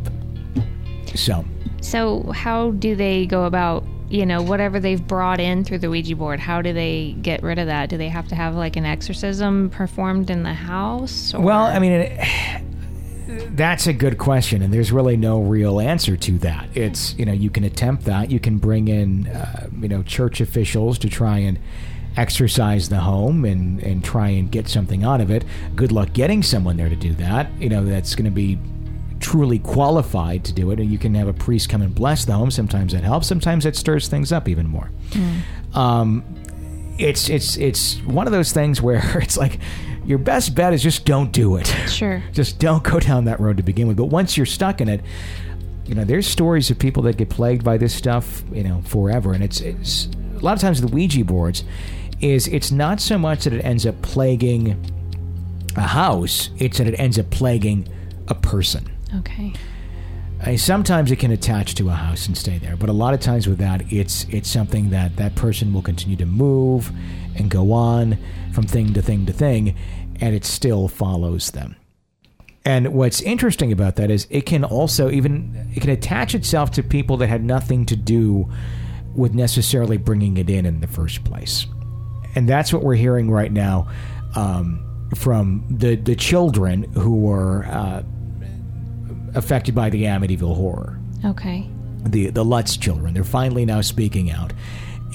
So, 1.14 1.44
So, 1.80 2.22
how 2.32 2.70
do 2.72 2.94
they 2.96 3.26
go 3.26 3.44
about, 3.44 3.84
you 4.08 4.24
know, 4.26 4.42
whatever 4.42 4.80
they've 4.80 5.04
brought 5.06 5.40
in 5.40 5.64
through 5.64 5.78
the 5.78 5.90
Ouija 5.90 6.16
board? 6.16 6.40
How 6.40 6.60
do 6.62 6.72
they 6.72 7.16
get 7.22 7.42
rid 7.42 7.58
of 7.58 7.66
that? 7.66 7.88
Do 7.88 7.96
they 7.98 8.08
have 8.08 8.28
to 8.28 8.34
have 8.34 8.54
like 8.54 8.76
an 8.76 8.84
exorcism 8.86 9.70
performed 9.70 10.30
in 10.30 10.42
the 10.42 10.54
house? 10.54 11.34
Or? 11.34 11.40
Well, 11.40 11.64
I 11.64 11.78
mean, 11.78 11.90
that's 13.50 13.86
a 13.86 13.92
good 13.92 14.18
question, 14.18 14.62
and 14.62 14.72
there's 14.72 14.92
really 14.92 15.16
no 15.16 15.40
real 15.40 15.80
answer 15.80 16.16
to 16.16 16.38
that. 16.38 16.68
It's 16.76 17.14
you 17.18 17.24
know 17.24 17.32
you 17.32 17.50
can 17.50 17.64
attempt 17.64 18.04
that. 18.04 18.30
You 18.30 18.40
can 18.40 18.58
bring 18.58 18.88
in 18.88 19.28
uh, 19.28 19.68
you 19.80 19.88
know 19.88 20.02
church 20.02 20.40
officials 20.40 20.98
to 20.98 21.08
try 21.08 21.38
and 21.38 21.58
exorcise 22.16 22.88
the 22.88 23.00
home 23.00 23.44
and 23.44 23.80
and 23.82 24.04
try 24.04 24.28
and 24.28 24.50
get 24.50 24.68
something 24.68 25.04
out 25.04 25.20
of 25.20 25.30
it. 25.30 25.44
Good 25.76 25.92
luck 25.92 26.12
getting 26.12 26.42
someone 26.42 26.76
there 26.76 26.88
to 26.88 26.96
do 26.96 27.14
that. 27.14 27.50
You 27.60 27.68
know 27.68 27.84
that's 27.84 28.14
going 28.14 28.26
to 28.26 28.30
be 28.30 28.58
truly 29.20 29.58
qualified 29.58 30.44
to 30.44 30.52
do 30.52 30.70
it. 30.70 30.80
And 30.80 30.90
you 30.90 30.98
can 30.98 31.14
have 31.14 31.28
a 31.28 31.32
priest 31.32 31.68
come 31.68 31.82
and 31.82 31.94
bless 31.94 32.24
the 32.24 32.32
home. 32.32 32.50
Sometimes 32.50 32.92
that 32.92 33.02
helps. 33.02 33.26
Sometimes 33.26 33.66
it 33.66 33.76
stirs 33.76 34.08
things 34.08 34.32
up 34.32 34.48
even 34.48 34.66
more. 34.66 34.90
Um, 35.74 36.24
it's 36.98 37.28
it's 37.28 37.56
it's 37.56 37.96
one 38.02 38.26
of 38.26 38.32
those 38.32 38.52
things 38.52 38.82
where 38.82 39.18
it's 39.22 39.36
like 39.36 39.58
your 40.08 40.16
best 40.16 40.54
bet 40.54 40.72
is 40.72 40.82
just 40.82 41.04
don't 41.04 41.32
do 41.32 41.56
it. 41.56 41.66
Sure. 41.86 42.22
just 42.32 42.58
don't 42.58 42.82
go 42.82 42.98
down 42.98 43.26
that 43.26 43.38
road 43.40 43.58
to 43.58 43.62
begin 43.62 43.86
with. 43.86 43.98
But 43.98 44.06
once 44.06 44.38
you're 44.38 44.46
stuck 44.46 44.80
in 44.80 44.88
it, 44.88 45.02
you 45.84 45.94
know, 45.94 46.04
there's 46.04 46.26
stories 46.26 46.70
of 46.70 46.78
people 46.78 47.02
that 47.02 47.18
get 47.18 47.28
plagued 47.28 47.62
by 47.62 47.76
this 47.76 47.94
stuff, 47.94 48.42
you 48.50 48.64
know, 48.64 48.80
forever. 48.86 49.34
And 49.34 49.44
it's 49.44 49.60
it's 49.60 50.08
a 50.34 50.40
lot 50.40 50.54
of 50.54 50.60
times 50.60 50.80
the 50.80 50.86
Ouija 50.86 51.26
boards 51.26 51.62
is 52.20 52.48
it's 52.48 52.70
not 52.70 53.00
so 53.00 53.18
much 53.18 53.44
that 53.44 53.52
it 53.52 53.60
ends 53.60 53.84
up 53.84 54.00
plaguing 54.00 54.82
a 55.76 55.82
house; 55.82 56.48
it's 56.56 56.78
that 56.78 56.86
it 56.86 56.98
ends 56.98 57.18
up 57.18 57.28
plaguing 57.28 57.86
a 58.28 58.34
person. 58.34 58.90
Okay. 59.18 59.52
Sometimes 60.56 61.10
it 61.10 61.16
can 61.16 61.32
attach 61.32 61.74
to 61.74 61.88
a 61.88 61.92
house 61.92 62.26
and 62.28 62.36
stay 62.36 62.58
there, 62.58 62.76
but 62.76 62.88
a 62.88 62.92
lot 62.92 63.12
of 63.12 63.20
times 63.20 63.46
with 63.46 63.58
that, 63.58 63.92
it's 63.92 64.24
it's 64.30 64.48
something 64.48 64.88
that 64.90 65.16
that 65.16 65.34
person 65.34 65.72
will 65.74 65.82
continue 65.82 66.16
to 66.16 66.26
move 66.26 66.92
and 67.38 67.50
go 67.50 67.72
on 67.72 68.18
from 68.52 68.64
thing 68.66 68.92
to 68.94 69.02
thing 69.02 69.26
to 69.26 69.32
thing, 69.32 69.76
and 70.20 70.34
it 70.34 70.44
still 70.44 70.88
follows 70.88 71.50
them. 71.52 71.76
And 72.64 72.92
what's 72.92 73.22
interesting 73.22 73.72
about 73.72 73.96
that 73.96 74.10
is 74.10 74.26
it 74.30 74.42
can 74.42 74.64
also 74.64 75.10
even 75.10 75.70
it 75.74 75.80
can 75.80 75.90
attach 75.90 76.34
itself 76.34 76.70
to 76.72 76.82
people 76.82 77.16
that 77.18 77.28
had 77.28 77.42
nothing 77.42 77.86
to 77.86 77.96
do 77.96 78.50
with 79.14 79.34
necessarily 79.34 79.96
bringing 79.96 80.36
it 80.36 80.50
in 80.50 80.66
in 80.66 80.80
the 80.80 80.86
first 80.86 81.24
place, 81.24 81.66
and 82.34 82.48
that's 82.48 82.72
what 82.72 82.82
we're 82.82 82.94
hearing 82.94 83.30
right 83.30 83.52
now 83.52 83.88
um, 84.36 84.84
from 85.14 85.64
the 85.70 85.96
the 85.96 86.16
children 86.16 86.84
who 86.94 87.16
were. 87.16 87.64
Uh, 87.66 88.02
affected 89.34 89.74
by 89.74 89.90
the 89.90 90.04
Amityville 90.04 90.54
horror. 90.54 90.98
Okay. 91.24 91.68
The 92.04 92.30
the 92.30 92.44
Lutz 92.44 92.76
children, 92.76 93.14
they're 93.14 93.24
finally 93.24 93.64
now 93.64 93.80
speaking 93.80 94.30
out. 94.30 94.52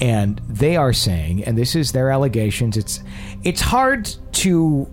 And 0.00 0.40
they 0.48 0.76
are 0.76 0.92
saying, 0.92 1.44
and 1.44 1.56
this 1.56 1.76
is 1.76 1.92
their 1.92 2.10
allegations, 2.10 2.76
it's 2.76 3.00
it's 3.44 3.60
hard 3.60 4.12
to 4.32 4.90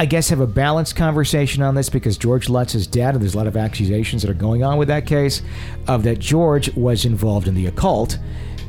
I 0.00 0.06
guess 0.06 0.28
have 0.28 0.38
a 0.38 0.46
balanced 0.46 0.94
conversation 0.94 1.60
on 1.60 1.74
this 1.74 1.88
because 1.88 2.16
George 2.16 2.48
Lutz 2.48 2.76
is 2.76 2.86
dead 2.86 3.14
and 3.14 3.22
there's 3.22 3.34
a 3.34 3.36
lot 3.36 3.48
of 3.48 3.56
accusations 3.56 4.22
that 4.22 4.30
are 4.30 4.34
going 4.34 4.62
on 4.62 4.78
with 4.78 4.86
that 4.88 5.06
case 5.06 5.42
of 5.88 6.04
that 6.04 6.20
George 6.20 6.72
was 6.76 7.04
involved 7.04 7.48
in 7.48 7.56
the 7.56 7.66
occult 7.66 8.16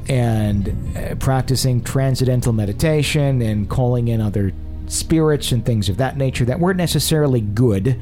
and 0.07 0.97
uh, 0.97 1.13
practicing 1.15 1.83
transcendental 1.83 2.51
meditation 2.51 3.43
and 3.43 3.69
calling 3.69 4.07
in 4.07 4.21
other 4.21 4.51
spirits 4.87 5.51
and 5.51 5.63
things 5.63 5.87
of 5.87 5.97
that 5.97 6.17
nature 6.17 6.45
that 6.45 6.59
weren't 6.59 6.77
necessarily 6.77 7.41
good, 7.41 7.99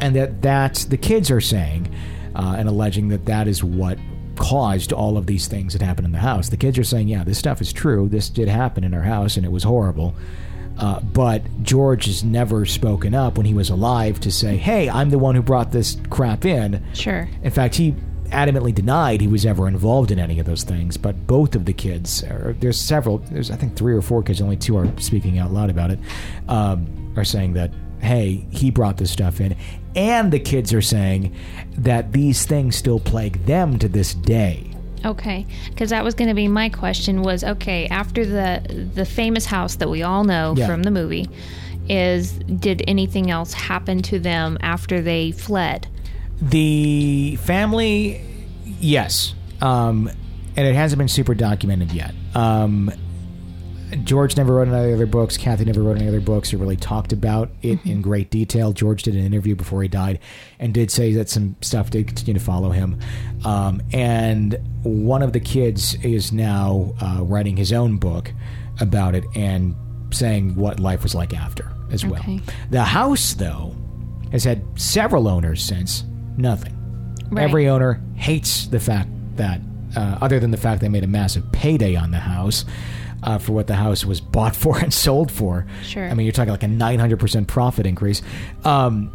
and 0.00 0.16
that 0.16 0.40
that's 0.40 0.86
the 0.86 0.96
kids 0.96 1.30
are 1.30 1.42
saying 1.42 1.94
uh, 2.34 2.54
and 2.56 2.70
alleging 2.70 3.08
that 3.08 3.26
that 3.26 3.46
is 3.46 3.62
what 3.62 3.98
caused 4.40 4.92
all 4.92 5.18
of 5.18 5.26
these 5.26 5.46
things 5.46 5.74
that 5.74 5.82
happened 5.82 6.06
in 6.06 6.12
the 6.12 6.18
house. 6.18 6.48
The 6.48 6.56
kids 6.56 6.78
are 6.78 6.84
saying, 6.84 7.08
yeah, 7.08 7.22
this 7.22 7.38
stuff 7.38 7.60
is 7.60 7.72
true. 7.72 8.08
This 8.08 8.30
did 8.30 8.48
happen 8.48 8.82
in 8.82 8.94
our 8.94 9.02
house, 9.02 9.36
and 9.36 9.44
it 9.44 9.52
was 9.52 9.62
horrible. 9.62 10.14
Uh, 10.78 10.98
but 11.00 11.42
George 11.62 12.06
has 12.06 12.24
never 12.24 12.64
spoken 12.64 13.14
up 13.14 13.36
when 13.36 13.44
he 13.44 13.52
was 13.52 13.68
alive 13.68 14.18
to 14.20 14.32
say, 14.32 14.56
hey, 14.56 14.88
I'm 14.88 15.10
the 15.10 15.18
one 15.18 15.34
who 15.34 15.42
brought 15.42 15.72
this 15.72 15.98
crap 16.08 16.46
in. 16.46 16.82
Sure. 16.94 17.28
In 17.42 17.50
fact, 17.50 17.74
he 17.74 17.92
adamantly 18.30 18.74
denied 18.74 19.20
he 19.20 19.26
was 19.28 19.44
ever 19.44 19.68
involved 19.68 20.10
in 20.10 20.18
any 20.18 20.38
of 20.38 20.46
those 20.46 20.64
things. 20.64 20.96
But 20.96 21.26
both 21.26 21.54
of 21.54 21.66
the 21.66 21.74
kids, 21.74 22.24
or 22.24 22.56
there's 22.60 22.80
several, 22.80 23.18
there's 23.18 23.50
I 23.50 23.56
think 23.56 23.76
three 23.76 23.92
or 23.92 24.00
four 24.00 24.22
kids, 24.22 24.40
only 24.40 24.56
two 24.56 24.78
are 24.78 24.90
speaking 24.98 25.38
out 25.38 25.52
loud 25.52 25.68
about 25.68 25.90
it, 25.90 25.98
um, 26.48 27.12
are 27.14 27.24
saying 27.24 27.52
that 27.54 27.70
hey, 28.00 28.46
he 28.50 28.70
brought 28.70 28.96
this 28.96 29.10
stuff 29.10 29.40
in, 29.40 29.54
and 29.96 30.32
the 30.32 30.40
kids 30.40 30.72
are 30.72 30.82
saying 30.82 31.34
that 31.78 32.12
these 32.12 32.46
things 32.46 32.76
still 32.76 33.00
plague 33.00 33.44
them 33.46 33.78
to 33.78 33.88
this 33.88 34.14
day. 34.14 34.66
Okay, 35.04 35.46
because 35.70 35.90
that 35.90 36.04
was 36.04 36.14
going 36.14 36.28
to 36.28 36.34
be 36.34 36.46
my 36.48 36.68
question. 36.68 37.22
Was 37.22 37.42
okay 37.42 37.86
after 37.88 38.26
the 38.26 38.90
the 38.94 39.04
famous 39.06 39.46
house 39.46 39.76
that 39.76 39.88
we 39.88 40.02
all 40.02 40.24
know 40.24 40.54
Yeah. 40.56 40.66
from 40.66 40.82
the 40.82 40.90
movie. 40.90 41.28
Is 41.88 42.32
did 42.32 42.82
anything 42.86 43.30
else 43.30 43.52
happen 43.52 44.02
to 44.02 44.18
them 44.20 44.58
after 44.60 45.00
they 45.00 45.32
fled? 45.32 45.88
The 46.42 47.36
family, 47.36 48.20
yes, 48.78 49.34
um, 49.60 50.08
and 50.56 50.66
it 50.66 50.74
hasn't 50.74 50.98
been 50.98 51.08
super 51.08 51.34
documented 51.34 51.92
yet. 51.92 52.14
Um, 52.34 52.90
George 54.04 54.36
never 54.36 54.54
wrote 54.54 54.68
any 54.68 54.92
other 54.92 55.06
books. 55.06 55.36
Kathy 55.36 55.64
never 55.64 55.82
wrote 55.82 55.96
any 55.96 56.08
other 56.08 56.20
books 56.20 56.52
or 56.52 56.58
really 56.58 56.76
talked 56.76 57.12
about 57.12 57.50
it 57.62 57.84
in 57.84 58.02
great 58.02 58.30
detail. 58.30 58.72
George 58.72 59.02
did 59.02 59.14
an 59.14 59.24
interview 59.24 59.54
before 59.54 59.82
he 59.82 59.88
died 59.88 60.18
and 60.58 60.72
did 60.72 60.90
say 60.90 61.12
that 61.14 61.28
some 61.28 61.56
stuff 61.60 61.90
did 61.90 62.06
continue 62.06 62.34
to 62.34 62.40
follow 62.44 62.70
him. 62.70 62.98
Um, 63.44 63.82
and 63.92 64.58
one 64.82 65.22
of 65.22 65.32
the 65.32 65.40
kids 65.40 65.94
is 66.04 66.32
now 66.32 66.94
uh, 67.00 67.22
writing 67.22 67.56
his 67.56 67.72
own 67.72 67.96
book 67.96 68.32
about 68.80 69.14
it 69.14 69.24
and 69.34 69.74
saying 70.12 70.54
what 70.56 70.80
life 70.80 71.02
was 71.02 71.14
like 71.14 71.34
after 71.34 71.72
as 71.90 72.04
well. 72.04 72.20
Okay. 72.20 72.40
The 72.70 72.84
house, 72.84 73.34
though, 73.34 73.74
has 74.32 74.44
had 74.44 74.62
several 74.80 75.28
owners 75.28 75.62
since. 75.62 76.04
Nothing. 76.36 76.76
Right. 77.30 77.42
Every 77.42 77.68
owner 77.68 78.02
hates 78.14 78.66
the 78.66 78.80
fact 78.80 79.08
that, 79.36 79.60
uh, 79.96 80.18
other 80.20 80.40
than 80.40 80.50
the 80.50 80.56
fact 80.56 80.80
they 80.80 80.88
made 80.88 81.04
a 81.04 81.08
massive 81.08 81.50
payday 81.52 81.96
on 81.96 82.10
the 82.10 82.18
house 82.18 82.64
uh, 83.22 83.38
for 83.38 83.52
what 83.52 83.66
the 83.66 83.74
house 83.76 84.04
was 84.04 84.20
bought 84.20 84.54
for 84.56 84.78
and 84.78 84.92
sold 84.92 85.30
for. 85.30 85.66
Sure. 85.82 86.08
I 86.08 86.14
mean, 86.14 86.26
you're 86.26 86.32
talking 86.32 86.52
like 86.52 86.62
a 86.62 86.66
900% 86.66 87.46
profit 87.46 87.86
increase. 87.86 88.22
Um, 88.64 89.10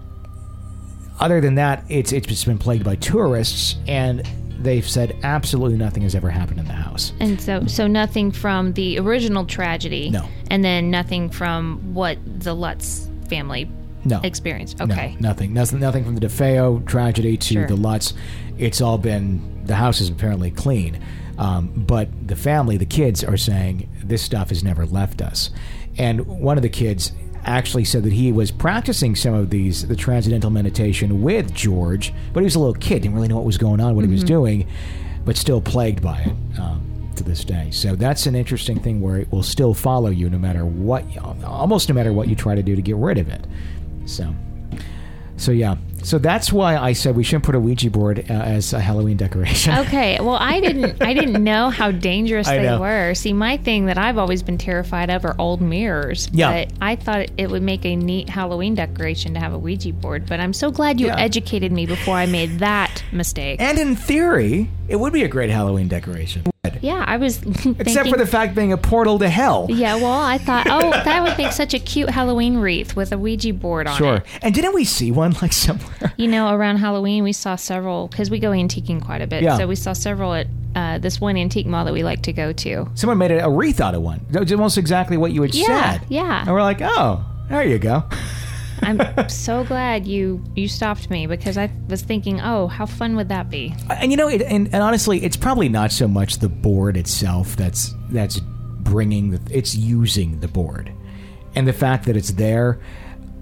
other 1.20 1.40
than 1.40 1.56
that, 1.56 1.84
it's 1.90 2.12
it's 2.12 2.28
just 2.28 2.46
been 2.46 2.58
plagued 2.58 2.84
by 2.84 2.96
tourists, 2.96 3.76
and 3.88 4.22
they've 4.60 4.88
said 4.88 5.16
absolutely 5.24 5.78
nothing 5.78 6.04
has 6.04 6.14
ever 6.16 6.30
happened 6.30 6.60
in 6.60 6.66
the 6.66 6.74
house. 6.74 7.14
And 7.20 7.40
so, 7.40 7.66
so 7.68 7.88
nothing 7.88 8.32
from 8.32 8.74
the 8.74 9.00
original 9.00 9.46
tragedy. 9.46 10.10
No. 10.10 10.28
And 10.50 10.64
then 10.64 10.90
nothing 10.92 11.30
from 11.30 11.94
what 11.94 12.18
the 12.26 12.54
Lutz 12.54 13.10
family 13.30 13.70
No. 14.04 14.20
experienced. 14.24 14.80
No, 14.80 14.86
Okay. 14.86 15.16
nothing. 15.20 15.54
Nothing. 15.54 15.80
Nothing 15.80 16.04
from 16.04 16.16
the 16.16 16.22
DeFeo 16.28 16.86
tragedy 16.86 17.38
to 17.38 17.54
Sure. 17.54 17.68
the 17.68 17.76
Lutz. 17.76 18.14
It's 18.58 18.82
all 18.82 18.98
been. 18.98 19.42
The 19.66 19.76
house 19.76 20.00
is 20.02 20.10
apparently 20.10 20.52
clean, 20.52 21.00
um, 21.38 21.72
but 21.76 22.10
the 22.28 22.36
family, 22.36 22.78
the 22.78 22.86
kids, 22.86 23.24
are 23.24 23.38
saying 23.38 23.90
this 24.04 24.22
stuff 24.22 24.50
has 24.50 24.64
never 24.64 24.86
left 24.86 25.22
us. 25.22 25.50
And 25.98 26.26
one 26.26 26.58
of 26.58 26.64
the 26.64 26.70
kids 26.70 27.12
actually 27.46 27.86
said 27.86 28.04
that 28.04 28.14
he 28.14 28.32
was 28.32 28.52
practicing 28.52 29.16
some 29.16 29.34
of 29.34 29.50
these, 29.50 29.88
the 29.88 29.96
transcendental 29.96 30.50
meditation 30.50 31.22
with 31.22 31.54
George, 31.54 32.14
but 32.34 32.40
he 32.40 32.46
was 32.46 32.56
a 32.56 32.60
little 32.60 32.74
kid, 32.74 33.04
didn't 33.04 33.16
really 33.16 33.28
know 33.28 33.36
what 33.36 33.46
was 33.46 33.58
going 33.58 33.80
on, 33.80 33.96
what 33.96 34.04
he 34.04 34.12
was 34.12 34.24
doing, 34.24 34.68
but 35.26 35.38
still 35.38 35.62
plagued 35.62 36.02
by 36.02 36.20
it. 36.22 36.60
Um, 36.60 36.92
to 37.16 37.24
this 37.24 37.46
day, 37.46 37.72
so 37.72 37.96
that's 37.96 38.26
an 38.26 38.36
interesting 38.36 38.78
thing 38.78 39.00
where 39.00 39.16
it 39.16 39.32
will 39.32 39.42
still 39.42 39.74
follow 39.74 40.10
you 40.10 40.30
no 40.30 40.38
matter 40.38 40.66
what, 40.66 41.06
almost 41.46 41.88
no 41.88 41.96
matter 41.96 42.12
what 42.12 42.28
you 42.28 42.36
try 42.36 42.56
to 42.56 42.62
do 42.62 42.76
to 42.76 42.82
get 42.82 42.98
rid 42.98 43.18
of 43.18 43.30
it. 43.30 43.48
So, 44.06 44.36
so 45.38 45.54
yeah. 45.54 45.78
So 46.06 46.20
that's 46.20 46.54
why 46.54 46.78
I 46.78 46.94
said 46.94 47.16
we 47.16 47.24
shouldn't 47.24 47.44
put 47.46 47.56
a 47.56 47.60
Ouija 47.60 47.90
board 47.90 48.20
uh, 48.30 48.34
as 48.34 48.74
a 48.74 48.80
Halloween 48.80 49.18
decoration. 49.18 49.74
Okay, 49.86 50.18
well, 50.20 50.36
I 50.36 50.60
didn't, 50.62 51.02
I 51.02 51.14
didn't 51.14 51.44
know 51.44 51.70
how 51.70 51.92
dangerous 51.92 52.48
I 52.54 52.58
they 52.58 52.64
know. 52.64 52.80
were. 52.80 53.14
See, 53.14 53.34
my 53.34 53.58
thing 53.58 53.86
that 53.88 53.98
I've 53.98 54.18
always 54.18 54.42
been 54.44 54.58
terrified 54.58 55.10
of 55.10 55.26
are 55.26 55.36
old 55.40 55.62
mirrors. 55.62 56.30
Yeah. 56.32 56.66
But 56.66 56.74
I 56.82 56.96
thought 56.96 57.30
it 57.38 57.50
would 57.50 57.62
make 57.62 57.86
a 57.86 57.96
neat 57.96 58.30
Halloween 58.30 58.74
decoration 58.76 59.34
to 59.36 59.40
have 59.40 59.54
a 59.54 59.58
Ouija 59.60 59.94
board. 59.94 60.26
But 60.28 60.40
I'm 60.40 60.54
so 60.54 60.72
glad 60.72 61.00
you 61.00 61.08
Yeah. 61.08 61.18
educated 61.20 61.72
me 61.72 61.86
before 61.86 62.16
I 62.16 62.26
made 62.26 62.60
that 62.60 63.04
mistake. 63.12 63.60
And 63.62 63.78
in 63.78 63.96
theory, 63.96 64.70
it 64.88 64.96
would 64.98 65.14
be 65.14 65.24
a 65.24 65.28
great 65.28 65.50
Halloween 65.50 65.88
decoration. 65.88 66.44
yeah, 66.82 67.04
I 67.08 67.18
was 67.18 67.38
thinking. 67.38 67.76
Except 67.80 68.10
for 68.10 68.18
the 68.18 68.26
fact 68.28 68.56
being 68.56 68.72
a 68.74 68.78
portal 68.78 69.20
to 69.20 69.30
hell. 69.30 69.68
Yeah, 69.70 69.96
well, 69.96 70.20
I 70.22 70.38
thought, 70.38 70.68
oh, 70.70 70.92
that 71.06 71.24
would 71.24 71.38
make 71.38 71.52
such 71.52 71.74
a 71.74 71.80
cute 71.80 72.10
Halloween 72.10 72.58
wreath 72.58 72.96
with 72.96 73.12
a 73.12 73.18
Ouija 73.18 73.54
board 73.54 73.88
on 73.88 73.94
it. 73.94 73.98
Sure. 73.98 74.16
it. 74.18 74.26
And 74.42 74.54
didn't 74.54 74.74
we 74.76 74.84
see 74.86 75.12
one 75.12 75.34
like 75.42 75.54
somewhere? 75.54 76.14
You 76.18 76.28
know, 76.28 76.54
around 76.54 76.78
Halloween, 76.78 77.24
we 77.24 77.34
saw 77.34 77.56
several 77.56 78.08
because 78.08 78.30
we 78.30 78.40
go 78.40 78.52
antiquing 78.52 79.04
quite 79.04 79.22
a 79.22 79.28
bit. 79.28 79.44
Yeah. 79.44 79.58
So 79.58 79.68
we 79.68 79.76
saw 79.76 79.94
several 79.94 80.34
at 80.34 80.48
uh, 80.76 80.98
this 80.98 81.22
one 81.22 81.38
antique 81.38 81.66
mall 81.68 81.86
that 81.86 81.94
we 81.94 82.04
like 82.04 82.24
to 82.24 82.34
go 82.34 82.52
to. 82.52 82.90
Someone 82.96 83.18
made 83.18 83.32
a, 83.32 83.46
a 83.46 83.50
wreath 83.50 83.80
out 83.80 83.96
of 83.96 84.02
one. 84.02 84.26
It 84.34 84.40
was 84.40 84.52
almost 84.52 84.78
exactly 84.78 85.16
what 85.18 85.32
you 85.32 85.42
had 85.42 85.56
Yeah, 85.56 85.94
said. 86.00 86.02
yeah. 86.10 86.42
And 86.42 86.52
we're 86.54 86.62
like, 86.62 86.80
oh, 86.82 87.24
there 87.50 87.64
you 87.64 87.80
go. 87.80 88.04
I'm 88.82 89.30
so 89.30 89.64
glad 89.64 90.06
you 90.06 90.44
you 90.56 90.68
stopped 90.68 91.10
me 91.10 91.28
because 91.28 91.58
I 91.58 91.70
was 91.90 92.02
thinking, 92.02 92.42
oh, 92.42 92.68
how 92.68 92.86
fun 92.86 93.16
would 93.16 93.30
that 93.30 93.50
be? 93.50 93.74
And 93.90 94.12
you 94.12 94.18
know, 94.18 94.28
it, 94.28 94.42
and, 94.42 94.68
and 94.74 94.84
honestly, 94.84 95.24
it's 95.24 95.38
probably 95.38 95.70
not 95.70 95.92
so 95.92 96.08
much 96.08 96.38
the 96.40 96.50
board 96.50 96.98
itself 96.98 97.56
that's 97.56 97.94
that's 98.10 98.40
bringing 98.40 99.32
the, 99.32 99.42
it's 99.50 99.76
using 99.76 100.40
the 100.42 100.48
board, 100.48 100.92
and 101.56 101.68
the 101.68 101.74
fact 101.74 102.06
that 102.06 102.16
it's 102.18 102.32
there. 102.32 102.80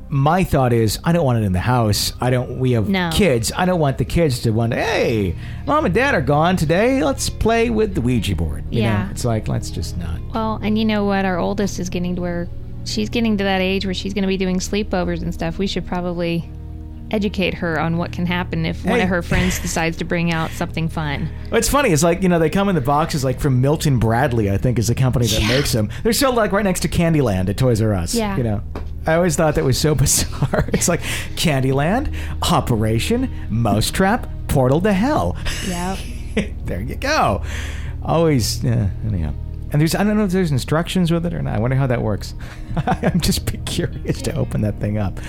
My 0.10 0.44
thought 0.44 0.74
is, 0.74 1.00
I 1.04 1.12
don't 1.12 1.26
want 1.26 1.40
it 1.40 1.44
in 1.44 1.54
the 1.54 1.60
house. 1.60 2.14
I 2.22 2.30
don't. 2.30 2.60
We 2.60 2.74
have 2.74 2.88
No. 2.88 3.10
kids. 3.12 3.52
I 3.56 3.66
don't 3.66 3.80
want 3.80 3.98
the 3.98 4.06
kids 4.06 4.42
to 4.42 4.52
wonder, 4.52 4.76
hey, 4.76 5.36
mom 5.66 5.86
and 5.86 5.94
dad 5.94 6.14
are 6.14 6.22
gone 6.22 6.56
today. 6.56 7.04
Let's 7.04 7.32
play 7.32 7.72
with 7.72 7.96
the 7.96 8.02
Ouija 8.02 8.36
board. 8.36 8.64
You 8.70 8.82
Yeah. 8.84 9.06
know, 9.06 9.10
it's 9.12 9.26
like 9.26 9.48
let's 9.48 9.72
just 9.72 9.98
not. 9.98 10.20
Well, 10.32 10.60
and 10.62 10.78
you 10.78 10.86
know 10.86 11.04
what? 11.06 11.26
Our 11.26 11.40
oldest 11.40 11.80
is 11.80 11.90
getting 11.90 12.16
to 12.18 12.22
where 12.22 12.48
she's 12.86 13.10
getting 13.10 13.38
to 13.38 13.44
that 13.44 13.62
age 13.62 13.86
where 13.86 13.94
she's 13.94 14.14
going 14.14 14.24
to 14.24 14.28
be 14.28 14.38
doing 14.38 14.58
sleepovers 14.60 15.22
and 15.22 15.34
stuff. 15.34 15.58
We 15.58 15.68
should 15.68 15.86
probably 15.86 16.50
educate 17.12 17.54
her 17.54 17.80
on 17.80 17.98
what 17.98 18.12
can 18.12 18.26
happen 18.26 18.66
if 18.66 18.84
one 18.86 19.00
of 19.00 19.08
her 19.08 19.22
friends 19.22 19.60
decides 19.60 19.98
to 19.98 20.04
bring 20.04 20.32
out 20.32 20.50
something 20.52 20.90
fun. 20.90 21.30
It's 21.52 21.70
funny. 21.70 21.90
It's 21.90 22.02
like 22.02 22.24
you 22.24 22.30
know 22.30 22.40
they 22.40 22.50
come 22.50 22.70
in 22.70 22.76
the 22.76 22.82
boxes 22.82 23.24
like 23.24 23.40
from 23.40 23.62
Milton 23.62 24.00
Bradley, 24.00 24.50
I 24.50 24.58
think 24.58 24.80
is 24.80 24.88
the 24.88 24.96
company 24.96 25.28
that 25.28 25.40
Yeah. 25.42 25.48
makes 25.50 25.72
them. 25.72 25.90
They're 26.02 26.14
still 26.14 26.34
like 26.34 26.52
right 26.52 26.64
next 26.64 26.80
to 26.82 26.88
Candyland 26.88 27.50
at 27.50 27.58
Toys 27.58 27.82
R 27.82 27.94
Us. 27.94 28.16
Yeah. 28.16 28.36
You 28.38 28.44
know, 28.44 28.64
I 29.06 29.14
always 29.16 29.36
thought 29.36 29.56
that 29.56 29.64
was 29.64 29.78
so 29.78 29.94
bizarre. 29.96 30.68
It's 30.74 30.88
like 30.88 31.02
Candyland, 31.36 32.14
Operation 32.52 33.30
Mousetrap, 33.50 34.28
Portal 34.48 34.82
to 34.82 34.94
Hell. 34.94 35.38
Yep. 35.68 36.00
there 36.66 36.82
you 36.82 36.96
go. 36.96 37.44
Always. 38.02 38.64
Yeah. 38.64 38.90
Anyhow. 39.06 39.34
And 39.74 39.82
there's 39.82 39.96
I 39.96 40.04
don't 40.04 40.16
know 40.18 40.24
if 40.24 40.32
there's 40.32 40.52
instructions 40.52 41.12
with 41.12 41.26
it 41.26 41.34
or 41.34 41.42
not. 41.42 41.56
I 41.56 41.60
wonder 41.60 41.76
how 41.76 41.88
that 41.88 42.02
works. 42.02 42.34
I'm 42.86 43.20
just 43.20 43.52
curious 43.66 44.22
to 44.22 44.36
open 44.36 44.62
that 44.62 44.80
thing 44.80 44.98
up. 45.00 45.20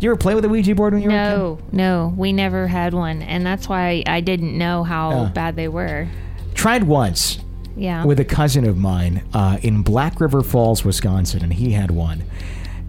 You 0.00 0.10
ever 0.10 0.18
play 0.18 0.34
with 0.34 0.44
a 0.44 0.48
Ouija 0.48 0.74
board 0.74 0.92
when 0.92 1.00
you 1.02 1.08
were 1.10 1.14
a 1.16 1.24
kid? 1.30 1.36
No, 1.36 1.58
no, 1.72 2.14
we 2.16 2.32
never 2.32 2.66
had 2.66 2.92
one, 2.92 3.22
and 3.22 3.46
that's 3.46 3.68
why 3.68 4.02
I 4.06 4.20
didn't 4.20 4.58
know 4.58 4.82
how 4.82 5.10
Yeah. 5.22 5.28
bad 5.30 5.56
they 5.56 5.68
were. 5.68 6.08
Tried 6.54 6.82
once. 6.84 7.38
Yeah. 7.76 8.04
with 8.04 8.20
a 8.20 8.24
cousin 8.24 8.64
of 8.66 8.76
mine 8.76 9.24
uh, 9.34 9.58
in 9.62 9.82
Black 9.82 10.20
River 10.20 10.42
Falls, 10.42 10.84
Wisconsin, 10.84 11.42
and 11.42 11.52
he 11.52 11.72
had 11.72 11.90
one. 11.90 12.22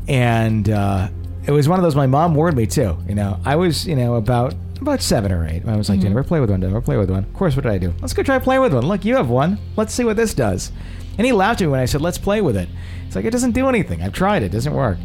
And 0.07 0.69
uh, 0.69 1.09
it 1.47 1.51
was 1.51 1.67
one 1.67 1.79
of 1.79 1.83
those 1.83 1.95
my 1.95 2.05
mom 2.07 2.35
warned 2.35 2.55
me 2.57 2.67
too. 2.67 2.97
You 3.07 3.15
know, 3.15 3.39
I 3.45 3.55
was 3.55 3.87
you 3.87 3.95
know 3.95 4.15
about 4.15 4.53
about 4.81 5.01
seven 5.01 5.31
or 5.31 5.47
eight. 5.47 5.65
I 5.67 5.75
was 5.75 5.89
like, 5.89 5.99
Do 5.99 6.03
you 6.03 6.09
never 6.09 6.23
play 6.23 6.39
with 6.39 6.49
one, 6.49 6.59
never 6.59 6.81
play 6.81 6.97
with 6.97 7.09
one. 7.09 7.23
Of 7.23 7.33
course, 7.33 7.55
what 7.55 7.63
did 7.63 7.71
I 7.71 7.77
do? 7.77 7.93
Let's 8.01 8.13
go 8.13 8.23
try 8.23 8.39
playing 8.39 8.61
with 8.61 8.73
one. 8.73 8.85
Look, 8.85 9.05
you 9.05 9.15
have 9.15 9.29
one. 9.29 9.57
Let's 9.75 9.93
see 9.93 10.03
what 10.03 10.17
this 10.17 10.33
does. 10.33 10.71
And 11.17 11.25
he 11.25 11.31
laughed 11.31 11.61
at 11.61 11.65
me 11.65 11.71
when 11.71 11.79
I 11.79 11.85
said, 11.85 12.01
let's 12.01 12.17
play 12.17 12.41
with 12.41 12.57
it. 12.57 12.67
It's 13.07 13.15
like 13.15 13.25
it 13.25 13.31
doesn't 13.31 13.51
do 13.51 13.69
anything. 13.69 14.01
I've 14.01 14.13
tried 14.13 14.43
it. 14.43 14.47
It 14.47 14.51
doesn't 14.51 14.73
work. 14.73 14.97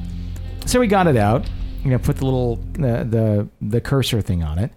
So 0.67 0.81
we 0.81 0.87
got 0.87 1.07
it 1.07 1.17
out. 1.17 1.49
You 1.85 1.91
know, 1.91 1.99
put 1.99 2.17
the 2.17 2.25
little 2.25 2.57
the 2.73 3.05
the, 3.05 3.49
the 3.63 3.81
cursor 3.81 4.21
thing 4.21 4.43
on 4.43 4.59
it. 4.59 4.71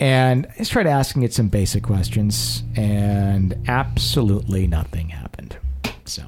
And 0.00 0.46
I 0.46 0.58
just 0.58 0.72
tried 0.72 0.88
asking 0.88 1.22
it 1.22 1.32
some 1.32 1.46
basic 1.48 1.84
questions, 1.84 2.64
and 2.74 3.56
absolutely 3.68 4.66
nothing 4.66 5.10
happened. 5.10 5.56
So 6.04 6.24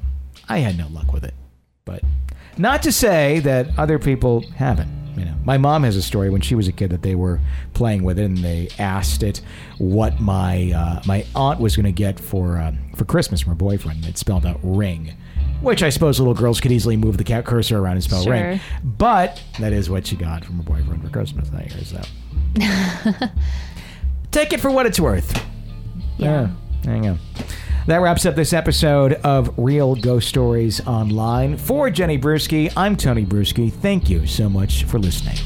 I 0.47 0.59
had 0.59 0.77
no 0.77 0.87
luck 0.87 1.11
with 1.11 1.25
it. 1.25 1.33
But 1.83 2.01
not 2.57 2.81
to 2.83 2.91
say 2.91 3.39
that 3.39 3.77
other 3.77 3.99
people 3.99 4.41
haven't. 4.55 4.89
You 5.17 5.25
know, 5.25 5.33
my 5.43 5.57
mom 5.57 5.83
has 5.83 5.95
a 5.95 6.01
story 6.01 6.29
when 6.29 6.41
she 6.41 6.53
was 6.55 6.67
a 6.67 6.71
kid 6.71 6.91
that 6.91 7.01
they 7.01 7.15
were 7.15 7.39
playing 7.73 8.03
with 8.03 8.19
it, 8.19 8.25
and 8.25 8.37
they 8.37 8.69
asked 8.77 9.23
it 9.23 9.41
what 9.79 10.19
my 10.19 10.71
uh, 10.71 11.01
my 11.05 11.25
aunt 11.35 11.59
was 11.59 11.75
going 11.75 11.85
to 11.85 11.91
get 11.91 12.19
for 12.19 12.57
uh, 12.57 12.71
for 12.95 13.05
Christmas 13.05 13.41
from 13.41 13.51
her 13.51 13.55
boyfriend. 13.55 14.05
It 14.05 14.17
spelled 14.17 14.45
out 14.45 14.59
ring, 14.61 15.13
which 15.61 15.81
I 15.81 15.89
suppose 15.89 16.19
little 16.19 16.33
girls 16.35 16.61
could 16.61 16.71
easily 16.71 16.97
move 16.97 17.17
the 17.17 17.23
cat 17.23 17.45
cursor 17.45 17.79
around 17.79 17.93
and 17.93 18.03
spell 18.03 18.23
Sure. 18.23 18.33
ring. 18.33 18.59
But 18.83 19.41
that 19.59 19.73
is 19.73 19.89
what 19.89 20.05
she 20.05 20.15
got 20.15 20.45
from 20.45 20.57
her 20.57 20.63
boyfriend 20.63 21.03
for 21.03 21.09
Christmas 21.09 21.49
that 21.49 21.69
year. 21.73 21.83
So 21.83 23.27
take 24.31 24.53
it 24.53 24.59
for 24.59 24.69
what 24.71 24.85
it's 24.85 24.99
worth. 24.99 25.43
Yeah. 26.17 26.27
There 26.27 26.51
you 26.85 27.01
go. 27.01 27.17
That 27.87 28.01
wraps 28.01 28.25
up 28.25 28.35
this 28.35 28.51
episode 28.51 29.13
of 29.13 29.53
Real 29.57 29.95
Ghost 29.95 30.27
Stories 30.27 30.85
Online. 30.85 31.55
For 31.57 31.89
Jenny 31.89 32.17
Brueski, 32.17 32.71
I'm 32.75 32.97
Tony 32.97 33.25
Brueski. 33.25 33.71
Thank 33.71 34.09
you 34.09 34.27
so 34.27 34.49
much 34.49 34.83
for 34.83 34.99
listening. 34.99 35.37